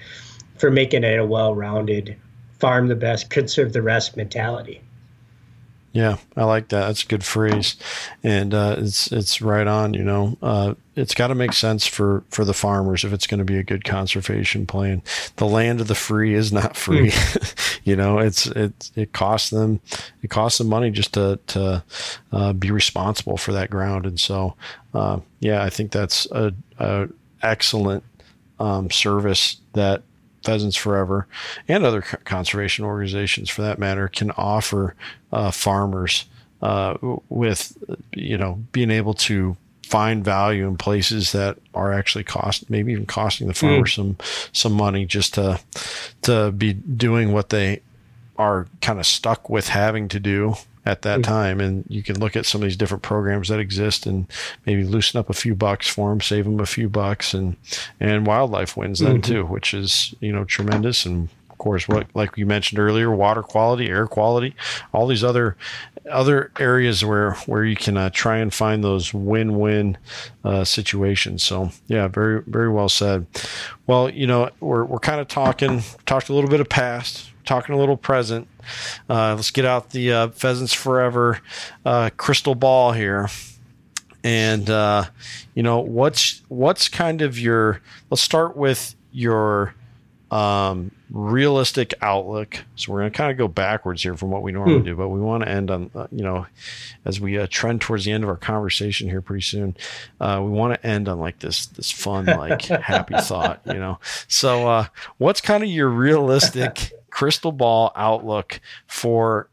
for 0.57 0.69
making 0.69 1.03
it 1.03 1.17
a 1.17 1.25
well-rounded 1.25 2.15
farm 2.59 2.87
the 2.87 2.95
best, 2.95 3.29
conserve 3.29 3.73
the 3.73 3.81
rest 3.81 4.17
mentality. 4.17 4.81
Yeah, 5.91 6.17
I 6.37 6.43
like 6.43 6.67
that. 6.69 6.85
That's 6.85 7.03
a 7.03 7.07
good 7.07 7.23
phrase, 7.23 7.75
and 8.23 8.53
uh, 8.53 8.75
it's 8.77 9.11
it's 9.11 9.41
right 9.41 9.65
on. 9.65 9.95
You 9.95 10.03
know, 10.03 10.37
uh, 10.39 10.75
it's 10.95 11.15
got 11.15 11.27
to 11.27 11.35
make 11.35 11.53
sense 11.53 11.87
for 11.87 12.23
for 12.29 12.45
the 12.45 12.53
farmers 12.53 13.03
if 13.03 13.11
it's 13.11 13.25
going 13.25 13.39
to 13.39 13.45
be 13.45 13.57
a 13.57 13.63
good 13.63 13.83
conservation 13.83 14.67
plan. 14.67 15.01
The 15.37 15.47
land 15.47 15.81
of 15.81 15.87
the 15.87 15.95
free 15.95 16.35
is 16.35 16.53
not 16.53 16.77
free. 16.77 17.09
Mm. 17.09 17.79
you 17.85 17.95
know, 17.95 18.19
it's 18.19 18.45
it 18.45 18.91
it 18.95 19.13
costs 19.13 19.49
them 19.49 19.81
it 20.21 20.29
costs 20.29 20.59
them 20.59 20.67
money 20.67 20.91
just 20.91 21.15
to 21.15 21.39
to 21.47 21.83
uh, 22.31 22.53
be 22.53 22.69
responsible 22.69 23.37
for 23.37 23.51
that 23.53 23.71
ground, 23.71 24.05
and 24.05 24.19
so 24.19 24.55
uh, 24.93 25.19
yeah, 25.39 25.63
I 25.63 25.71
think 25.71 25.91
that's 25.91 26.27
a, 26.31 26.53
a 26.77 27.07
excellent 27.41 28.03
um, 28.59 28.91
service 28.91 29.57
that 29.73 30.03
Pheasants 30.43 30.75
Forever 30.77 31.27
and 31.67 31.85
other 31.85 32.01
conservation 32.01 32.85
organizations, 32.85 33.49
for 33.49 33.61
that 33.61 33.79
matter, 33.79 34.07
can 34.07 34.31
offer 34.31 34.95
uh, 35.31 35.51
farmers 35.51 36.25
uh, 36.61 36.97
with, 37.29 37.77
you 38.13 38.37
know, 38.37 38.63
being 38.71 38.91
able 38.91 39.13
to 39.13 39.55
find 39.83 40.23
value 40.23 40.67
in 40.67 40.77
places 40.77 41.31
that 41.31 41.57
are 41.73 41.91
actually 41.91 42.23
cost, 42.23 42.69
maybe 42.69 42.91
even 42.91 43.05
costing 43.05 43.47
the 43.47 43.53
farmer 43.53 43.85
mm. 43.85 43.93
some 43.93 44.17
some 44.53 44.73
money 44.73 45.05
just 45.05 45.33
to 45.33 45.59
to 46.21 46.51
be 46.51 46.73
doing 46.73 47.31
what 47.31 47.49
they 47.49 47.81
are 48.37 48.67
kind 48.81 48.99
of 48.99 49.05
stuck 49.05 49.49
with 49.49 49.69
having 49.69 50.07
to 50.07 50.19
do 50.19 50.55
at 50.89 51.03
that 51.03 51.21
mm-hmm. 51.21 51.31
time. 51.31 51.61
And 51.61 51.85
you 51.87 52.01
can 52.01 52.19
look 52.19 52.35
at 52.35 52.45
some 52.45 52.61
of 52.61 52.67
these 52.67 52.75
different 52.75 53.03
programs 53.03 53.49
that 53.49 53.59
exist 53.59 54.05
and 54.05 54.27
maybe 54.65 54.83
loosen 54.83 55.19
up 55.19 55.29
a 55.29 55.33
few 55.33 55.55
bucks 55.55 55.87
for 55.87 56.09
them, 56.09 56.19
save 56.19 56.45
them 56.45 56.59
a 56.59 56.65
few 56.65 56.89
bucks, 56.89 57.33
and 57.33 57.55
and 57.99 58.25
wildlife 58.25 58.75
wins 58.75 58.99
then 58.99 59.21
mm-hmm. 59.21 59.33
too, 59.33 59.45
which 59.45 59.73
is 59.73 60.13
you 60.19 60.33
know 60.33 60.43
tremendous. 60.43 61.05
And 61.05 61.29
of 61.49 61.57
course, 61.59 61.87
what 61.87 62.07
like 62.15 62.37
you 62.37 62.45
mentioned 62.45 62.79
earlier, 62.79 63.11
water 63.11 63.43
quality, 63.43 63.87
air 63.87 64.07
quality, 64.07 64.55
all 64.93 65.05
these 65.07 65.23
other 65.23 65.55
other 66.09 66.51
areas 66.59 67.05
where 67.05 67.33
where 67.45 67.63
you 67.63 67.75
can 67.75 67.95
uh, 67.95 68.09
try 68.09 68.37
and 68.37 68.51
find 68.51 68.83
those 68.83 69.13
win-win 69.13 69.97
uh, 70.43 70.63
situations. 70.63 71.43
So 71.43 71.69
yeah, 71.87 72.07
very 72.07 72.41
very 72.47 72.69
well 72.69 72.89
said. 72.89 73.27
Well, 73.85 74.09
you 74.09 74.25
know, 74.25 74.49
we're 74.59 74.85
we're 74.85 74.99
kind 74.99 75.21
of 75.21 75.27
talking 75.27 75.83
talked 76.07 76.29
a 76.29 76.33
little 76.33 76.49
bit 76.49 76.61
of 76.61 76.69
past, 76.69 77.29
talking 77.49 77.73
a 77.73 77.77
little 77.79 77.97
present. 77.97 78.47
Uh, 79.09 79.33
let's 79.33 79.49
get 79.49 79.65
out 79.65 79.89
the 79.89 80.13
uh, 80.13 80.27
Pheasants 80.29 80.71
Forever 80.71 81.41
uh, 81.83 82.11
crystal 82.15 82.53
ball 82.53 82.91
here. 82.91 83.27
And 84.23 84.69
uh, 84.69 85.05
you 85.55 85.63
know 85.63 85.79
what's 85.79 86.43
what's 86.49 86.87
kind 86.87 87.21
of 87.21 87.39
your 87.39 87.81
let's 88.11 88.21
start 88.21 88.55
with 88.55 88.95
your 89.11 89.73
um, 90.31 90.91
realistic 91.09 91.93
outlook. 92.01 92.63
So 92.75 92.91
we're 92.91 92.99
going 92.99 93.11
to 93.11 93.17
kind 93.17 93.31
of 93.31 93.37
go 93.37 93.47
backwards 93.47 94.03
here 94.03 94.15
from 94.15 94.29
what 94.29 94.43
we 94.43 94.51
normally 94.51 94.79
hmm. 94.79 94.85
do, 94.85 94.95
but 94.95 95.09
we 95.09 95.19
want 95.19 95.43
to 95.43 95.49
end 95.49 95.71
on, 95.71 95.89
uh, 95.95 96.07
you 96.11 96.23
know, 96.23 96.45
as 97.05 97.19
we 97.19 97.37
uh, 97.37 97.47
trend 97.49 97.81
towards 97.81 98.05
the 98.05 98.11
end 98.11 98.23
of 98.23 98.29
our 98.29 98.37
conversation 98.37 99.09
here 99.09 99.21
pretty 99.21 99.41
soon, 99.41 99.75
uh, 100.19 100.39
we 100.43 100.51
want 100.51 100.73
to 100.73 100.87
end 100.87 101.07
on 101.07 101.19
like 101.19 101.39
this, 101.39 101.65
this 101.67 101.91
fun, 101.91 102.25
like 102.25 102.61
happy 102.65 103.15
thought, 103.17 103.61
you 103.65 103.73
know? 103.73 103.99
So, 104.27 104.67
uh, 104.67 104.85
what's 105.17 105.41
kind 105.41 105.63
of 105.63 105.69
your 105.69 105.89
realistic 105.89 106.91
crystal 107.09 107.51
ball 107.51 107.91
outlook 107.95 108.59
for 108.87 109.49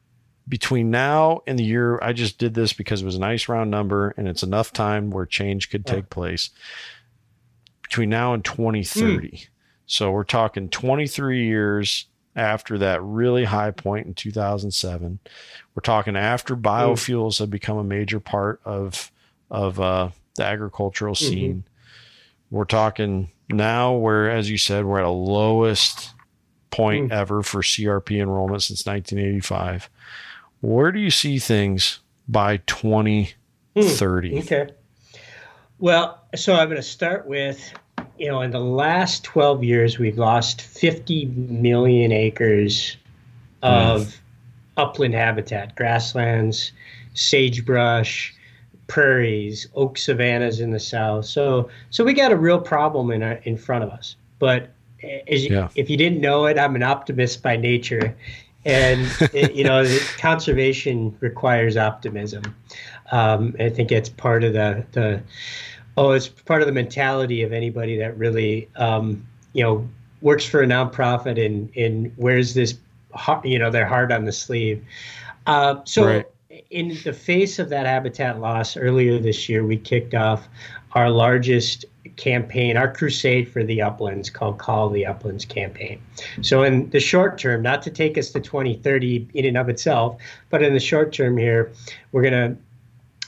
between 0.48 0.90
now 0.90 1.42
and 1.46 1.58
the 1.58 1.64
year? 1.64 1.98
I 2.02 2.12
just 2.12 2.38
did 2.38 2.52
this 2.52 2.74
because 2.74 3.00
it 3.00 3.06
was 3.06 3.16
a 3.16 3.20
nice 3.20 3.48
round 3.48 3.70
number 3.70 4.12
and 4.18 4.28
it's 4.28 4.42
enough 4.42 4.72
time 4.72 5.10
where 5.10 5.24
change 5.24 5.70
could 5.70 5.86
take 5.86 6.10
place 6.10 6.50
between 7.82 8.10
now 8.10 8.34
and 8.34 8.44
2030. 8.44 9.28
Hmm. 9.28 9.36
So 9.86 10.10
we're 10.10 10.24
talking 10.24 10.68
23 10.68 11.46
years 11.46 12.06
after 12.34 12.76
that 12.78 13.02
really 13.02 13.44
high 13.44 13.70
point 13.70 14.06
in 14.06 14.14
2007. 14.14 15.18
We're 15.74 15.80
talking 15.80 16.16
after 16.16 16.56
biofuels 16.56 17.38
have 17.38 17.50
become 17.50 17.78
a 17.78 17.84
major 17.84 18.20
part 18.20 18.60
of 18.64 19.10
of 19.50 19.80
uh, 19.80 20.10
the 20.36 20.44
agricultural 20.44 21.14
mm-hmm. 21.14 21.28
scene. 21.28 21.54
Mm-hmm. 21.54 22.56
We're 22.56 22.64
talking 22.64 23.30
now 23.48 23.94
where, 23.94 24.30
as 24.30 24.50
you 24.50 24.58
said, 24.58 24.84
we're 24.84 24.98
at 24.98 25.04
a 25.04 25.10
lowest 25.10 26.12
point 26.70 27.10
mm. 27.10 27.12
ever 27.12 27.42
for 27.42 27.62
CRP 27.62 28.20
enrollment 28.20 28.62
since 28.62 28.84
1985. 28.86 29.88
Where 30.60 30.92
do 30.92 31.00
you 31.00 31.10
see 31.10 31.38
things 31.38 32.00
by 32.28 32.58
2030? 32.58 34.30
Mm. 34.30 34.42
Okay. 34.42 34.72
Well, 35.78 36.22
so 36.34 36.54
I'm 36.54 36.68
going 36.68 36.76
to 36.76 36.82
start 36.82 37.26
with 37.26 37.72
you 38.18 38.28
know, 38.28 38.40
in 38.40 38.50
the 38.50 38.60
last 38.60 39.24
12 39.24 39.64
years, 39.64 39.98
we've 39.98 40.18
lost 40.18 40.62
50 40.62 41.26
million 41.26 42.12
acres 42.12 42.96
of 43.62 44.02
mm. 44.02 44.16
upland 44.76 45.14
habitat, 45.14 45.74
grasslands, 45.76 46.72
sagebrush, 47.14 48.34
prairies, 48.86 49.68
oak 49.74 49.98
savannas 49.98 50.60
in 50.60 50.70
the 50.70 50.80
south. 50.80 51.26
So, 51.26 51.68
so 51.90 52.04
we 52.04 52.12
got 52.14 52.32
a 52.32 52.36
real 52.36 52.60
problem 52.60 53.10
in 53.10 53.22
our, 53.22 53.34
in 53.44 53.56
front 53.56 53.84
of 53.84 53.90
us. 53.90 54.16
But 54.38 54.70
as 55.28 55.44
you, 55.44 55.54
yeah. 55.54 55.68
if 55.74 55.90
you 55.90 55.96
didn't 55.96 56.20
know 56.20 56.46
it, 56.46 56.58
I'm 56.58 56.76
an 56.76 56.82
optimist 56.82 57.42
by 57.42 57.56
nature, 57.56 58.14
and 58.64 59.06
it, 59.32 59.54
you 59.54 59.64
know, 59.64 59.86
conservation 60.18 61.16
requires 61.20 61.76
optimism. 61.76 62.42
Um, 63.12 63.54
I 63.60 63.68
think 63.68 63.92
it's 63.92 64.08
part 64.08 64.44
of 64.44 64.52
the 64.52 64.84
the 64.92 65.22
Oh, 65.96 66.10
it's 66.10 66.28
part 66.28 66.60
of 66.60 66.66
the 66.66 66.72
mentality 66.72 67.42
of 67.42 67.52
anybody 67.52 67.96
that 67.98 68.16
really, 68.18 68.68
um, 68.76 69.26
you 69.52 69.62
know, 69.62 69.88
works 70.20 70.44
for 70.44 70.62
a 70.62 70.66
nonprofit 70.66 71.44
and 71.44 71.74
and 71.76 72.12
wears 72.16 72.54
this, 72.54 72.78
you 73.44 73.58
know, 73.58 73.70
their 73.70 73.86
heart 73.86 74.12
on 74.12 74.24
the 74.24 74.32
sleeve. 74.32 74.84
Uh, 75.46 75.80
so, 75.84 76.04
right. 76.06 76.26
in 76.70 76.98
the 77.04 77.12
face 77.12 77.58
of 77.58 77.68
that 77.68 77.86
habitat 77.86 78.40
loss, 78.40 78.76
earlier 78.76 79.18
this 79.18 79.48
year, 79.48 79.64
we 79.64 79.76
kicked 79.76 80.14
off 80.14 80.48
our 80.92 81.10
largest 81.10 81.84
campaign, 82.16 82.76
our 82.76 82.92
crusade 82.92 83.48
for 83.50 83.62
the 83.62 83.82
uplands 83.82 84.30
called 84.30 84.58
Call 84.58 84.88
the 84.88 85.04
Uplands 85.04 85.44
campaign. 85.44 86.00
So, 86.42 86.62
in 86.62 86.90
the 86.90 87.00
short 87.00 87.38
term, 87.38 87.62
not 87.62 87.82
to 87.82 87.90
take 87.90 88.18
us 88.18 88.30
to 88.30 88.40
2030 88.40 89.28
in 89.34 89.44
and 89.44 89.56
of 89.56 89.68
itself, 89.68 90.20
but 90.50 90.62
in 90.62 90.72
the 90.74 90.80
short 90.80 91.12
term 91.12 91.36
here, 91.36 91.70
we're 92.12 92.22
going 92.22 92.32
to 92.32 92.56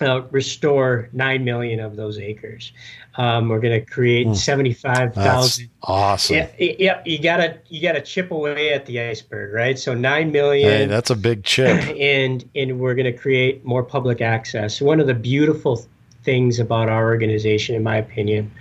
uh, 0.01 0.23
restore 0.31 1.09
nine 1.13 1.45
million 1.45 1.81
of 1.81 1.97
those 1.97 2.19
acres. 2.19 2.73
Um, 3.17 3.49
we're 3.49 3.61
going 3.61 3.81
to 3.81 3.85
create 3.85 4.27
mm. 4.27 4.37
seventy-five 4.37 5.15
thousand. 5.15 5.71
Awesome. 5.83 6.37
Yeah, 6.37 6.49
yeah, 6.59 7.03
you 7.05 7.21
gotta 7.21 7.59
you 7.69 7.83
gotta 7.83 8.01
chip 8.01 8.31
away 8.31 8.73
at 8.73 8.87
the 8.87 9.01
iceberg, 9.01 9.53
right? 9.53 9.79
So 9.79 9.95
nine 9.95 10.31
million. 10.31 10.69
Hey, 10.69 10.87
that's 10.87 11.11
a 11.11 11.17
big 11.17 11.45
chip. 11.45 11.69
And 11.99 12.49
and 12.55 12.79
we're 12.79 12.95
going 12.95 13.13
to 13.13 13.19
create 13.19 13.65
more 13.65 13.83
public 13.83 14.21
access. 14.21 14.81
One 14.81 15.01
of 15.01 15.07
the 15.07 15.15
beautiful 15.15 15.85
things 16.23 16.59
about 16.61 16.89
our 16.89 17.07
organization, 17.07 17.75
in 17.75 17.83
my 17.83 17.97
opinion, 17.97 18.53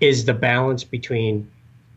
is 0.00 0.26
the 0.26 0.34
balance 0.34 0.84
between 0.84 1.50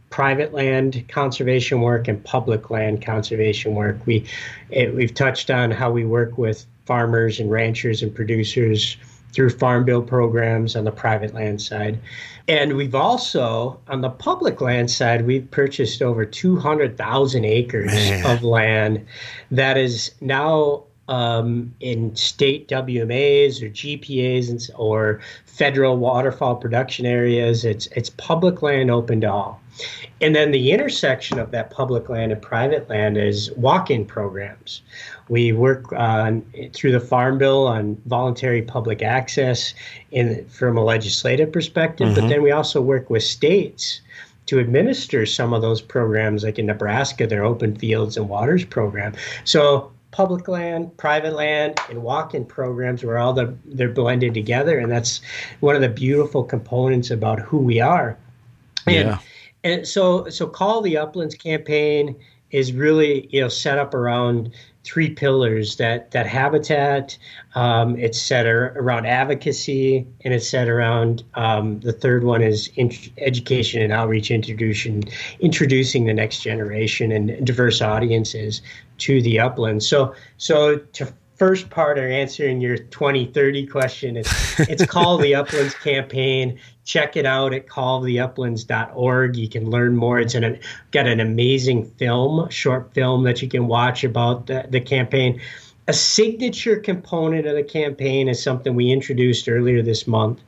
private 0.10 0.54
land 0.54 1.04
conservation 1.10 1.82
work 1.82 2.08
and 2.08 2.24
public 2.24 2.70
land 2.70 3.06
conservation 3.06 3.76
work. 3.76 3.98
We 4.06 4.26
it, 4.70 4.96
we've 4.96 5.14
touched 5.14 5.52
on 5.52 5.72
how 5.72 5.92
we 5.92 6.06
work 6.06 6.38
with 6.38 6.66
farmers 6.88 7.40
and 7.40 7.52
ranchers 7.52 8.02
and 8.02 8.16
producers 8.16 8.98
through 9.34 9.50
farm 9.50 9.86
bill 9.86 10.02
programs 10.02 10.76
on 10.76 10.84
the 10.84 10.92
private 10.92 11.34
land 11.34 11.62
side. 11.62 12.00
And 12.48 12.78
we've 12.78 12.96
also, 12.96 13.80
on 13.88 14.02
the 14.02 14.10
public 14.10 14.62
land 14.62 14.90
side, 14.90 15.28
we've 15.28 15.50
purchased 15.52 16.02
over 16.02 16.26
200,000 16.26 17.46
acres 17.46 17.94
Man. 17.94 18.26
of 18.26 18.44
land 18.44 19.06
that 19.52 19.78
is 19.78 20.12
now 20.22 20.86
um, 21.10 21.74
in 21.80 22.16
state 22.16 22.68
WMAs 22.68 23.62
or 23.62 23.70
GPAs 23.70 24.70
or 24.76 25.22
federal 25.46 25.98
waterfowl 25.98 26.56
production 26.56 27.06
areas. 27.06 27.64
It's, 27.64 27.88
it's 27.88 28.10
public 28.12 28.62
land 28.62 28.92
open 28.92 29.22
to 29.22 29.32
all. 29.32 29.62
And 30.22 30.36
then 30.36 30.52
the 30.52 30.72
intersection 30.72 31.38
of 31.38 31.52
that 31.52 31.70
public 31.70 32.10
land 32.10 32.32
and 32.32 32.42
private 32.42 32.90
land 32.90 33.18
is 33.18 33.52
walk 33.52 33.92
in 33.92 34.06
programs. 34.06 34.82
We 35.30 35.52
work 35.52 35.92
on, 35.94 36.46
through 36.74 36.94
the 36.94 37.00
Farm 37.00 37.38
Bill 37.38 37.68
on 37.68 38.02
voluntary 38.06 38.62
public 38.62 39.02
access 39.02 39.74
in, 40.12 40.48
from 40.48 40.78
a 40.78 40.84
legislative 40.84 41.52
perspective, 41.52 42.10
mm-hmm. 42.10 42.22
but 42.22 42.28
then 42.30 42.42
we 42.42 42.52
also 42.52 42.82
work 42.82 43.10
with 43.10 43.24
states 43.24 44.02
to 44.48 44.60
administer 44.60 45.26
some 45.26 45.54
of 45.54 45.62
those 45.62 45.82
programs, 45.82 46.44
like 46.44 46.58
in 46.58 46.66
Nebraska, 46.66 47.28
their 47.28 47.44
Open 47.44 47.76
Fields 47.76 48.16
and 48.16 48.30
Waters 48.30 48.64
program. 48.64 49.14
So 49.44 49.92
public 50.12 50.48
land, 50.48 50.96
private 50.98 51.34
land, 51.34 51.80
and 51.90 52.02
walk-in 52.02 52.46
programs 52.46 53.04
where 53.04 53.18
all 53.18 53.34
the 53.34 53.56
they're 53.66 53.90
blended 53.90 54.34
together, 54.34 54.80
and 54.80 54.92
that's 54.92 55.22
one 55.60 55.76
of 55.76 55.82
the 55.82 55.90
beautiful 55.90 56.44
components 56.44 57.12
about 57.12 57.40
who 57.40 57.58
we 57.58 57.80
are. 57.80 58.18
And, 58.86 58.96
yeah. 58.96 59.20
And 59.64 59.88
so, 59.88 60.30
so 60.30 60.48
call 60.48 60.82
the 60.82 60.98
Uplands 60.98 61.36
campaign 61.36 62.16
is 62.52 62.72
really 62.72 63.28
you 63.32 63.42
know 63.42 63.50
set 63.50 63.78
up 63.78 63.94
around 63.94 64.52
three 64.88 65.10
pillars 65.10 65.76
that 65.76 66.12
that 66.12 66.26
habitat 66.26 67.18
um, 67.56 67.98
set 68.22 68.46
around 68.46 69.06
advocacy 69.06 70.08
and 70.22 70.34
it's 70.34 70.48
set 70.48 70.70
around 70.70 71.24
um, 71.36 71.82
the 71.82 71.92
third 71.92 72.24
one 72.24 72.42
is 72.42 72.72
education 73.18 73.82
and 73.82 73.92
outreach 73.92 74.32
introduction 74.32 75.04
introducing 75.42 76.06
the 76.06 76.14
next 76.14 76.40
generation 76.40 77.12
and 77.12 77.46
diverse 77.46 77.82
audiences 77.82 78.62
to 78.98 79.22
the 79.22 79.38
uplands 79.38 79.86
so 79.86 80.16
so 80.38 80.78
to 80.78 81.12
first 81.36 81.70
part 81.70 81.98
of 81.98 82.06
answering 82.06 82.62
your 82.62 82.78
2030 82.78 83.68
question 83.68 84.16
it's 84.16 84.60
it's 84.62 84.86
called 84.86 85.22
the 85.22 85.36
uplands 85.36 85.76
campaign 85.76 86.58
check 86.88 87.18
it 87.18 87.26
out 87.26 87.54
at 87.54 87.68
calltheuplands.org 87.68 89.36
you 89.36 89.50
can 89.50 89.70
learn 89.70 89.96
more 89.96 90.20
it's 90.20 90.36
an, 90.36 90.58
got 90.92 91.06
an 91.06 91.20
amazing 91.20 91.84
film 91.98 92.50
short 92.50 92.94
film 92.94 93.24
that 93.24 93.42
you 93.42 93.50
can 93.50 93.68
watch 93.68 94.06
about 94.06 94.48
the, 94.48 94.66
the 94.70 94.80
campaign 94.80 95.40
a 95.90 95.94
signature 95.94 96.78
component 96.78 97.46
of 97.46 97.56
the 97.56 97.64
campaign 97.64 98.30
is 98.30 98.42
something 98.42 98.74
we 98.74 98.90
introduced 98.90 99.50
earlier 99.50 99.82
this 99.82 100.08
month 100.08 100.40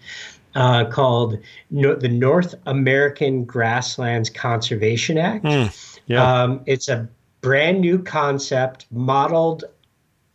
uh, 0.56 0.86
called 0.86 1.38
no, 1.72 1.96
the 1.96 2.10
North 2.10 2.56
American 2.66 3.46
Grasslands 3.46 4.30
Conservation 4.30 5.18
Act. 5.18 5.46
Mm, 5.46 6.00
yeah. 6.08 6.42
Um, 6.42 6.62
it's 6.66 6.88
a 6.88 7.08
brand 7.42 7.82
new 7.82 8.00
concept 8.00 8.86
modeled 8.92 9.64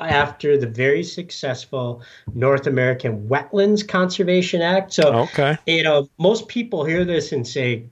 after 0.09 0.57
the 0.57 0.67
very 0.67 1.03
successful 1.03 2.03
North 2.35 2.67
American 2.67 3.29
Wetlands 3.29 3.87
Conservation 3.87 4.63
Act. 4.63 4.93
So, 4.93 5.13
okay. 5.13 5.59
you 5.67 5.83
know, 5.83 6.09
most 6.19 6.49
people 6.49 6.85
hear 6.85 7.05
this 7.05 7.33
and 7.33 7.47
say, 7.47 7.85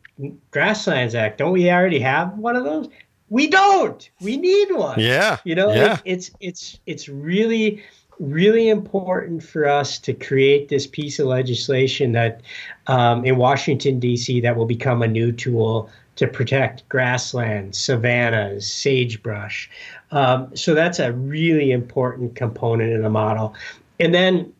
Grasslands 0.50 1.14
Act, 1.14 1.38
don't 1.38 1.52
we 1.52 1.70
already 1.70 2.00
have 2.00 2.36
one 2.38 2.56
of 2.56 2.64
those? 2.64 2.88
We 3.28 3.46
don't. 3.46 4.08
We 4.20 4.36
need 4.36 4.72
one. 4.72 5.00
Yeah. 5.00 5.38
You 5.44 5.54
know, 5.54 5.72
yeah. 5.72 5.94
It, 5.94 6.00
it's 6.04 6.30
it's 6.40 6.78
it's 6.84 7.08
really 7.08 7.82
really 8.18 8.68
important 8.68 9.42
for 9.42 9.66
us 9.66 9.98
to 9.98 10.12
create 10.12 10.68
this 10.68 10.86
piece 10.86 11.18
of 11.18 11.26
legislation 11.26 12.12
that 12.12 12.42
um, 12.86 13.24
in 13.24 13.36
Washington 13.36 13.98
D.C. 13.98 14.40
that 14.42 14.54
will 14.54 14.66
become 14.66 15.02
a 15.02 15.08
new 15.08 15.32
tool 15.32 15.90
to 16.16 16.26
protect 16.26 16.88
grasslands, 16.88 17.78
savannas, 17.78 18.70
sagebrush. 18.70 19.68
Um, 20.10 20.54
so 20.54 20.74
that's 20.74 20.98
a 20.98 21.12
really 21.12 21.72
important 21.72 22.34
component 22.36 22.92
in 22.92 23.02
the 23.02 23.10
model. 23.10 23.54
And 23.98 24.14
then 24.14 24.52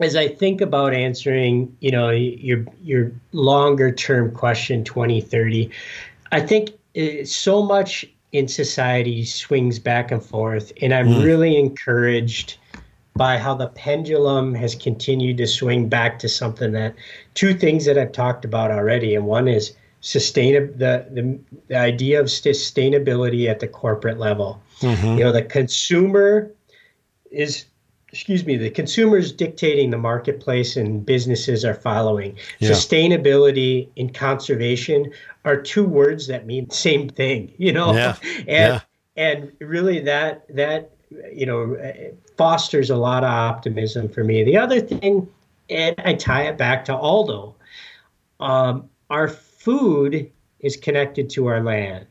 as 0.00 0.16
I 0.16 0.28
think 0.28 0.60
about 0.60 0.94
answering, 0.94 1.74
you 1.80 1.90
know, 1.90 2.10
your 2.10 2.64
your 2.82 3.12
longer 3.32 3.92
term 3.92 4.30
question 4.32 4.84
2030, 4.84 5.70
I 6.32 6.40
think 6.40 6.70
so 7.24 7.62
much 7.62 8.04
in 8.32 8.48
society 8.48 9.24
swings 9.24 9.78
back 9.78 10.10
and 10.10 10.22
forth 10.22 10.72
and 10.82 10.92
I'm 10.92 11.08
mm. 11.08 11.24
really 11.24 11.56
encouraged 11.56 12.58
by 13.14 13.38
how 13.38 13.54
the 13.54 13.68
pendulum 13.68 14.54
has 14.54 14.74
continued 14.74 15.38
to 15.38 15.46
swing 15.46 15.88
back 15.88 16.18
to 16.18 16.28
something 16.28 16.72
that 16.72 16.94
two 17.34 17.54
things 17.54 17.86
that 17.86 17.96
I've 17.96 18.12
talked 18.12 18.44
about 18.44 18.70
already 18.70 19.14
and 19.14 19.26
one 19.26 19.48
is 19.48 19.74
sustain 20.06 20.54
the, 20.78 21.04
the, 21.10 21.36
the 21.66 21.76
idea 21.76 22.20
of 22.20 22.26
sustainability 22.26 23.48
at 23.48 23.58
the 23.58 23.66
corporate 23.66 24.20
level. 24.20 24.62
Mm-hmm. 24.78 25.18
You 25.18 25.24
know, 25.24 25.32
the 25.32 25.42
consumer 25.42 26.48
is 27.32 27.64
excuse 28.12 28.46
me, 28.46 28.56
the 28.56 28.70
consumer 28.70 29.18
is 29.18 29.32
dictating 29.32 29.90
the 29.90 29.98
marketplace 29.98 30.76
and 30.76 31.04
businesses 31.04 31.64
are 31.64 31.74
following. 31.74 32.38
Yeah. 32.60 32.70
Sustainability 32.70 33.88
and 33.96 34.14
conservation 34.14 35.12
are 35.44 35.60
two 35.60 35.84
words 35.84 36.28
that 36.28 36.46
mean 36.46 36.66
the 36.68 36.74
same 36.74 37.08
thing, 37.08 37.52
you 37.58 37.72
know? 37.72 37.92
Yeah. 37.92 38.16
and 38.22 38.46
yeah. 38.46 38.80
and 39.16 39.52
really 39.58 39.98
that 40.00 40.46
that 40.54 40.92
you 41.32 41.46
know 41.46 41.76
fosters 42.36 42.90
a 42.90 42.96
lot 42.96 43.24
of 43.24 43.30
optimism 43.30 44.08
for 44.08 44.22
me. 44.22 44.44
The 44.44 44.56
other 44.56 44.80
thing, 44.80 45.28
and 45.68 45.96
I 46.04 46.14
tie 46.14 46.44
it 46.44 46.56
back 46.56 46.84
to 46.84 46.94
Aldo, 46.94 47.56
um, 48.38 48.88
our 49.10 49.28
food 49.66 50.30
is 50.60 50.76
connected 50.76 51.28
to 51.28 51.46
our 51.48 51.60
land. 51.60 52.06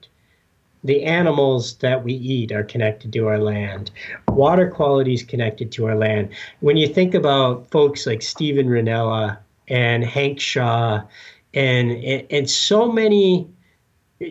the 0.86 1.03
animals 1.03 1.78
that 1.78 2.03
we 2.03 2.14
eat 2.14 2.51
are 2.51 2.64
connected 2.64 3.12
to 3.12 3.28
our 3.28 3.39
land. 3.39 3.89
Water 4.28 4.70
quality 4.70 5.16
is 5.16 5.24
connected 5.24 5.72
to 5.72 5.88
our 5.88 5.95
land. 5.95 6.30
When 6.60 6.78
you 6.78 6.88
think 6.88 7.16
about 7.16 7.68
folks 7.72 8.06
like 8.06 8.22
Steven 8.22 8.68
Rinella 8.68 9.38
and 9.68 10.03
Hank 10.03 10.39
Shaw 10.39 11.01
and, 11.56 11.91
and, 11.91 12.28
and 12.30 12.49
so 12.49 12.91
many 12.91 13.47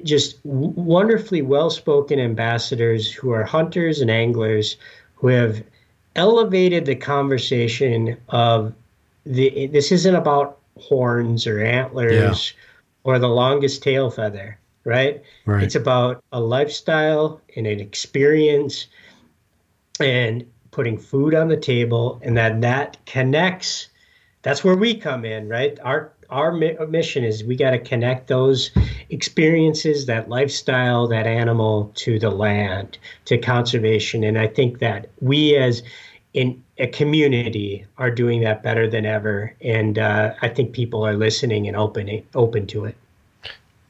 just 0.05 0.39
wonderfully 0.45 1.43
well 1.43 1.71
spoken 1.71 2.21
ambassadors 2.21 3.11
who 3.11 3.33
are 3.33 3.45
hunters 3.45 4.01
and 4.01 4.11
anglers 4.11 4.77
who 5.17 5.29
have 5.29 5.63
elevated 6.15 6.87
the 6.87 6.95
conversation 6.95 8.17
of 8.29 8.73
the 9.27 9.67
this 9.69 9.91
isn't 9.91 10.15
about 10.15 10.59
horns 10.79 11.47
or 11.47 11.59
antlers 11.63 12.55
yeah. 12.55 12.61
Or 13.05 13.19
the 13.19 13.29
longest 13.29 13.83
tail 13.83 14.11
feather 14.11 14.59
right? 14.85 15.23
right 15.47 15.63
it's 15.63 15.75
about 15.75 16.23
a 16.33 16.41
lifestyle 16.41 17.41
and 17.57 17.67
an 17.67 17.81
experience 17.81 18.87
and 20.01 20.45
putting 20.71 20.99
food 20.99 21.35
on 21.35 21.49
the 21.49 21.57
table 21.57 22.21
and 22.23 22.37
that 22.37 22.61
that 22.61 22.97
connects 23.07 23.89
that's 24.43 24.65
where 24.65 24.77
we 24.77 24.95
come 24.95 25.25
in 25.25 25.49
right 25.49 25.79
our 25.85 26.13
our 26.31 26.53
mission 26.53 27.25
is 27.25 27.45
we 27.45 27.57
got 27.57 27.71
to 27.71 27.79
connect 27.79 28.29
those 28.29 28.71
experiences, 29.11 30.07
that 30.07 30.29
lifestyle, 30.29 31.07
that 31.09 31.27
animal 31.27 31.93
to 31.95 32.19
the 32.19 32.31
land, 32.31 32.99
to 33.27 33.39
conservation. 33.39 34.25
And 34.25 34.39
I 34.39 34.49
think 34.49 34.81
that 34.81 35.11
we 35.21 35.57
as 35.57 35.83
in 36.35 36.63
a 36.79 36.89
community 36.89 37.87
are 37.97 38.11
doing 38.11 38.43
that 38.43 38.63
better 38.63 38.91
than 38.91 39.07
ever. 39.07 39.55
And 39.63 39.99
uh, 39.99 40.35
I 40.43 40.49
think 40.49 40.73
people 40.73 41.07
are 41.07 41.15
listening 41.15 41.67
and 41.67 41.77
open 41.77 42.23
open 42.35 42.67
to 42.69 42.85
it. 42.85 42.97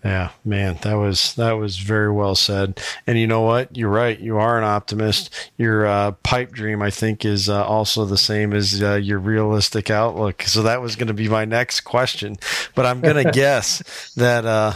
Yeah, 0.05 0.33
man, 0.45 0.79
that 0.83 0.95
was 0.95 1.35
that 1.37 1.53
was 1.53 1.79
very 1.79 2.13
well 2.13 2.35
said. 2.35 2.79
And 3.07 3.19
you 3.19 3.27
know 3.27 3.41
what? 3.41 3.75
You're 3.75 3.89
right. 3.89 4.21
You 4.21 4.37
are 4.37 4.59
an 4.59 4.65
optimist. 4.65 5.35
Your 5.57 5.87
uh, 5.87 6.13
pipe 6.23 6.53
dream, 6.53 6.83
I 6.83 6.91
think, 6.91 7.25
is 7.25 7.49
uh, 7.49 7.65
also 7.65 8.05
the 8.05 8.19
same 8.19 8.53
as 8.53 8.83
uh, 8.83 8.97
your 8.97 9.19
realistic 9.19 9.91
outlook. 9.91 10.43
So 10.43 10.63
that 10.63 10.83
was 10.83 10.95
going 10.95 11.09
to 11.09 11.15
be 11.15 11.31
my 11.31 11.47
next 11.47 11.81
question, 11.81 12.37
but 12.75 12.85
I'm 12.85 13.01
going 13.01 13.25
to 13.25 13.33
guess 13.33 14.13
that 14.17 14.45
uh, 14.45 14.75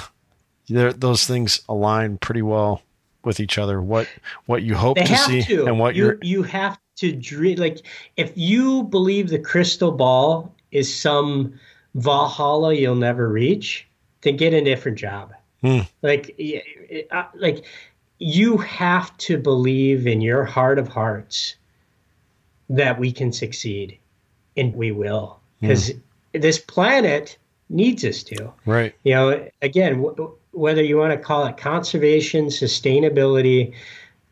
those 0.69 1.27
things 1.27 1.61
align 1.69 2.17
pretty 2.17 2.43
well 2.43 2.81
with 3.23 3.39
each 3.39 3.59
other. 3.59 3.83
What 3.83 4.09
what 4.47 4.63
you 4.63 4.77
hope 4.77 4.97
they 4.97 5.05
to 5.05 5.17
see 5.19 5.43
to. 5.43 5.67
and 5.67 5.79
what 5.79 5.95
you 5.95 6.19
you 6.23 6.45
have 6.45 6.79
to 6.99 7.13
dream. 7.13 7.59
Like 7.59 7.85
if 8.17 8.33
you 8.37 8.85
believe 8.85 9.29
the 9.29 9.39
crystal 9.39 9.93
ball 9.93 10.55
is 10.71 10.95
some 10.95 11.59
Valhalla 11.95 12.75
you'll 12.75 12.95
never 12.95 13.29
reach 13.29 13.89
then 14.23 14.37
get 14.37 14.55
a 14.55 14.63
different 14.63 14.99
job. 14.99 15.33
Hmm. 15.63 15.81
Like, 16.03 16.39
uh, 17.11 17.25
like 17.35 17.65
you 18.19 18.57
have 18.59 19.17
to 19.19 19.39
believe 19.39 20.07
in 20.07 20.21
your 20.21 20.45
heart 20.45 20.79
of 20.79 20.89
hearts 20.89 21.57
that 22.69 22.99
we 22.99 23.13
can 23.13 23.33
succeed, 23.33 23.99
and 24.57 24.75
we 24.75 24.93
will, 24.93 25.41
because 25.61 25.91
hmm. 25.91 25.99
this 26.33 26.59
planet 26.59 27.39
needs 27.71 28.05
us 28.05 28.23
to. 28.25 28.53
Right. 28.67 28.95
You 29.05 29.15
know, 29.15 29.49
again, 29.63 30.03
w- 30.03 30.33
whether 30.53 30.83
you 30.83 30.97
want 30.97 31.13
to 31.13 31.19
call 31.19 31.47
it 31.47 31.57
conservation, 31.57 32.47
sustainability, 32.47 33.75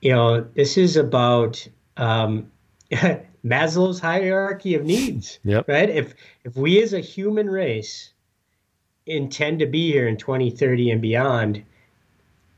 you 0.00 0.12
know, 0.12 0.42
this 0.54 0.76
is 0.76 0.96
about 0.96 1.66
um, 1.96 2.50
Maslow's 3.44 4.00
hierarchy 4.00 4.74
of 4.74 4.84
needs. 4.84 5.38
Yep. 5.44 5.68
Right. 5.68 5.90
If 5.90 6.14
if 6.44 6.56
we 6.56 6.82
as 6.82 6.92
a 6.92 7.00
human 7.00 7.48
race 7.48 8.12
intend 9.06 9.60
to 9.60 9.66
be 9.66 9.90
here 9.90 10.08
in 10.08 10.16
2030 10.16 10.90
and 10.90 11.00
beyond, 11.00 11.62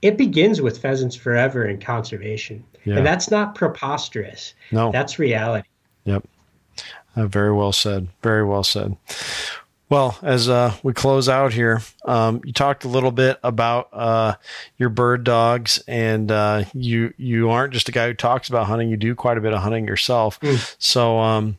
it 0.03 0.17
begins 0.17 0.63
with 0.63 0.79
pheasants 0.79 1.15
forever 1.15 1.65
and 1.65 1.81
conservation. 1.81 2.65
Yeah. 2.85 2.97
And 2.97 3.07
that's 3.07 3.31
not 3.31 3.55
preposterous. 3.55 4.55
No. 4.73 4.91
That's 4.93 5.19
reality. 5.19 5.69
Yep. 6.05 6.27
Uh, 7.17 7.27
very 7.27 7.53
well 7.53 7.73
said. 7.73 8.09
Very 8.23 8.45
well 8.45 8.65
said. 8.65 8.97
Well, 9.91 10.19
as 10.23 10.51
uh, 10.51 10.75
we 10.83 10.93
close 10.93 11.31
out 11.31 11.55
here, 11.55 11.81
um, 12.05 12.43
you 12.45 12.53
talked 12.53 12.85
a 12.85 12.89
little 12.89 13.11
bit 13.11 13.39
about 13.43 13.89
uh, 13.93 14.35
your 14.77 14.91
bird 14.91 15.25
dogs, 15.25 15.83
and 15.89 16.31
uh, 16.31 16.65
you 16.75 17.15
you 17.17 17.49
aren't 17.49 17.73
just 17.73 17.89
a 17.89 17.93
guy 17.93 18.09
who 18.09 18.15
talks 18.15 18.49
about 18.49 18.67
hunting. 18.67 18.91
You 18.91 18.99
do 18.99 19.15
quite 19.15 19.39
a 19.39 19.41
bit 19.41 19.55
of 19.55 19.61
hunting 19.61 19.87
yourself. 19.87 20.39
Mm. 20.41 20.77
So, 20.79 21.19
um, 21.21 21.57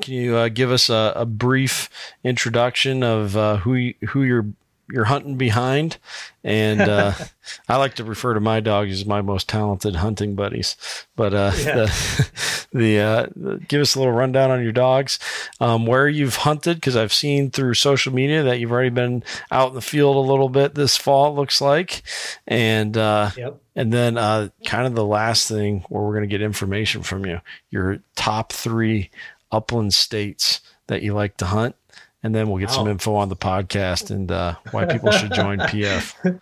can 0.00 0.14
you 0.14 0.36
uh, 0.36 0.48
give 0.48 0.72
us 0.72 0.90
a, 0.90 1.12
a, 1.14 1.24
brief 1.24 1.88
introduction 2.24 3.04
of 3.04 3.36
uh, 3.36 3.58
who 3.58 3.74
you, 3.74 3.94
who 4.08 4.24
you're 4.24 4.46
you're 4.90 5.04
hunting 5.04 5.36
behind? 5.36 5.98
And 6.42 6.80
uh, 6.80 7.12
I 7.68 7.76
like 7.76 7.94
to 7.94 8.04
refer 8.04 8.34
to 8.34 8.40
my 8.40 8.60
dogs 8.60 8.92
as 8.92 9.06
my 9.06 9.22
most 9.22 9.48
talented 9.48 9.96
hunting 9.96 10.34
buddies. 10.34 10.76
But 11.16 11.34
uh, 11.34 11.52
yeah. 11.56 11.74
the, 11.74 12.30
the, 12.72 13.00
uh, 13.00 13.26
the, 13.34 13.56
give 13.68 13.80
us 13.80 13.94
a 13.94 13.98
little 13.98 14.12
rundown 14.12 14.50
on 14.50 14.62
your 14.62 14.72
dogs, 14.72 15.18
um, 15.60 15.86
where 15.86 16.08
you've 16.08 16.36
hunted 16.36 16.76
because 16.76 16.96
I've 16.96 17.12
seen 17.12 17.50
through 17.50 17.74
social 17.74 18.12
media 18.12 18.42
that 18.42 18.58
you've 18.58 18.72
already 18.72 18.90
been 18.90 19.22
out 19.50 19.70
in 19.70 19.74
the 19.74 19.80
field 19.82 20.16
a 20.16 20.30
little 20.30 20.48
bit 20.48 20.74
this 20.74 20.96
fall. 20.96 21.32
It 21.32 21.36
looks 21.36 21.60
like, 21.60 22.02
and 22.46 22.96
uh, 22.96 23.30
yep. 23.36 23.60
And 23.76 23.92
then, 23.92 24.14
kind 24.14 24.86
of 24.86 24.94
the 24.94 25.04
last 25.04 25.48
thing 25.48 25.84
where 25.88 26.00
we're 26.00 26.12
going 26.12 26.28
to 26.28 26.32
get 26.32 26.42
information 26.42 27.02
from 27.02 27.26
you, 27.26 27.40
your 27.70 27.98
top 28.14 28.52
three 28.52 29.10
upland 29.50 29.94
states 29.94 30.60
that 30.86 31.02
you 31.02 31.14
like 31.14 31.36
to 31.38 31.46
hunt. 31.46 31.76
And 32.24 32.34
then 32.34 32.48
we'll 32.48 32.58
get 32.58 32.70
wow. 32.70 32.74
some 32.76 32.88
info 32.88 33.14
on 33.14 33.28
the 33.28 33.36
podcast 33.36 34.10
and 34.10 34.32
uh, 34.32 34.56
why 34.70 34.86
people 34.86 35.12
should 35.12 35.32
join 35.32 35.58
PF. 35.60 36.40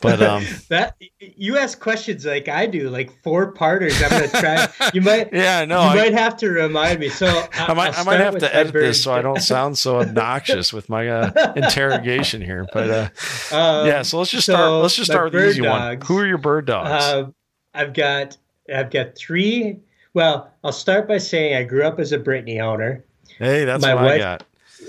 But 0.00 0.20
um, 0.20 0.44
that 0.68 0.96
you 1.18 1.56
ask 1.56 1.80
questions 1.80 2.26
like 2.26 2.48
I 2.48 2.66
do, 2.66 2.90
like 2.90 3.10
four 3.22 3.52
parters. 3.52 4.02
I'm 4.02 4.10
gonna 4.10 4.28
try. 4.28 4.68
You 4.92 5.00
might, 5.00 5.28
yeah, 5.32 5.64
no, 5.64 5.80
you 5.80 5.88
I, 5.90 5.94
might 5.94 6.12
have 6.12 6.36
to 6.38 6.50
remind 6.50 6.98
me. 6.98 7.08
So 7.08 7.26
I, 7.26 7.66
I 7.68 7.74
might, 7.74 7.98
I 7.98 8.02
might 8.02 8.20
have 8.20 8.38
to 8.38 8.54
edit 8.54 8.72
this 8.72 9.02
so 9.02 9.14
I 9.14 9.22
don't 9.22 9.40
sound 9.40 9.78
so 9.78 10.00
obnoxious 10.00 10.72
with 10.72 10.88
my 10.88 11.08
uh, 11.08 11.52
interrogation 11.54 12.42
here. 12.42 12.66
But 12.72 12.90
uh, 12.90 13.54
um, 13.56 13.86
yeah, 13.86 14.02
so 14.02 14.18
let's 14.18 14.30
just 14.30 14.46
so 14.46 14.54
start. 14.54 14.82
Let's 14.82 14.96
just 14.96 15.10
start 15.10 15.32
with 15.32 15.40
the 15.40 15.48
easy 15.48 15.62
dogs, 15.62 16.00
one. 16.00 16.06
Who 16.08 16.22
are 16.22 16.26
your 16.26 16.38
bird 16.38 16.66
dogs? 16.66 16.90
Uh, 16.90 17.30
I've 17.72 17.94
got 17.94 18.36
I've 18.68 18.90
got 18.90 19.16
three 19.16 19.78
well, 20.14 20.52
I'll 20.62 20.72
start 20.72 21.08
by 21.08 21.18
saying 21.18 21.56
I 21.56 21.64
grew 21.64 21.84
up 21.84 21.98
as 21.98 22.12
a 22.12 22.18
Brittany 22.18 22.60
owner. 22.60 23.04
Hey, 23.38 23.64
that's 23.64 23.82
my 23.82 23.94
what 23.94 24.04
wife, 24.04 24.12
I 24.12 24.18
got. 24.18 24.44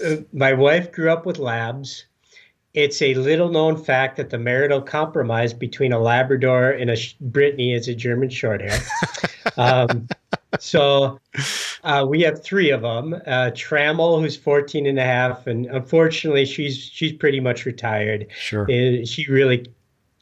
Uh, 0.05 0.17
my 0.31 0.53
wife 0.53 0.91
grew 0.91 1.11
up 1.11 1.25
with 1.25 1.39
labs. 1.39 2.05
It's 2.73 3.01
a 3.01 3.13
little 3.13 3.49
known 3.49 3.77
fact 3.77 4.17
that 4.17 4.31
the 4.31 4.39
marital 4.39 4.81
compromise 4.81 5.53
between 5.53 5.93
a 5.93 5.99
Labrador 5.99 6.71
and 6.71 6.89
a 6.89 6.97
Brittany 7.21 7.73
is 7.73 7.87
a 7.87 7.93
German 7.93 8.29
Shorthair. 8.29 8.81
um, 9.57 10.07
so 10.59 11.19
uh, 11.83 12.05
we 12.07 12.21
have 12.21 12.43
three 12.43 12.71
of 12.71 12.81
them. 12.81 13.13
Uh, 13.13 13.51
Trammel, 13.51 14.21
who's 14.21 14.35
14 14.35 14.87
and 14.87 14.97
a 14.97 15.03
half, 15.03 15.45
and 15.45 15.67
unfortunately, 15.67 16.45
she's 16.45 16.77
she's 16.77 17.13
pretty 17.13 17.39
much 17.39 17.65
retired. 17.65 18.27
Sure. 18.35 18.63
Uh, 18.63 19.05
she 19.05 19.27
really 19.29 19.67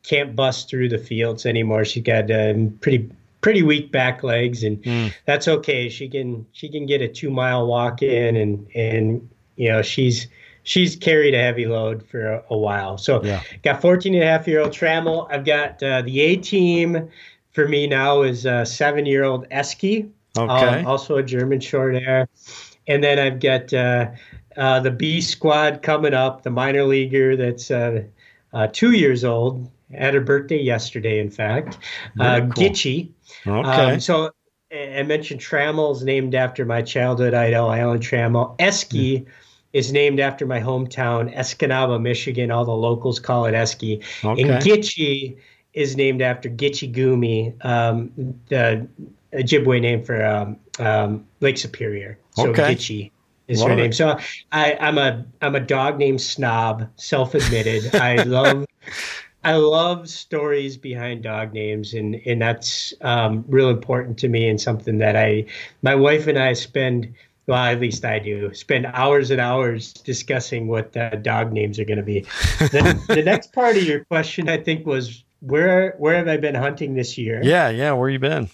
can't 0.04 0.36
bust 0.36 0.70
through 0.70 0.90
the 0.90 0.98
fields 0.98 1.46
anymore. 1.46 1.86
She 1.86 2.02
got 2.02 2.30
um, 2.32 2.78
pretty 2.82 3.10
pretty 3.42 3.64
weak 3.64 3.92
back 3.92 4.24
legs, 4.24 4.64
and 4.64 4.82
mm. 4.84 5.14
that's 5.26 5.48
okay. 5.48 5.90
She 5.90 6.08
can 6.10 6.46
she 6.52 6.70
can 6.70 6.86
get 6.86 7.02
a 7.02 7.08
two 7.08 7.30
mile 7.30 7.68
walk 7.68 8.02
in, 8.02 8.36
and 8.36 8.68
and 8.76 9.30
you 9.62 9.70
know 9.70 9.84
she's 9.84 10.28
she's 10.64 10.95
carried 10.95 11.36
a 11.36 11.38
heavy 11.38 11.68
load 11.68 12.03
for 12.03 12.26
a, 12.26 12.43
a 12.49 12.57
while. 12.57 12.97
So 12.97 13.24
yeah. 13.24 13.43
got 13.62 13.80
14 13.80 14.16
and 14.16 14.24
a 14.24 14.26
half 14.26 14.47
year 14.47 14.59
old 14.59 14.72
Trammel. 14.72 15.28
I've 15.30 15.45
got 15.45 15.82
uh, 15.84 16.01
the 16.01 16.20
A 16.20 16.38
team 16.38 17.09
for 17.51 17.68
me 17.68 17.86
now 17.86 18.24
is 18.24 18.47
a 18.47 18.66
seven 18.66 19.05
year 19.05 19.24
old 19.24 19.47
Esky, 19.49 20.09
okay. 20.36 20.80
Um, 20.80 20.88
also 20.88 21.18
a 21.18 21.24
German 21.24 21.59
short 21.59 21.93
hair. 21.93 22.28
And 22.88 23.03
then 23.03 23.20
I've 23.20 23.39
got 23.39 23.72
uh, 23.72 24.09
uh, 24.57 24.80
the 24.80 24.89
B 24.89 25.22
squad 25.22 25.84
coming 25.84 26.16
up, 26.16 26.41
the 26.41 26.49
minor 26.49 26.84
leaguer 26.84 27.36
that's 27.36 27.70
uh, 27.70 28.03
uh, 28.51 28.68
two 28.74 28.93
years 28.93 29.24
old, 29.24 29.70
had 29.93 30.16
her 30.16 30.22
birthday 30.22 30.59
yesterday, 30.59 31.20
in 31.20 31.30
fact. 31.30 31.78
Uh, 32.20 32.39
cool. 32.39 32.49
Gitchy. 32.49 33.12
Okay. 33.45 33.93
Um, 33.93 33.99
so 33.99 34.32
I 34.72 35.03
mentioned 35.03 35.39
Trammel's 35.39 36.03
named 36.03 36.34
after 36.34 36.66
my 36.66 36.82
childhood 36.82 37.36
idol, 37.36 37.72
Alan 37.72 37.99
Trammell. 37.99 38.57
Esky 38.57 39.22
mm. 39.22 39.28
Is 39.74 39.92
named 39.92 40.20
after 40.20 40.46
my 40.46 40.60
hometown, 40.60 41.34
Escanaba, 41.36 42.02
Michigan. 42.02 42.52
All 42.52 42.66
the 42.66 42.72
locals 42.72 43.20
call 43.20 43.46
it 43.46 43.54
Esky. 43.54 44.04
Okay. 44.24 44.42
And 44.42 44.64
Gitchy 44.64 45.38
is 45.74 45.96
named 45.96 46.22
after 46.22 46.50
Gitchy 46.50 46.94
Gumi, 46.94 47.54
um, 47.66 48.12
the 48.50 48.88
Ojibwe 49.34 49.82
name 49.82 50.04
for 50.04 50.26
um, 50.26 50.58
um, 50.80 51.26
Lake 51.40 51.58
Superior. 51.58 52.20
So 52.32 52.50
okay. 52.50 52.76
Gitchy 52.76 53.12
is 53.48 53.62
love 53.62 53.70
her 53.70 53.76
name. 53.76 53.92
It. 53.92 53.96
So 53.96 54.18
I, 54.52 54.78
I'm 54.80 54.98
a 54.98 55.26
I'm 55.42 55.56
a 55.56 55.60
dog 55.60 55.98
named 55.98 56.22
Snob, 56.22 56.90
self-admitted. 56.96 57.96
I 58.02 58.24
love 58.24 58.66
I 59.44 59.56
love 59.56 60.08
stories 60.08 60.78
behind 60.78 61.24
dog 61.24 61.54
names, 61.54 61.94
and 61.94 62.16
and 62.26 62.42
that's 62.42 62.94
um, 63.02 63.44
real 63.48 63.70
important 63.70 64.18
to 64.20 64.30
me, 64.30 64.48
and 64.48 64.62
something 64.62 65.00
that 65.00 65.16
I, 65.16 65.46
my 65.82 65.96
wife 65.96 66.28
and 66.28 66.38
I 66.38 66.54
spend. 66.54 67.14
Well, 67.52 67.66
at 67.66 67.82
least 67.82 68.06
I 68.06 68.18
do 68.20 68.54
spend 68.54 68.86
hours 68.86 69.30
and 69.30 69.41
hours 69.41 69.91
discussing 69.91 70.68
what 70.68 70.93
the 70.93 71.20
dog 71.22 71.52
names 71.52 71.80
are 71.80 71.84
going 71.84 71.97
to 71.97 72.04
be. 72.04 72.22
the, 72.60 72.97
the 73.10 73.24
next 73.26 73.52
part 73.52 73.76
of 73.76 73.84
your 73.84 74.06
question, 74.06 74.47
I 74.47 74.56
think, 74.56 74.86
was 74.86 75.26
where 75.41 75.95
where 75.97 76.16
have 76.16 76.30
I 76.30 76.38
been 76.38 76.56
hunting 76.56 76.93
this 76.93 77.18
year? 77.18 77.41
Yeah, 77.43 77.68
yeah. 77.68 77.91
Where 77.91 78.10
you 78.10 78.20
been? 78.20 78.49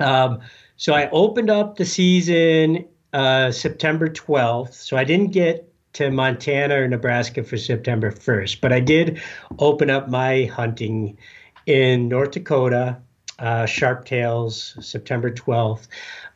Um, 0.00 0.40
so 0.78 0.94
I 0.94 1.10
opened 1.10 1.50
up 1.50 1.76
the 1.76 1.84
season 1.84 2.86
uh, 3.12 3.52
September 3.52 4.08
12th. 4.08 4.72
So 4.72 4.96
I 4.96 5.04
didn't 5.04 5.32
get 5.32 5.70
to 5.92 6.10
Montana 6.10 6.76
or 6.76 6.88
Nebraska 6.88 7.44
for 7.44 7.58
September 7.58 8.10
1st, 8.10 8.62
but 8.62 8.72
I 8.72 8.80
did 8.80 9.20
open 9.58 9.90
up 9.90 10.08
my 10.08 10.44
hunting 10.44 11.18
in 11.66 12.08
North 12.08 12.30
Dakota, 12.30 12.96
uh, 13.38 13.64
Sharptails, 13.64 14.82
September 14.82 15.30
12th. 15.30 15.88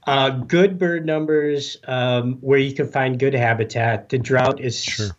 Uh, 0.07 0.31
good 0.31 0.79
bird 0.79 1.05
numbers 1.05 1.77
um, 1.87 2.35
where 2.41 2.59
you 2.59 2.75
can 2.75 2.89
find 2.89 3.19
good 3.19 3.35
habitat. 3.35 4.09
The 4.09 4.19
drought 4.19 4.61
is 4.61 4.83
Sure. 4.83 5.17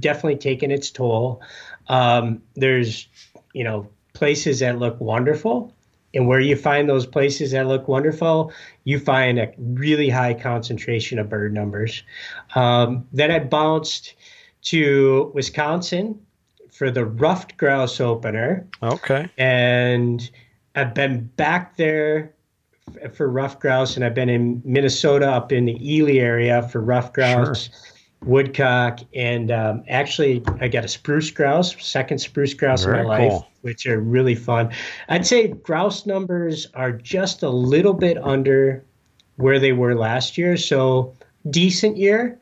definitely 0.00 0.36
taking 0.36 0.70
its 0.70 0.90
toll. 0.90 1.42
Um, 1.88 2.42
there's, 2.54 3.08
you 3.52 3.64
know, 3.64 3.88
places 4.12 4.60
that 4.60 4.78
look 4.78 5.00
wonderful. 5.00 5.72
And 6.14 6.28
where 6.28 6.38
you 6.38 6.54
find 6.54 6.88
those 6.88 7.06
places 7.06 7.50
that 7.50 7.66
look 7.66 7.88
wonderful, 7.88 8.52
you 8.84 9.00
find 9.00 9.38
a 9.38 9.52
really 9.58 10.08
high 10.08 10.34
concentration 10.34 11.18
of 11.18 11.28
bird 11.28 11.52
numbers. 11.52 12.04
Um, 12.54 13.06
then 13.12 13.32
I 13.32 13.40
bounced 13.40 14.14
to 14.62 15.32
Wisconsin 15.34 16.20
for 16.70 16.90
the 16.90 17.04
ruffed 17.04 17.56
grouse 17.56 18.00
opener 18.00 18.66
Okay. 18.82 19.28
and 19.38 20.28
I've 20.74 20.94
been 20.94 21.26
back 21.36 21.76
there 21.76 22.33
for 23.12 23.28
ruffed 23.28 23.60
grouse, 23.60 23.96
and 23.96 24.04
I've 24.04 24.14
been 24.14 24.28
in 24.28 24.62
Minnesota 24.64 25.30
up 25.30 25.52
in 25.52 25.64
the 25.64 25.94
Ely 25.94 26.14
area 26.14 26.62
for 26.68 26.80
ruffed 26.80 27.14
grouse, 27.14 27.70
woodcock, 28.22 29.00
and 29.14 29.50
um, 29.50 29.84
actually 29.88 30.42
I 30.60 30.68
got 30.68 30.84
a 30.84 30.88
spruce 30.88 31.30
grouse, 31.30 31.74
second 31.84 32.18
spruce 32.18 32.54
grouse 32.54 32.84
Very 32.84 33.00
in 33.00 33.06
my 33.06 33.28
life, 33.28 33.42
which 33.62 33.86
are 33.86 34.00
really 34.00 34.34
fun. 34.34 34.70
I'd 35.08 35.26
say 35.26 35.48
grouse 35.48 36.06
numbers 36.06 36.66
are 36.74 36.92
just 36.92 37.42
a 37.42 37.50
little 37.50 37.94
bit 37.94 38.18
under 38.22 38.84
where 39.36 39.58
they 39.58 39.72
were 39.72 39.94
last 39.94 40.38
year, 40.38 40.56
so 40.56 41.14
decent 41.50 41.96
year. 41.96 42.38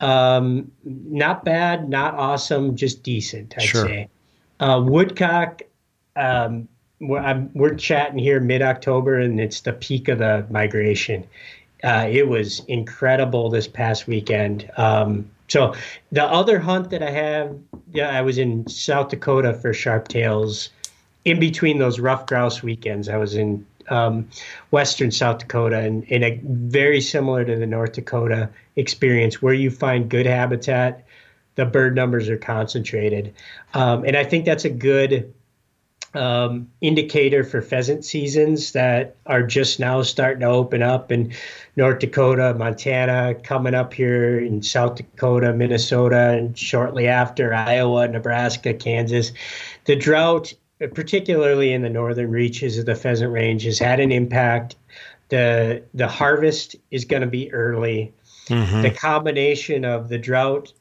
Um, 0.00 0.70
not 0.84 1.44
bad, 1.44 1.88
not 1.88 2.14
awesome, 2.14 2.76
just 2.76 3.02
decent. 3.02 3.54
I'd 3.56 3.62
Sure. 3.62 3.86
say. 3.86 4.08
Uh, 4.60 4.82
woodcock, 4.84 5.62
um, 6.16 6.68
we're, 7.08 7.18
I'm, 7.18 7.50
we're 7.54 7.74
chatting 7.74 8.18
here 8.18 8.40
mid 8.40 8.62
October, 8.62 9.18
and 9.18 9.40
it's 9.40 9.60
the 9.60 9.72
peak 9.72 10.08
of 10.08 10.18
the 10.18 10.46
migration. 10.50 11.26
Uh, 11.82 12.08
it 12.10 12.28
was 12.28 12.60
incredible 12.66 13.50
this 13.50 13.68
past 13.68 14.06
weekend. 14.06 14.70
Um, 14.76 15.30
so 15.48 15.74
the 16.12 16.24
other 16.24 16.58
hunt 16.58 16.90
that 16.90 17.02
I 17.02 17.10
have, 17.10 17.56
yeah, 17.92 18.10
I 18.10 18.22
was 18.22 18.38
in 18.38 18.66
South 18.68 19.10
Dakota 19.10 19.52
for 19.54 19.74
sharp 19.74 20.08
tails. 20.08 20.70
In 21.24 21.38
between 21.38 21.78
those 21.78 22.00
ruffed 22.00 22.28
grouse 22.28 22.62
weekends, 22.62 23.08
I 23.08 23.16
was 23.16 23.34
in 23.34 23.66
um, 23.88 24.28
western 24.70 25.10
South 25.10 25.38
Dakota, 25.38 25.78
and, 25.78 26.06
and 26.10 26.24
a, 26.24 26.40
very 26.44 27.00
similar 27.00 27.44
to 27.44 27.56
the 27.56 27.66
North 27.66 27.92
Dakota 27.92 28.48
experience, 28.76 29.42
where 29.42 29.54
you 29.54 29.70
find 29.70 30.08
good 30.08 30.26
habitat, 30.26 31.04
the 31.56 31.66
bird 31.66 31.94
numbers 31.94 32.28
are 32.28 32.38
concentrated, 32.38 33.34
um, 33.74 34.04
and 34.04 34.16
I 34.16 34.24
think 34.24 34.44
that's 34.44 34.64
a 34.64 34.70
good 34.70 35.32
um, 36.14 36.70
indicator 36.80 37.44
for 37.44 37.60
pheasant 37.60 38.04
seasons 38.04 38.72
that 38.72 39.16
are 39.26 39.42
just 39.42 39.80
now 39.80 40.02
starting 40.02 40.40
to 40.40 40.46
open 40.46 40.82
up 40.82 41.10
in 41.10 41.32
North 41.76 41.98
Dakota, 41.98 42.54
Montana, 42.54 43.34
coming 43.42 43.74
up 43.74 43.92
here 43.92 44.38
in 44.38 44.62
South 44.62 44.96
Dakota, 44.96 45.52
Minnesota, 45.52 46.30
and 46.30 46.56
shortly 46.56 47.08
after 47.08 47.52
Iowa, 47.52 48.08
Nebraska, 48.08 48.74
Kansas. 48.74 49.32
The 49.86 49.96
drought, 49.96 50.54
particularly 50.94 51.72
in 51.72 51.82
the 51.82 51.90
northern 51.90 52.30
reaches 52.30 52.78
of 52.78 52.86
the 52.86 52.94
pheasant 52.94 53.32
range, 53.32 53.64
has 53.64 53.78
had 53.78 54.00
an 54.00 54.12
impact. 54.12 54.76
The 55.30 55.82
the 55.94 56.08
harvest 56.08 56.76
is 56.90 57.04
going 57.04 57.22
to 57.22 57.28
be 57.28 57.52
early. 57.52 58.12
Mhm. 58.48 58.82
The 58.82 58.90
combination 58.90 59.84
of 59.84 60.08
the 60.10 60.18
drought 60.18 60.72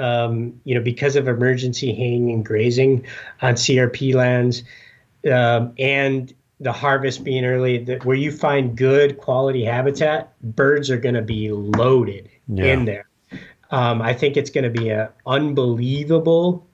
um, 0.00 0.60
you 0.64 0.74
know, 0.74 0.80
because 0.80 1.16
of 1.16 1.28
emergency 1.28 1.92
haying 1.92 2.30
and 2.30 2.44
grazing 2.44 3.04
on 3.42 3.54
CRP 3.54 4.14
lands, 4.14 4.62
um, 5.30 5.72
and 5.78 6.32
the 6.58 6.72
harvest 6.72 7.24
being 7.24 7.44
early, 7.44 7.78
that 7.84 8.04
where 8.04 8.16
you 8.16 8.30
find 8.32 8.76
good 8.76 9.18
quality 9.18 9.64
habitat, 9.64 10.32
birds 10.42 10.90
are 10.90 10.98
going 10.98 11.14
to 11.14 11.22
be 11.22 11.50
loaded 11.50 12.28
Yeah. 12.48 12.64
in 12.64 12.84
there. 12.84 13.06
Um, 13.70 14.02
I 14.02 14.12
think 14.14 14.36
it's 14.36 14.50
going 14.50 14.64
to 14.64 14.70
be 14.70 14.88
an 14.90 15.08
unbelievable 15.26 16.66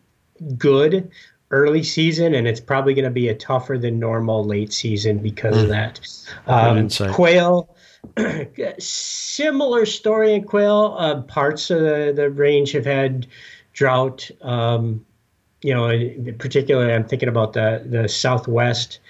good 0.56 1.10
early 1.50 1.82
season, 1.82 2.34
and 2.34 2.48
it's 2.48 2.60
probably 2.60 2.94
going 2.94 3.04
to 3.04 3.10
be 3.10 3.28
a 3.28 3.34
tougher 3.34 3.78
than 3.78 3.98
normal 3.98 4.44
late 4.44 4.72
season 4.72 5.18
because 5.18 5.62
of 5.62 5.68
that. 5.68 6.00
Um, 6.46 6.88
quail, 7.12 7.75
similar 8.78 9.86
story 9.86 10.34
in 10.34 10.44
quail. 10.44 10.96
Uh, 10.98 11.22
parts 11.22 11.70
of 11.70 11.80
the, 11.80 12.12
the 12.14 12.30
range 12.30 12.72
have 12.72 12.86
had 12.86 13.26
drought. 13.72 14.30
Um, 14.42 15.04
you 15.62 15.74
know, 15.74 16.34
particularly, 16.38 16.92
I'm 16.92 17.04
thinking 17.04 17.28
about 17.28 17.52
the 17.52 17.82
the 17.84 18.08
southwest. 18.08 19.00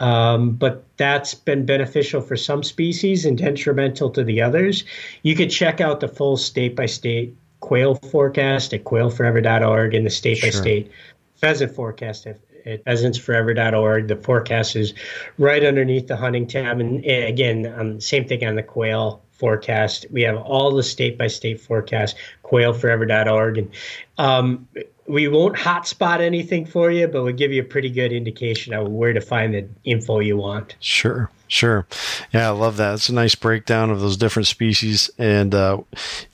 Um, 0.00 0.52
but 0.52 0.84
that's 0.96 1.34
been 1.34 1.66
beneficial 1.66 2.20
for 2.20 2.36
some 2.36 2.62
species 2.62 3.24
and 3.24 3.36
detrimental 3.36 4.10
to 4.10 4.22
the 4.22 4.40
others. 4.40 4.84
You 5.22 5.34
could 5.34 5.50
check 5.50 5.80
out 5.80 5.98
the 5.98 6.06
full 6.06 6.36
state 6.36 6.76
by 6.76 6.86
state 6.86 7.36
quail 7.60 7.96
forecast 7.96 8.72
at 8.72 8.84
quailforever.org 8.84 9.94
and 9.94 10.06
the 10.06 10.10
state 10.10 10.40
by 10.40 10.50
state 10.50 10.92
pheasant 11.34 11.74
forecast 11.74 12.26
at, 12.26 12.38
at 12.68 12.84
pheasantsforever.org. 12.84 14.08
The 14.08 14.16
forecast 14.16 14.76
is 14.76 14.94
right 15.38 15.64
underneath 15.64 16.06
the 16.06 16.16
hunting 16.16 16.46
tab. 16.46 16.80
And, 16.80 17.04
and 17.04 17.24
again, 17.24 17.74
um, 17.76 18.00
same 18.00 18.26
thing 18.26 18.44
on 18.44 18.56
the 18.56 18.62
quail 18.62 19.22
forecast. 19.32 20.06
We 20.10 20.22
have 20.22 20.36
all 20.36 20.74
the 20.74 20.82
state 20.82 21.16
by 21.16 21.28
state 21.28 21.60
forecast, 21.60 22.16
quailforever.org. 22.44 23.58
And 23.58 23.70
um, 24.18 24.68
we 25.08 25.26
won't 25.26 25.56
hotspot 25.56 26.20
anything 26.20 26.66
for 26.66 26.90
you, 26.90 27.08
but 27.08 27.24
we'll 27.24 27.32
give 27.32 27.52
you 27.52 27.62
a 27.62 27.64
pretty 27.64 27.90
good 27.90 28.12
indication 28.12 28.74
of 28.74 28.88
where 28.88 29.12
to 29.12 29.20
find 29.20 29.54
the 29.54 29.66
info 29.84 30.20
you 30.20 30.36
want. 30.36 30.76
Sure, 30.80 31.30
sure. 31.46 31.86
Yeah, 32.32 32.48
I 32.48 32.50
love 32.50 32.76
that. 32.76 32.94
It's 32.94 33.08
a 33.08 33.14
nice 33.14 33.34
breakdown 33.34 33.90
of 33.90 34.00
those 34.00 34.16
different 34.16 34.48
species. 34.48 35.10
And 35.18 35.54
uh, 35.54 35.78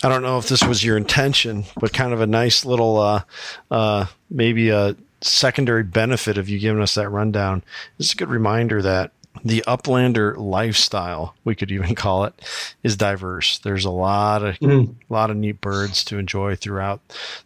I 0.02 0.08
don't 0.08 0.22
know 0.22 0.38
if 0.38 0.48
this 0.48 0.64
was 0.64 0.84
your 0.84 0.96
intention, 0.96 1.64
but 1.78 1.92
kind 1.92 2.12
of 2.12 2.20
a 2.20 2.26
nice 2.26 2.64
little, 2.64 2.98
uh, 2.98 3.22
uh, 3.70 4.06
maybe 4.28 4.70
a 4.70 4.96
secondary 5.26 5.82
benefit 5.82 6.38
of 6.38 6.48
you 6.48 6.58
giving 6.58 6.82
us 6.82 6.94
that 6.94 7.08
rundown. 7.08 7.62
It's 7.98 8.12
a 8.12 8.16
good 8.16 8.28
reminder 8.28 8.82
that 8.82 9.12
the 9.44 9.64
uplander 9.66 10.36
lifestyle, 10.36 11.34
we 11.44 11.54
could 11.54 11.72
even 11.72 11.94
call 11.96 12.24
it, 12.24 12.34
is 12.82 12.96
diverse. 12.96 13.58
There's 13.58 13.84
a 13.84 13.90
lot 13.90 14.44
of 14.44 14.58
Mhm. 14.60 14.94
a 15.10 15.12
lot 15.12 15.30
of 15.30 15.36
neat 15.36 15.60
birds 15.60 16.04
to 16.04 16.18
enjoy 16.18 16.54
throughout 16.56 17.00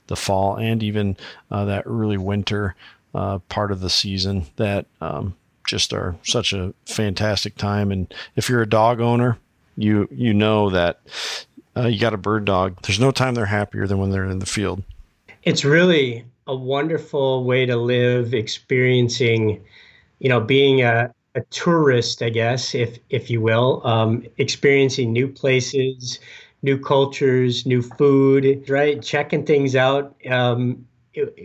the 0.09 0.17
fall 0.17 0.57
and 0.57 0.83
even 0.83 1.17
uh, 1.51 1.65
that 1.65 1.85
early 1.87 2.19
winter 2.19 2.75
uh, 3.15 3.39
part 3.49 3.73
of 3.73 3.81
the 3.81 3.89
season 3.91 4.47
that 4.57 4.85
um, 5.01 5.35
just 5.67 5.93
are 5.95 6.15
such 6.25 6.53
a 6.53 6.75
fantastic 6.87 7.57
time. 7.57 7.91
And 7.91 8.13
if 8.37 8.49
you're 8.51 8.63
a 8.63 8.69
dog 8.69 9.01
owner, 9.01 9.39
you 9.77 10.09
you 10.13 10.35
know 10.35 10.69
that 10.71 11.01
uh, 11.77 11.87
you 11.87 11.99
got 11.99 12.13
a 12.13 12.19
bird 12.19 12.45
dog. 12.45 12.77
There's 12.83 13.01
no 13.01 13.13
time 13.13 13.35
they're 13.35 13.47
happier 13.47 13.87
than 13.87 13.99
when 13.99 14.11
they're 14.11 14.25
in 14.27 14.41
the 14.41 14.47
field. 14.47 14.83
It's 15.45 15.65
really 15.65 16.25
a 16.49 16.57
wonderful 16.57 17.45
way 17.45 17.67
to 17.67 17.77
live, 17.77 18.35
experiencing, 18.35 19.63
you 20.19 20.29
know, 20.29 20.41
being 20.41 20.83
a, 20.83 21.13
a 21.35 21.41
tourist, 21.51 22.23
I 22.23 22.31
guess, 22.31 22.75
if 22.75 22.99
if 23.11 23.31
you 23.31 23.41
will, 23.41 23.87
um, 23.87 24.25
experiencing 24.39 25.13
new 25.13 25.29
places, 25.29 26.19
new 26.63 26.79
cultures, 26.79 27.67
new 27.67 27.83
food, 27.83 28.69
right? 28.69 29.01
Checking 29.03 29.45
things 29.47 29.77
out. 29.77 30.15
Um, 30.29 30.85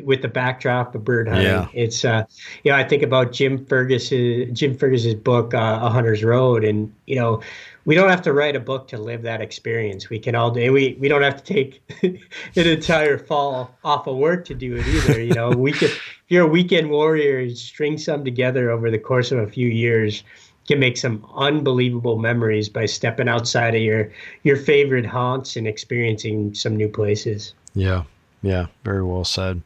with 0.04 0.22
the 0.22 0.28
backdrop 0.28 0.94
of 0.94 1.04
bird 1.04 1.28
hunting, 1.28 1.46
Yeah. 1.46 1.68
it's 1.74 2.06
uh, 2.06 2.26
you 2.64 2.72
know 2.72 2.78
I 2.78 2.84
think 2.84 3.02
about 3.02 3.32
Jim 3.32 3.66
Fergus's 3.66 4.52
Jim 4.52 4.78
Fergus's 4.78 5.16
book 5.16 5.54
uh, 5.56 5.80
A 5.82 5.90
Hunter's 5.90 6.24
Road, 6.24 6.64
and 6.64 6.94
you 7.08 7.16
know 7.16 7.42
we 7.86 7.96
don't 7.96 8.10
have 8.10 8.22
to 8.24 8.34
write 8.34 8.56
a 8.56 8.60
book 8.60 8.88
to 8.90 8.98
live 8.98 9.24
that 9.24 9.42
experience. 9.42 10.10
We 10.10 10.20
can 10.20 10.36
all 10.36 10.52
do. 10.52 10.72
We 10.72 10.98
we 11.00 11.08
don't 11.08 11.22
have 11.22 11.44
to 11.44 11.54
take 11.54 11.82
an 12.04 12.20
entire 12.56 13.18
fall 13.18 13.78
off 13.84 14.08
of 14.08 14.18
work 14.18 14.46
to 14.46 14.56
do 14.56 14.76
it 14.76 14.88
either. 14.88 15.22
You 15.22 15.34
know, 15.34 15.50
we 15.50 15.72
could. 15.72 15.90
If 15.90 16.26
you're 16.30 16.46
a 16.46 16.50
weekend 16.50 16.90
warrior, 16.90 17.54
string 17.56 17.98
some 17.98 18.24
together 18.24 18.72
over 18.72 18.90
the 18.90 19.00
course 19.00 19.32
of 19.32 19.40
a 19.40 19.48
few 19.48 19.68
years. 19.68 20.24
Can 20.66 20.80
make 20.80 20.96
some 20.96 21.28
unbelievable 21.36 22.18
memories 22.18 22.70
by 22.70 22.86
stepping 22.86 23.28
outside 23.28 23.76
of 23.76 23.82
your 23.82 24.10
your 24.44 24.56
favorite 24.56 25.06
haunts 25.06 25.58
and 25.58 25.68
experiencing 25.68 26.54
some 26.54 26.78
new 26.78 26.88
places. 26.88 27.54
Yeah, 27.76 28.04
yeah, 28.42 28.68
very 28.86 29.04
well 29.04 29.26
said. 29.26 29.62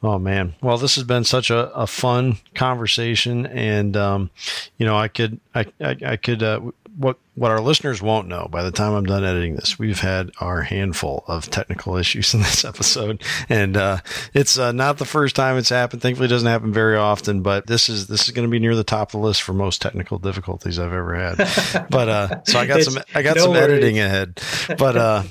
Oh 0.00 0.18
man, 0.18 0.54
well, 0.62 0.78
this 0.78 0.94
has 0.94 1.02
been 1.02 1.24
such 1.24 1.50
a, 1.50 1.72
a 1.74 1.86
fun 1.86 2.38
conversation, 2.54 3.46
and 3.46 3.96
um, 3.96 4.30
you 4.76 4.86
know, 4.86 4.96
I 4.96 5.08
could, 5.08 5.40
I, 5.56 5.66
I, 5.80 5.96
I 6.06 6.16
could 6.16 6.42
uh, 6.42 6.60
what 6.98 7.16
what 7.36 7.52
our 7.52 7.60
listeners 7.60 8.02
won't 8.02 8.26
know 8.26 8.48
by 8.50 8.64
the 8.64 8.72
time 8.72 8.92
I'm 8.92 9.06
done 9.06 9.24
editing 9.24 9.54
this, 9.54 9.78
we've 9.78 10.00
had 10.00 10.32
our 10.40 10.62
handful 10.62 11.24
of 11.28 11.48
technical 11.48 11.96
issues 12.02 12.34
in 12.34 12.40
this 12.40 12.64
episode, 12.64 13.22
and 13.48 13.76
uh, 13.76 13.98
it's 14.34 14.58
uh, 14.58 14.72
not 14.72 14.98
the 14.98 15.04
first 15.04 15.36
time 15.36 15.56
it's 15.56 15.68
happened. 15.68 16.02
Thankfully, 16.02 16.26
it 16.26 16.30
doesn't 16.30 16.48
happen 16.48 16.72
very 16.72 16.96
often, 16.96 17.42
but 17.42 17.68
this 17.68 17.88
is 17.88 18.08
this 18.08 18.24
is 18.26 18.30
going 18.34 18.46
to 18.46 18.50
be 18.50 18.58
near 18.58 18.74
the 18.74 18.84
top 18.84 19.08
of 19.08 19.12
the 19.20 19.26
list 19.26 19.42
for 19.42 19.52
most 19.52 19.80
technical 19.80 20.18
difficulties 20.18 20.78
I've 20.78 20.92
ever 20.92 21.14
had. 21.14 21.86
but 21.90 22.08
uh, 22.08 22.42
so 22.44 22.58
I 22.58 22.66
got 22.66 22.82
some 22.82 23.02
I 23.14 23.22
got 23.22 23.36
no 23.36 23.42
some 23.42 23.52
worries. 23.52 23.62
editing 23.62 24.00
ahead, 24.00 24.40
but 24.76 24.96
uh, 24.96 25.22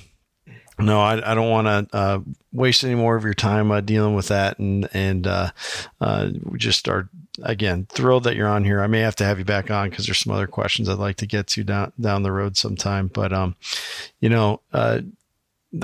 no, 0.79 1.01
I, 1.01 1.31
I 1.31 1.35
don't 1.35 1.49
want 1.49 1.89
to 1.91 1.97
uh, 1.97 2.19
waste 2.53 2.83
any 2.83 2.95
more 2.95 3.15
of 3.15 3.23
your 3.23 3.33
time 3.33 3.71
uh, 3.71 3.81
dealing 3.81 4.15
with 4.15 4.29
that, 4.29 4.59
and 4.59 4.87
and 4.93 5.27
uh, 5.27 5.51
uh, 5.99 6.29
we 6.43 6.59
just 6.59 6.79
start 6.79 7.09
again. 7.43 7.87
Thrilled 7.89 8.23
that 8.23 8.35
you're 8.35 8.47
on 8.47 8.63
here. 8.63 8.81
I 8.81 8.87
may 8.87 8.99
have 8.99 9.15
to 9.17 9.25
have 9.25 9.39
you 9.39 9.45
back 9.45 9.71
on 9.71 9.89
because 9.89 10.05
there's 10.05 10.19
some 10.19 10.33
other 10.33 10.47
questions 10.47 10.89
I'd 10.89 10.97
like 10.97 11.17
to 11.17 11.27
get 11.27 11.47
to 11.47 11.63
down 11.63 11.93
down 11.99 12.23
the 12.23 12.31
road 12.31 12.57
sometime. 12.57 13.07
But 13.07 13.33
um, 13.33 13.55
you 14.19 14.29
know, 14.29 14.61
uh, 14.73 15.01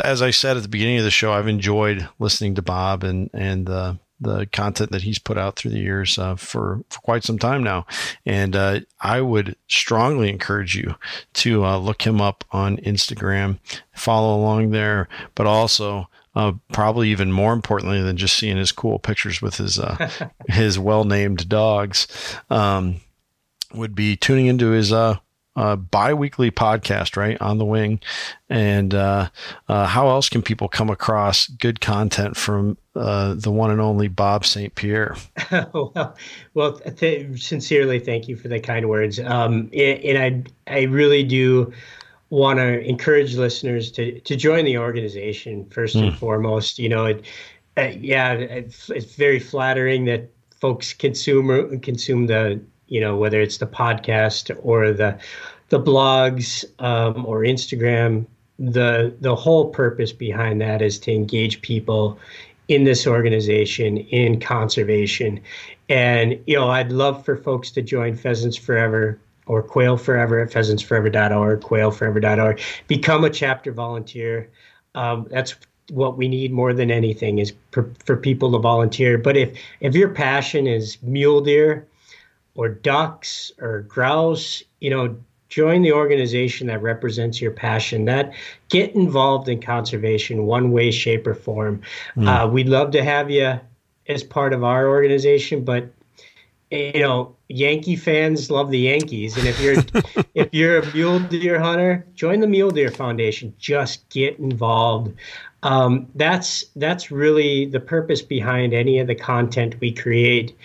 as 0.03 0.21
I 0.21 0.31
said 0.31 0.57
at 0.57 0.63
the 0.63 0.69
beginning 0.69 0.97
of 0.97 1.03
the 1.03 1.11
show, 1.11 1.33
I've 1.33 1.47
enjoyed 1.47 2.07
listening 2.19 2.55
to 2.55 2.61
Bob 2.61 3.03
and 3.03 3.29
and 3.33 3.69
uh, 3.69 3.95
the 4.23 4.45
content 4.47 4.91
that 4.91 5.03
he's 5.03 5.19
put 5.19 5.37
out 5.37 5.55
through 5.55 5.71
the 5.71 5.79
years 5.79 6.17
uh, 6.17 6.35
for, 6.35 6.81
for 6.89 6.99
quite 7.01 7.23
some 7.23 7.37
time 7.37 7.63
now. 7.63 7.85
And 8.25 8.55
uh, 8.55 8.81
I 9.01 9.21
would 9.21 9.55
strongly 9.67 10.29
encourage 10.29 10.75
you 10.75 10.95
to 11.33 11.65
uh, 11.65 11.77
look 11.77 12.03
him 12.03 12.21
up 12.21 12.43
on 12.51 12.77
Instagram, 12.77 13.59
follow 13.93 14.35
along 14.35 14.71
there, 14.71 15.07
but 15.35 15.45
also 15.45 16.07
uh, 16.35 16.53
probably 16.71 17.09
even 17.09 17.31
more 17.31 17.53
importantly 17.53 18.01
than 18.01 18.17
just 18.17 18.35
seeing 18.35 18.57
his 18.57 18.71
cool 18.71 18.99
pictures 18.99 19.41
with 19.41 19.57
his 19.57 19.79
uh, 19.79 20.09
his 20.47 20.79
well 20.79 21.03
named 21.03 21.47
dogs, 21.49 22.07
um, 22.49 23.01
would 23.73 23.95
be 23.95 24.15
tuning 24.15 24.47
into 24.47 24.69
his 24.69 24.91
uh, 24.91 25.17
uh, 25.55 25.75
bi-weekly 25.75 26.51
podcast 26.51 27.15
right 27.15 27.39
on 27.41 27.57
the 27.57 27.65
wing. 27.65 27.99
And 28.49 28.93
uh, 28.93 29.29
uh, 29.67 29.85
how 29.85 30.09
else 30.09 30.29
can 30.29 30.41
people 30.41 30.67
come 30.67 30.89
across 30.89 31.47
good 31.47 31.79
content 31.79 32.37
from 32.37 32.77
uh, 32.95 33.35
the 33.35 33.51
one 33.51 33.71
and 33.71 33.81
only 33.81 34.07
bob 34.07 34.45
st 34.45 34.75
pierre? 34.75 35.15
Well, 35.73 36.15
well 36.53 36.79
th- 36.79 37.41
sincerely 37.41 37.99
thank 37.99 38.27
you 38.27 38.35
for 38.35 38.47
the 38.47 38.59
kind 38.59 38.89
words. 38.89 39.19
Um, 39.19 39.69
and 39.73 40.17
i 40.17 40.73
i 40.73 40.81
really 40.83 41.23
do 41.23 41.71
want 42.33 42.57
to 42.57 42.79
encourage 42.81 43.35
listeners 43.35 43.91
to 43.91 44.19
to 44.21 44.35
join 44.35 44.65
the 44.65 44.77
organization 44.77 45.65
first 45.69 45.95
and 45.95 46.11
mm. 46.11 46.17
foremost 46.17 46.79
you 46.79 46.89
know 46.89 47.05
it 47.05 47.23
uh, 47.77 47.91
yeah 47.99 48.33
it's, 48.33 48.89
it's 48.89 49.13
very 49.13 49.39
flattering 49.39 50.05
that 50.05 50.29
folks 50.59 50.93
consume 50.93 51.79
consume 51.81 52.25
the 52.25 52.59
you 52.87 52.99
know 52.99 53.15
whether 53.15 53.39
it's 53.39 53.57
the 53.57 53.67
podcast 53.67 54.55
or 54.63 54.91
the 54.91 55.17
the 55.69 55.79
blogs 55.79 56.65
um, 56.79 57.25
or 57.25 57.41
Instagram. 57.41 58.25
The 58.59 59.15
the 59.19 59.35
whole 59.35 59.69
purpose 59.69 60.13
behind 60.13 60.61
that 60.61 60.81
is 60.81 60.99
to 60.99 61.11
engage 61.11 61.61
people 61.61 62.19
in 62.67 62.83
this 62.83 63.07
organization 63.07 63.97
in 63.97 64.39
conservation, 64.39 65.39
and 65.89 66.39
you 66.45 66.55
know 66.55 66.69
I'd 66.69 66.91
love 66.91 67.25
for 67.25 67.35
folks 67.35 67.71
to 67.71 67.81
join 67.81 68.15
Pheasants 68.15 68.57
Forever 68.57 69.19
or 69.45 69.63
Quail 69.63 69.97
Forever 69.97 70.39
at 70.39 70.49
pheasantsforever.org, 70.51 71.61
quailforever.org. 71.61 72.61
Become 72.87 73.23
a 73.23 73.29
chapter 73.29 73.71
volunteer. 73.71 74.49
Um, 74.95 75.27
that's 75.29 75.55
what 75.89 76.17
we 76.17 76.27
need 76.27 76.53
more 76.53 76.73
than 76.73 76.89
anything 76.89 77.39
is 77.39 77.53
for, 77.71 77.93
for 78.05 78.15
people 78.15 78.51
to 78.53 78.59
volunteer. 78.59 79.17
But 79.17 79.35
if 79.35 79.57
if 79.81 79.95
your 79.95 80.09
passion 80.09 80.67
is 80.67 81.01
mule 81.01 81.41
deer, 81.41 81.87
or 82.55 82.69
ducks 82.69 83.51
or 83.59 83.81
grouse, 83.81 84.63
you 84.79 84.89
know, 84.89 85.17
join 85.49 85.81
the 85.81 85.91
organization 85.91 86.67
that 86.67 86.81
represents 86.81 87.41
your 87.41 87.51
passion. 87.51 88.05
That 88.05 88.33
get 88.69 88.95
involved 88.95 89.49
in 89.49 89.61
conservation 89.61 90.45
one 90.45 90.71
way, 90.71 90.91
shape, 90.91 91.27
or 91.27 91.35
form. 91.35 91.81
Mm. 92.15 92.27
Uh, 92.27 92.47
we'd 92.47 92.69
love 92.69 92.91
to 92.91 93.03
have 93.03 93.29
you 93.29 93.59
as 94.07 94.23
part 94.23 94.53
of 94.53 94.63
our 94.63 94.87
organization, 94.87 95.63
but 95.63 95.89
you 96.71 97.01
know, 97.01 97.35
Yankee 97.53 97.95
fans 97.95 98.49
love 98.49 98.71
the 98.71 98.79
Yankees, 98.79 99.37
and 99.37 99.47
if 99.47 99.59
you're 99.61 99.75
if 100.35 100.53
you're 100.53 100.79
a 100.79 100.93
mule 100.93 101.19
deer 101.19 101.59
hunter, 101.59 102.05
join 102.15 102.39
the 102.39 102.47
Mule 102.47 102.71
Deer 102.71 102.89
Foundation. 102.89 103.53
Just 103.59 104.07
get 104.09 104.39
involved. 104.39 105.13
Um, 105.61 106.07
that's 106.15 106.65
that's 106.75 107.11
really 107.11 107.65
the 107.65 107.79
purpose 107.79 108.21
behind 108.21 108.73
any 108.73 108.99
of 108.99 109.07
the 109.07 109.15
content 109.15 109.79
we 109.79 109.91
create 109.91 110.57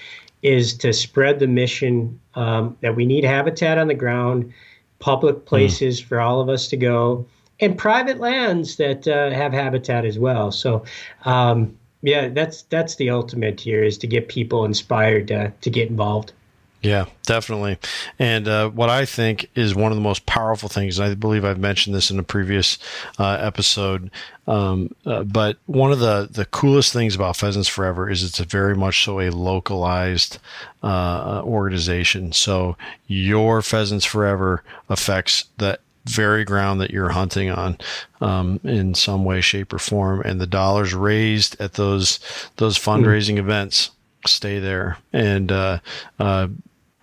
is 0.42 0.76
to 0.78 0.92
spread 0.92 1.38
the 1.40 1.46
mission 1.46 2.18
um, 2.34 2.76
that 2.80 2.96
we 2.96 3.04
need 3.04 3.24
habitat 3.24 3.76
on 3.76 3.88
the 3.88 3.94
ground, 3.94 4.52
public 4.98 5.36
hmm. 5.36 5.44
places 5.44 6.00
mm. 6.00 6.04
for 6.04 6.20
all 6.20 6.40
of 6.40 6.48
us 6.48 6.68
to 6.68 6.76
go, 6.76 7.26
and 7.60 7.76
private 7.76 8.18
lands 8.18 8.76
that 8.76 9.06
uh, 9.06 9.30
have 9.30 9.52
habitat 9.52 10.04
as 10.04 10.18
well. 10.18 10.50
So, 10.50 10.84
um, 11.24 11.76
yeah, 12.02 12.28
that's 12.28 12.62
that's 12.62 12.96
the 12.96 13.10
ultimate 13.10 13.60
here 13.60 13.82
is 13.82 13.98
to 13.98 14.06
get 14.06 14.28
people 14.28 14.64
inspired 14.64 15.28
to 15.28 15.52
to 15.60 15.70
get 15.70 15.90
involved. 15.90 16.32
Yeah, 16.80 17.06
definitely. 17.26 17.76
And 18.20 18.46
uh, 18.46 18.68
what 18.70 18.88
I 18.88 19.04
think 19.04 19.50
is 19.56 19.74
one 19.74 19.90
of 19.90 19.96
the 19.96 20.02
most 20.02 20.26
powerful 20.26 20.68
things, 20.68 21.00
I 21.00 21.14
believe 21.14 21.44
I've 21.44 21.58
mentioned 21.58 21.94
this 21.94 22.10
in 22.10 22.20
a 22.20 22.22
previous 22.22 22.78
uh, 23.18 23.36
episode, 23.40 24.12
um, 24.46 24.94
uh, 25.04 25.24
but 25.24 25.56
one 25.66 25.90
of 25.90 25.98
the, 25.98 26.28
the 26.30 26.44
coolest 26.44 26.92
things 26.92 27.16
about 27.16 27.36
Pheasants 27.36 27.68
Forever 27.68 28.08
is 28.08 28.22
it's 28.22 28.38
very 28.38 28.76
much 28.76 29.04
so 29.04 29.18
a 29.18 29.30
localized 29.30 30.38
uh, 30.84 31.42
organization. 31.44 32.32
So 32.32 32.76
your 33.08 33.60
Pheasants 33.60 34.04
Forever 34.04 34.62
affects 34.88 35.46
the 35.58 35.80
very 36.04 36.44
ground 36.44 36.80
that 36.80 36.92
you're 36.92 37.10
hunting 37.10 37.50
on 37.50 37.76
um, 38.20 38.60
in 38.62 38.94
some 38.94 39.24
way, 39.24 39.40
shape, 39.40 39.72
or 39.72 39.78
form, 39.78 40.22
and 40.22 40.40
the 40.40 40.46
dollars 40.46 40.94
raised 40.94 41.60
at 41.60 41.74
those 41.74 42.20
those 42.56 42.78
fundraising 42.78 43.34
mm. 43.34 43.40
events 43.40 43.90
stay 44.26 44.58
there 44.58 44.98
and 45.12 45.50
uh, 45.52 45.78
uh, 46.18 46.48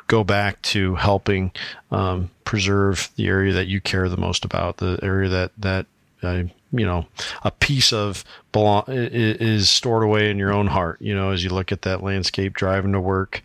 go 0.07 0.23
back 0.23 0.61
to 0.61 0.95
helping 0.95 1.51
um, 1.91 2.29
preserve 2.43 3.09
the 3.15 3.27
area 3.27 3.53
that 3.53 3.67
you 3.67 3.81
care 3.81 4.07
the 4.09 4.17
most 4.17 4.45
about, 4.45 4.77
the 4.77 4.99
area 5.01 5.29
that 5.29 5.51
that 5.57 5.85
uh, 6.23 6.43
you 6.71 6.85
know 6.85 7.05
a 7.43 7.51
piece 7.51 7.93
of 7.93 8.23
belong 8.51 8.83
is 8.87 9.69
stored 9.69 10.03
away 10.03 10.29
in 10.29 10.37
your 10.37 10.53
own 10.53 10.67
heart. 10.67 11.01
You 11.01 11.15
know, 11.15 11.31
as 11.31 11.43
you 11.43 11.49
look 11.49 11.71
at 11.71 11.83
that 11.83 12.03
landscape, 12.03 12.53
driving 12.53 12.91
to 12.93 13.01
work, 13.01 13.43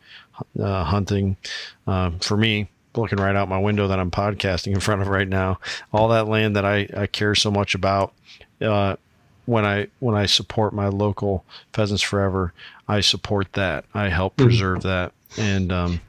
uh, 0.58 0.84
hunting. 0.84 1.36
Uh, 1.86 2.12
for 2.20 2.36
me, 2.36 2.68
looking 2.94 3.18
right 3.18 3.36
out 3.36 3.48
my 3.48 3.58
window 3.58 3.88
that 3.88 4.00
I'm 4.00 4.10
podcasting 4.10 4.72
in 4.72 4.80
front 4.80 5.02
of 5.02 5.08
right 5.08 5.28
now, 5.28 5.60
all 5.92 6.08
that 6.08 6.28
land 6.28 6.56
that 6.56 6.64
I, 6.64 6.88
I 6.96 7.06
care 7.06 7.34
so 7.34 7.50
much 7.50 7.74
about. 7.74 8.12
Uh, 8.60 8.96
when 9.50 9.66
I 9.66 9.88
when 9.98 10.14
I 10.14 10.26
support 10.26 10.72
my 10.72 10.86
local 10.86 11.44
Pheasants 11.72 12.02
Forever, 12.02 12.54
I 12.86 13.00
support 13.00 13.52
that. 13.54 13.84
I 13.92 14.08
help 14.08 14.36
mm-hmm. 14.36 14.46
preserve 14.46 14.82
that. 14.82 15.12
And 15.36 15.72
um, 15.72 16.00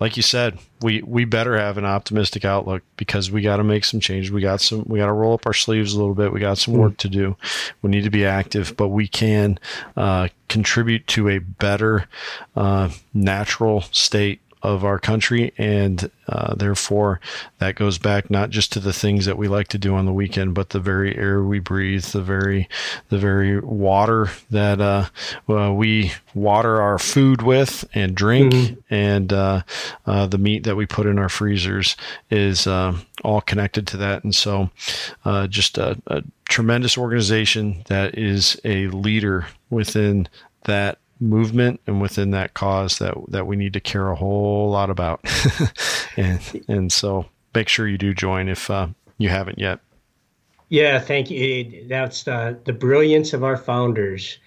like 0.00 0.16
you 0.16 0.22
said, 0.22 0.58
we 0.80 1.02
we 1.02 1.26
better 1.26 1.58
have 1.58 1.76
an 1.76 1.84
optimistic 1.84 2.46
outlook 2.46 2.82
because 2.96 3.30
we 3.30 3.42
got 3.42 3.58
to 3.58 3.64
make 3.64 3.84
some 3.84 4.00
changes. 4.00 4.32
We 4.32 4.40
got 4.40 4.62
some. 4.62 4.84
We 4.86 4.98
got 4.98 5.06
to 5.06 5.12
roll 5.12 5.34
up 5.34 5.46
our 5.46 5.52
sleeves 5.52 5.92
a 5.92 5.98
little 5.98 6.14
bit. 6.14 6.32
We 6.32 6.40
got 6.40 6.56
some 6.56 6.74
work 6.74 6.94
mm. 6.94 6.98
to 6.98 7.08
do. 7.08 7.36
We 7.82 7.90
need 7.90 8.04
to 8.04 8.10
be 8.10 8.24
active, 8.24 8.74
but 8.78 8.88
we 8.88 9.08
can 9.08 9.58
uh, 9.96 10.28
contribute 10.48 11.06
to 11.08 11.28
a 11.28 11.38
better 11.38 12.08
uh, 12.56 12.90
natural 13.12 13.82
state 13.92 14.40
of 14.66 14.84
our 14.84 14.98
country, 14.98 15.52
and 15.56 16.10
uh, 16.28 16.52
therefore 16.56 17.20
that 17.58 17.76
goes 17.76 17.98
back 17.98 18.28
not 18.30 18.50
just 18.50 18.72
to 18.72 18.80
the 18.80 18.92
things 18.92 19.24
that 19.24 19.38
we 19.38 19.46
like 19.46 19.68
to 19.68 19.78
do 19.78 19.94
on 19.94 20.06
the 20.06 20.12
weekend, 20.12 20.54
but 20.54 20.70
the 20.70 20.80
very 20.80 21.16
air 21.16 21.40
we 21.42 21.60
breathe, 21.60 22.04
the 22.06 22.20
very 22.20 22.68
the 23.08 23.18
very 23.18 23.60
water 23.60 24.28
that 24.50 24.80
uh, 24.80 25.06
well, 25.46 25.72
we 25.72 26.12
water 26.34 26.82
our 26.82 26.98
food 26.98 27.42
with 27.42 27.88
and 27.94 28.16
drink, 28.16 28.52
mm-hmm. 28.52 28.94
and 28.94 29.32
uh, 29.32 29.62
uh 30.04 30.26
the 30.26 30.38
meat 30.38 30.64
that 30.64 30.76
we 30.76 30.84
put 30.84 31.06
in 31.06 31.16
our 31.16 31.28
freezers 31.28 31.96
is 32.28 32.66
uh, 32.66 32.92
all 33.22 33.40
connected 33.40 33.86
to 33.86 33.96
that. 33.96 34.24
And 34.24 34.34
so, 34.34 34.70
uh, 35.24 35.46
just 35.46 35.78
a, 35.78 35.96
a 36.08 36.24
tremendous 36.48 36.98
organization 36.98 37.84
that 37.86 38.18
is 38.18 38.60
a 38.64 38.88
leader 38.88 39.46
within 39.70 40.28
that 40.64 40.98
movement 41.20 41.80
and 41.86 42.00
within 42.00 42.30
that 42.32 42.54
cause 42.54 42.98
that 42.98 43.14
that 43.28 43.46
we 43.46 43.56
need 43.56 43.72
to 43.72 43.80
care 43.80 44.10
a 44.10 44.16
whole 44.16 44.70
lot 44.70 44.90
about. 44.90 45.20
And 46.18 46.40
and 46.66 46.90
so 46.90 47.26
make 47.54 47.68
sure 47.68 47.86
you 47.86 47.98
do 47.98 48.14
join 48.14 48.48
if 48.48 48.70
uh, 48.70 48.88
you 49.18 49.28
haven't 49.28 49.58
yet. 49.58 49.80
Yeah 50.70 50.98
thank 50.98 51.30
you. 51.30 51.84
That's 51.88 52.22
the 52.22 52.58
the 52.64 52.72
brilliance 52.72 53.34
of 53.34 53.44
our 53.44 53.58
founders 53.58 54.38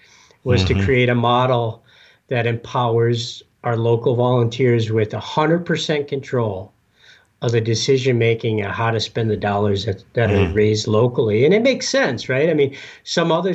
was 0.42 0.64
mm-hmm. 0.64 0.80
to 0.80 0.84
create 0.84 1.08
a 1.08 1.14
model 1.14 1.84
that 2.26 2.46
empowers 2.46 3.42
our 3.62 3.76
local 3.76 4.16
volunteers 4.16 4.90
with 4.90 5.10
100% 5.10 6.08
control 6.08 6.72
of 7.42 7.52
the 7.52 7.60
decision 7.60 8.18
making 8.18 8.60
and 8.60 8.70
how 8.70 8.90
to 8.90 9.00
spend 9.00 9.30
the 9.30 9.36
dollars 9.36 9.86
that, 9.86 10.04
that 10.12 10.28
mm. 10.28 10.50
are 10.50 10.52
raised 10.52 10.86
locally. 10.86 11.44
And 11.44 11.54
it 11.54 11.62
makes 11.62 11.88
sense, 11.88 12.28
right? 12.28 12.50
I 12.50 12.54
mean, 12.54 12.76
some 13.04 13.32
other 13.32 13.54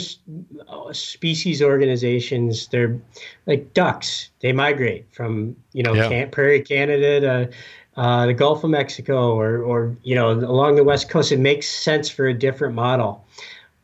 species 0.92 1.62
organizations, 1.62 2.68
they're 2.70 3.00
like 3.46 3.74
ducks, 3.74 4.30
they 4.40 4.52
migrate 4.52 5.06
from, 5.12 5.56
you 5.74 5.84
know, 5.84 5.94
yeah. 5.94 6.10
Can- 6.10 6.32
Prairie 6.32 6.62
Canada 6.62 7.20
to 7.20 7.50
uh, 8.02 8.26
the 8.26 8.34
Gulf 8.34 8.64
of 8.64 8.72
Mexico 8.72 9.36
or, 9.36 9.62
or, 9.62 9.96
you 10.04 10.16
know, 10.16 10.32
along 10.32 10.76
the 10.76 10.84
West 10.84 11.10
Coast, 11.10 11.32
it 11.32 11.40
makes 11.40 11.70
sense 11.70 12.10
for 12.10 12.26
a 12.26 12.34
different 12.34 12.74
model. 12.74 13.24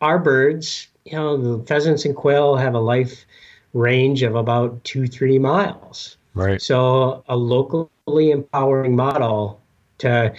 Our 0.01 0.17
birds, 0.17 0.87
you 1.05 1.13
know, 1.13 1.37
the 1.37 1.63
pheasants 1.65 2.05
and 2.05 2.15
quail 2.15 2.55
have 2.55 2.73
a 2.73 2.79
life 2.79 3.25
range 3.73 4.23
of 4.23 4.35
about 4.35 4.83
two, 4.83 5.05
three 5.05 5.37
miles. 5.37 6.17
Right. 6.33 6.61
So 6.61 7.23
a 7.29 7.37
locally 7.37 8.31
empowering 8.31 8.95
model 8.95 9.60
to 10.01 10.33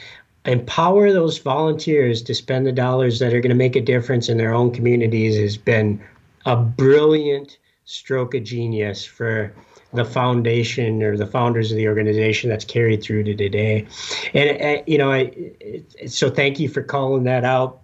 empower 0.45 1.13
those 1.13 1.39
volunteers 1.39 2.23
to 2.23 2.35
spend 2.35 2.67
the 2.67 2.73
dollars 2.73 3.19
that 3.21 3.33
are 3.33 3.41
going 3.41 3.51
to 3.51 3.55
make 3.55 3.77
a 3.77 3.81
difference 3.81 4.29
in 4.29 4.39
their 4.39 4.55
own 4.55 4.73
communities 4.73 5.37
has 5.37 5.57
been 5.57 6.01
a 6.47 6.57
brilliant 6.57 7.59
stroke 7.85 8.35
of 8.35 8.43
genius 8.43 9.05
for 9.05 9.55
the 9.93 10.05
foundation 10.05 11.03
or 11.03 11.17
the 11.17 11.27
founders 11.27 11.71
of 11.71 11.77
the 11.77 11.87
organization 11.87 12.51
that's 12.51 12.65
carried 12.65 13.03
through 13.03 13.23
to 13.23 13.35
today. 13.35 13.87
And, 14.35 14.61
uh, 14.61 14.83
you 14.87 14.99
know, 14.99 15.13
I, 15.13 15.83
so 16.07 16.31
thank 16.31 16.59
you 16.59 16.69
for 16.69 16.83
calling 16.83 17.25
that 17.25 17.45
out. 17.45 17.81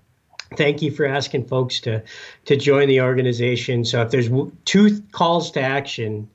Thank 0.56 0.80
you 0.80 0.90
for 0.90 1.04
asking 1.04 1.46
folks 1.46 1.78
to 1.80 2.02
to 2.46 2.56
join 2.56 2.88
the 2.88 3.02
organization. 3.02 3.84
So 3.84 4.00
if 4.00 4.10
there's 4.10 4.30
two 4.64 5.02
calls 5.12 5.50
to 5.52 5.60
action 5.60 6.30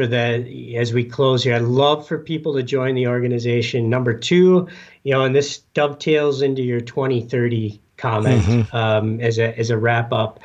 for 0.00 0.06
the 0.06 0.76
as 0.78 0.94
we 0.94 1.04
close 1.04 1.44
here, 1.44 1.54
I'd 1.54 1.62
love 1.62 2.08
for 2.08 2.18
people 2.18 2.54
to 2.54 2.62
join 2.62 2.94
the 2.94 3.06
organization. 3.06 3.90
Number 3.90 4.14
two, 4.14 4.66
you 5.02 5.12
know, 5.12 5.24
and 5.24 5.34
this 5.34 5.58
dovetails 5.74 6.40
into 6.40 6.62
your 6.62 6.80
2030 6.80 7.78
comment 7.98 8.42
mm-hmm. 8.42 8.74
um, 8.74 9.20
as 9.20 9.38
a 9.38 9.58
as 9.58 9.68
a 9.68 9.76
wrap 9.76 10.10
up. 10.10 10.40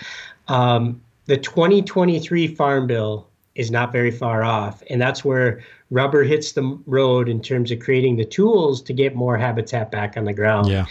Um, 0.49 1.01
the 1.27 1.37
2023 1.37 2.47
Farm 2.53 2.85
Bill 2.85 3.29
is 3.55 3.71
not 3.71 3.93
very 3.93 4.11
far 4.11 4.43
off. 4.43 4.83
And 4.89 5.01
that's 5.01 5.23
where 5.23 5.63
rubber 5.89 6.25
hits 6.25 6.51
the 6.51 6.77
road 6.85 7.29
in 7.29 7.41
terms 7.41 7.71
of 7.71 7.79
creating 7.79 8.17
the 8.17 8.25
tools 8.25 8.81
to 8.81 8.93
get 8.93 9.15
more 9.15 9.37
habitat 9.37 9.89
back 9.89 10.17
on 10.17 10.25
the 10.25 10.33
ground. 10.33 10.67
Yeah. 10.67 10.85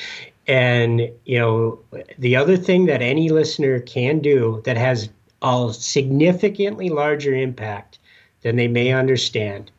And, 0.47 1.11
you 1.27 1.39
know, 1.39 1.78
the 2.19 2.35
other 2.35 2.57
thing 2.57 2.86
that 2.86 3.03
any 3.03 3.28
listener 3.28 3.81
can 3.81 4.20
do 4.20 4.62
that 4.65 4.78
has 4.78 5.11
a 5.43 5.70
significantly 5.74 6.89
larger 6.89 7.35
impact 7.35 7.99
than 8.45 8.57
they 8.57 8.69
may 8.69 8.93
understand 8.93 9.73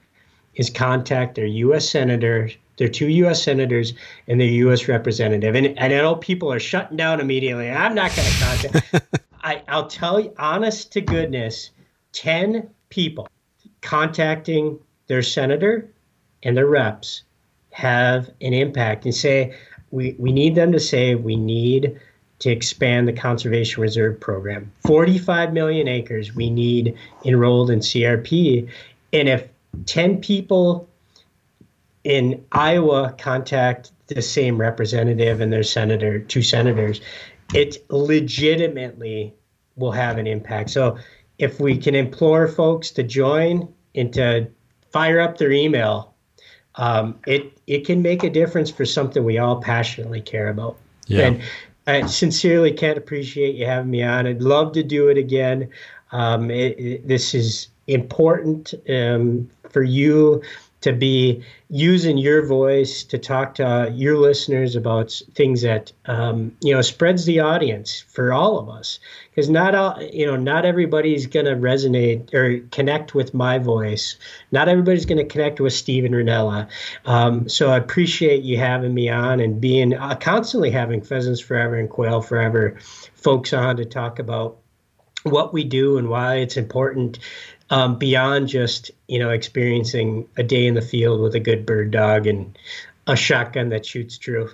is 0.55 0.69
contact 0.69 1.35
their 1.35 1.45
U.S. 1.45 1.89
senator, 1.89 2.49
their 2.77 2.89
two 2.89 3.07
U.S. 3.07 3.41
senators, 3.41 3.93
and 4.27 4.41
their 4.41 4.47
U.S. 4.47 4.89
representative. 4.89 5.55
And, 5.55 5.67
and 5.67 5.79
I 5.79 5.87
know 5.87 6.15
people 6.15 6.51
are 6.51 6.59
shutting 6.59 6.97
down 6.97 7.21
immediately. 7.21 7.69
I'm 7.69 7.95
not 7.95 8.13
going 8.15 8.27
to 8.27 8.43
contact. 8.43 9.21
I, 9.43 9.61
I'll 9.67 9.87
tell 9.87 10.19
you, 10.19 10.33
honest 10.37 10.91
to 10.93 11.01
goodness, 11.01 11.69
10 12.13 12.67
people 12.89 13.29
contacting 13.81 14.79
their 15.07 15.21
senator 15.21 15.89
and 16.43 16.57
their 16.57 16.65
reps 16.65 17.23
have 17.71 18.29
an 18.41 18.53
impact 18.53 19.05
and 19.05 19.13
say, 19.13 19.55
we, 19.91 20.15
we 20.17 20.31
need 20.31 20.55
them 20.55 20.71
to 20.71 20.79
say 20.79 21.13
we 21.13 21.35
need 21.35 21.99
to 22.45 22.51
expand 22.51 23.07
the 23.07 23.13
conservation 23.13 23.81
reserve 23.81 24.19
program. 24.19 24.71
45 24.85 25.51
million 25.51 25.87
acres 25.87 26.35
we 26.35 26.51
need 26.51 26.95
enrolled 27.23 27.71
in 27.71 27.79
CRP. 27.79 28.69
And 29.11 29.27
if 29.27 29.47
10 29.87 30.21
people 30.21 30.87
in 32.03 32.45
Iowa 32.51 33.15
contact 33.17 33.93
the 34.05 34.21
same 34.21 34.59
representative 34.59 35.41
and 35.41 35.51
their 35.51 35.63
senator, 35.63 36.19
two 36.19 36.43
senators, 36.43 37.01
it 37.55 37.83
legitimately 37.89 39.33
will 39.75 39.91
have 39.93 40.19
an 40.19 40.27
impact. 40.27 40.69
So 40.69 40.99
if 41.39 41.59
we 41.59 41.75
can 41.75 41.95
implore 41.95 42.47
folks 42.47 42.91
to 42.91 43.01
join 43.01 43.73
and 43.95 44.13
to 44.13 44.51
fire 44.91 45.19
up 45.19 45.39
their 45.39 45.51
email, 45.51 46.13
um, 46.75 47.17
it 47.25 47.59
it 47.65 47.87
can 47.87 48.03
make 48.03 48.23
a 48.23 48.29
difference 48.29 48.69
for 48.69 48.85
something 48.85 49.23
we 49.23 49.39
all 49.39 49.59
passionately 49.59 50.21
care 50.21 50.49
about. 50.49 50.77
Yeah. 51.07 51.25
And 51.25 51.41
I 51.87 52.05
sincerely 52.07 52.71
can't 52.71 52.97
appreciate 52.97 53.55
you 53.55 53.65
having 53.65 53.91
me 53.91 54.03
on. 54.03 54.25
I'd 54.25 54.41
love 54.41 54.73
to 54.73 54.83
do 54.83 55.07
it 55.09 55.17
again. 55.17 55.69
Um, 56.11 56.49
it, 56.49 56.79
it, 56.79 57.07
this 57.07 57.33
is 57.33 57.67
important 57.87 58.73
um, 58.89 59.49
for 59.69 59.83
you 59.83 60.41
to 60.81 60.93
be 60.93 61.43
using 61.69 62.17
your 62.17 62.45
voice 62.45 63.03
to 63.03 63.17
talk 63.17 63.55
to 63.55 63.67
uh, 63.67 63.89
your 63.89 64.17
listeners 64.17 64.75
about 64.75 65.19
things 65.33 65.63
that 65.63 65.91
um, 66.05 66.55
you 66.61 66.73
know 66.73 66.81
spreads 66.81 67.25
the 67.25 67.39
audience 67.39 68.01
for 68.07 68.31
all 68.31 68.59
of 68.59 68.69
us 68.69 68.99
because 69.35 69.49
not 69.49 69.75
all 69.75 70.01
you 70.01 70.25
know 70.25 70.35
not 70.35 70.65
everybody's 70.65 71.27
going 71.27 71.45
to 71.45 71.55
resonate 71.55 72.33
or 72.33 72.65
connect 72.69 73.13
with 73.13 73.33
my 73.33 73.57
voice. 73.59 74.15
Not 74.51 74.69
everybody's 74.69 75.05
going 75.05 75.17
to 75.17 75.25
connect 75.25 75.59
with 75.59 75.73
Steven 75.73 76.13
Rinella 76.13 76.67
um, 77.05 77.47
so 77.49 77.71
I 77.71 77.77
appreciate 77.77 78.43
you 78.43 78.57
having 78.57 78.93
me 78.93 79.09
on 79.09 79.39
and 79.39 79.59
being 79.59 79.93
uh, 79.93 80.15
constantly 80.15 80.71
having 80.71 81.01
pheasants 81.01 81.39
forever 81.39 81.75
and 81.75 81.89
quail 81.89 82.21
forever 82.21 82.75
folks 83.15 83.53
on 83.53 83.77
to 83.77 83.85
talk 83.85 84.19
about 84.19 84.57
what 85.23 85.53
we 85.53 85.63
do 85.63 85.97
and 85.97 86.09
why 86.09 86.35
it's 86.35 86.57
important 86.57 87.19
um, 87.69 87.97
beyond 87.97 88.47
just 88.47 88.91
you 89.07 89.19
know 89.19 89.29
experiencing 89.29 90.27
a 90.37 90.43
day 90.43 90.65
in 90.65 90.73
the 90.75 90.81
field 90.81 91.21
with 91.21 91.35
a 91.35 91.39
good 91.39 91.65
bird 91.65 91.91
dog 91.91 92.27
and 92.27 92.57
a 93.07 93.15
shotgun 93.15 93.69
that 93.69 93.85
shoots 93.85 94.17
true. 94.17 94.49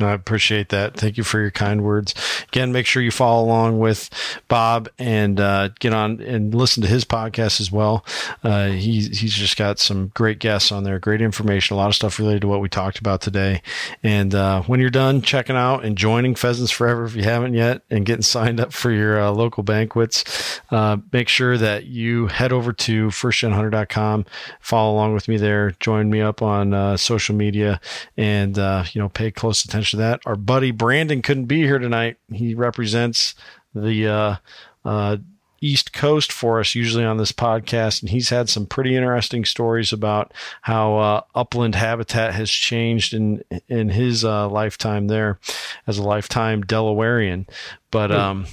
I 0.00 0.12
appreciate 0.12 0.70
that. 0.70 0.96
Thank 0.96 1.18
you 1.18 1.24
for 1.24 1.38
your 1.38 1.50
kind 1.50 1.84
words. 1.84 2.14
Again, 2.48 2.72
make 2.72 2.86
sure 2.86 3.02
you 3.02 3.10
follow 3.10 3.44
along 3.44 3.78
with 3.78 4.08
Bob 4.48 4.88
and 4.98 5.38
uh, 5.38 5.68
get 5.80 5.92
on 5.92 6.20
and 6.22 6.54
listen 6.54 6.82
to 6.82 6.88
his 6.88 7.04
podcast 7.04 7.60
as 7.60 7.70
well. 7.70 8.04
Uh, 8.42 8.68
he's 8.68 9.08
just 9.10 9.58
got 9.58 9.78
some 9.78 10.10
great 10.14 10.38
guests 10.38 10.72
on 10.72 10.84
there, 10.84 10.98
great 10.98 11.20
information, 11.20 11.74
a 11.74 11.76
lot 11.76 11.88
of 11.88 11.94
stuff 11.94 12.18
related 12.18 12.40
to 12.40 12.48
what 12.48 12.60
we 12.60 12.70
talked 12.70 12.98
about 12.98 13.20
today. 13.20 13.60
And 14.02 14.34
uh, 14.34 14.62
when 14.62 14.80
you're 14.80 14.88
done 14.88 15.20
checking 15.20 15.56
out 15.56 15.84
and 15.84 15.96
joining 15.96 16.34
Pheasants 16.36 16.72
Forever, 16.72 17.04
if 17.04 17.14
you 17.14 17.24
haven't 17.24 17.52
yet, 17.52 17.82
and 17.90 18.06
getting 18.06 18.22
signed 18.22 18.60
up 18.60 18.72
for 18.72 18.90
your 18.90 19.20
uh, 19.20 19.30
local 19.30 19.62
banquets, 19.62 20.60
uh, 20.70 20.96
make 21.12 21.28
sure 21.28 21.58
that 21.58 21.84
you 21.84 22.28
head 22.28 22.50
over 22.50 22.72
to 22.72 23.08
firstgenhunter.com, 23.08 24.24
follow 24.58 24.94
along 24.94 25.12
with 25.12 25.28
me 25.28 25.36
there, 25.36 25.72
join 25.80 26.08
me 26.08 26.22
up 26.22 26.40
on 26.40 26.72
uh, 26.72 26.96
social 26.96 27.34
media, 27.34 27.78
and 28.16 28.56
you 28.56 29.00
know 29.00 29.10
pay 29.10 29.30
close 29.30 29.64
attention 29.64 29.81
to 29.90 29.96
that. 29.98 30.20
Our 30.24 30.36
buddy 30.36 30.70
Brandon 30.70 31.22
couldn't 31.22 31.46
be 31.46 31.62
here 31.62 31.78
tonight. 31.78 32.16
He 32.32 32.54
represents 32.54 33.34
the 33.74 34.08
uh, 34.08 34.36
uh, 34.84 35.16
East 35.60 35.92
Coast 35.92 36.32
for 36.32 36.58
us, 36.58 36.74
usually 36.74 37.04
on 37.04 37.18
this 37.18 37.32
podcast, 37.32 38.02
and 38.02 38.10
he's 38.10 38.30
had 38.30 38.48
some 38.48 38.66
pretty 38.66 38.96
interesting 38.96 39.44
stories 39.44 39.92
about 39.92 40.32
how 40.62 40.96
uh, 40.96 41.20
upland 41.34 41.76
habitat 41.76 42.34
has 42.34 42.50
changed 42.50 43.14
in 43.14 43.44
in 43.68 43.90
his 43.90 44.24
uh, 44.24 44.48
lifetime 44.48 45.06
there 45.06 45.38
as 45.86 45.98
a 45.98 46.02
lifetime 46.02 46.64
Delawarean. 46.64 47.48
But 47.90 48.10
um, 48.10 48.46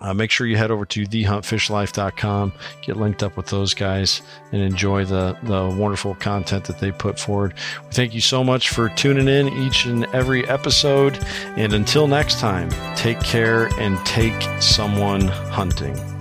uh, 0.00 0.14
make 0.14 0.30
sure 0.30 0.46
you 0.46 0.56
head 0.56 0.70
over 0.70 0.86
to 0.86 1.06
thehuntfishlife.com, 1.06 2.52
get 2.82 2.96
linked 2.96 3.22
up 3.22 3.36
with 3.36 3.46
those 3.46 3.74
guys, 3.74 4.22
and 4.52 4.62
enjoy 4.62 5.04
the, 5.04 5.36
the 5.42 5.74
wonderful 5.76 6.14
content 6.14 6.64
that 6.64 6.78
they 6.78 6.92
put 6.92 7.18
forward. 7.18 7.54
We 7.86 7.92
thank 7.92 8.14
you 8.14 8.20
so 8.20 8.42
much 8.42 8.70
for 8.70 8.88
tuning 8.90 9.28
in 9.28 9.48
each 9.48 9.86
and 9.86 10.06
every 10.06 10.46
episode. 10.48 11.18
And 11.56 11.72
until 11.72 12.06
next 12.06 12.40
time, 12.40 12.70
take 12.96 13.20
care 13.20 13.66
and 13.78 13.98
take 14.06 14.40
someone 14.60 15.22
hunting. 15.22 16.19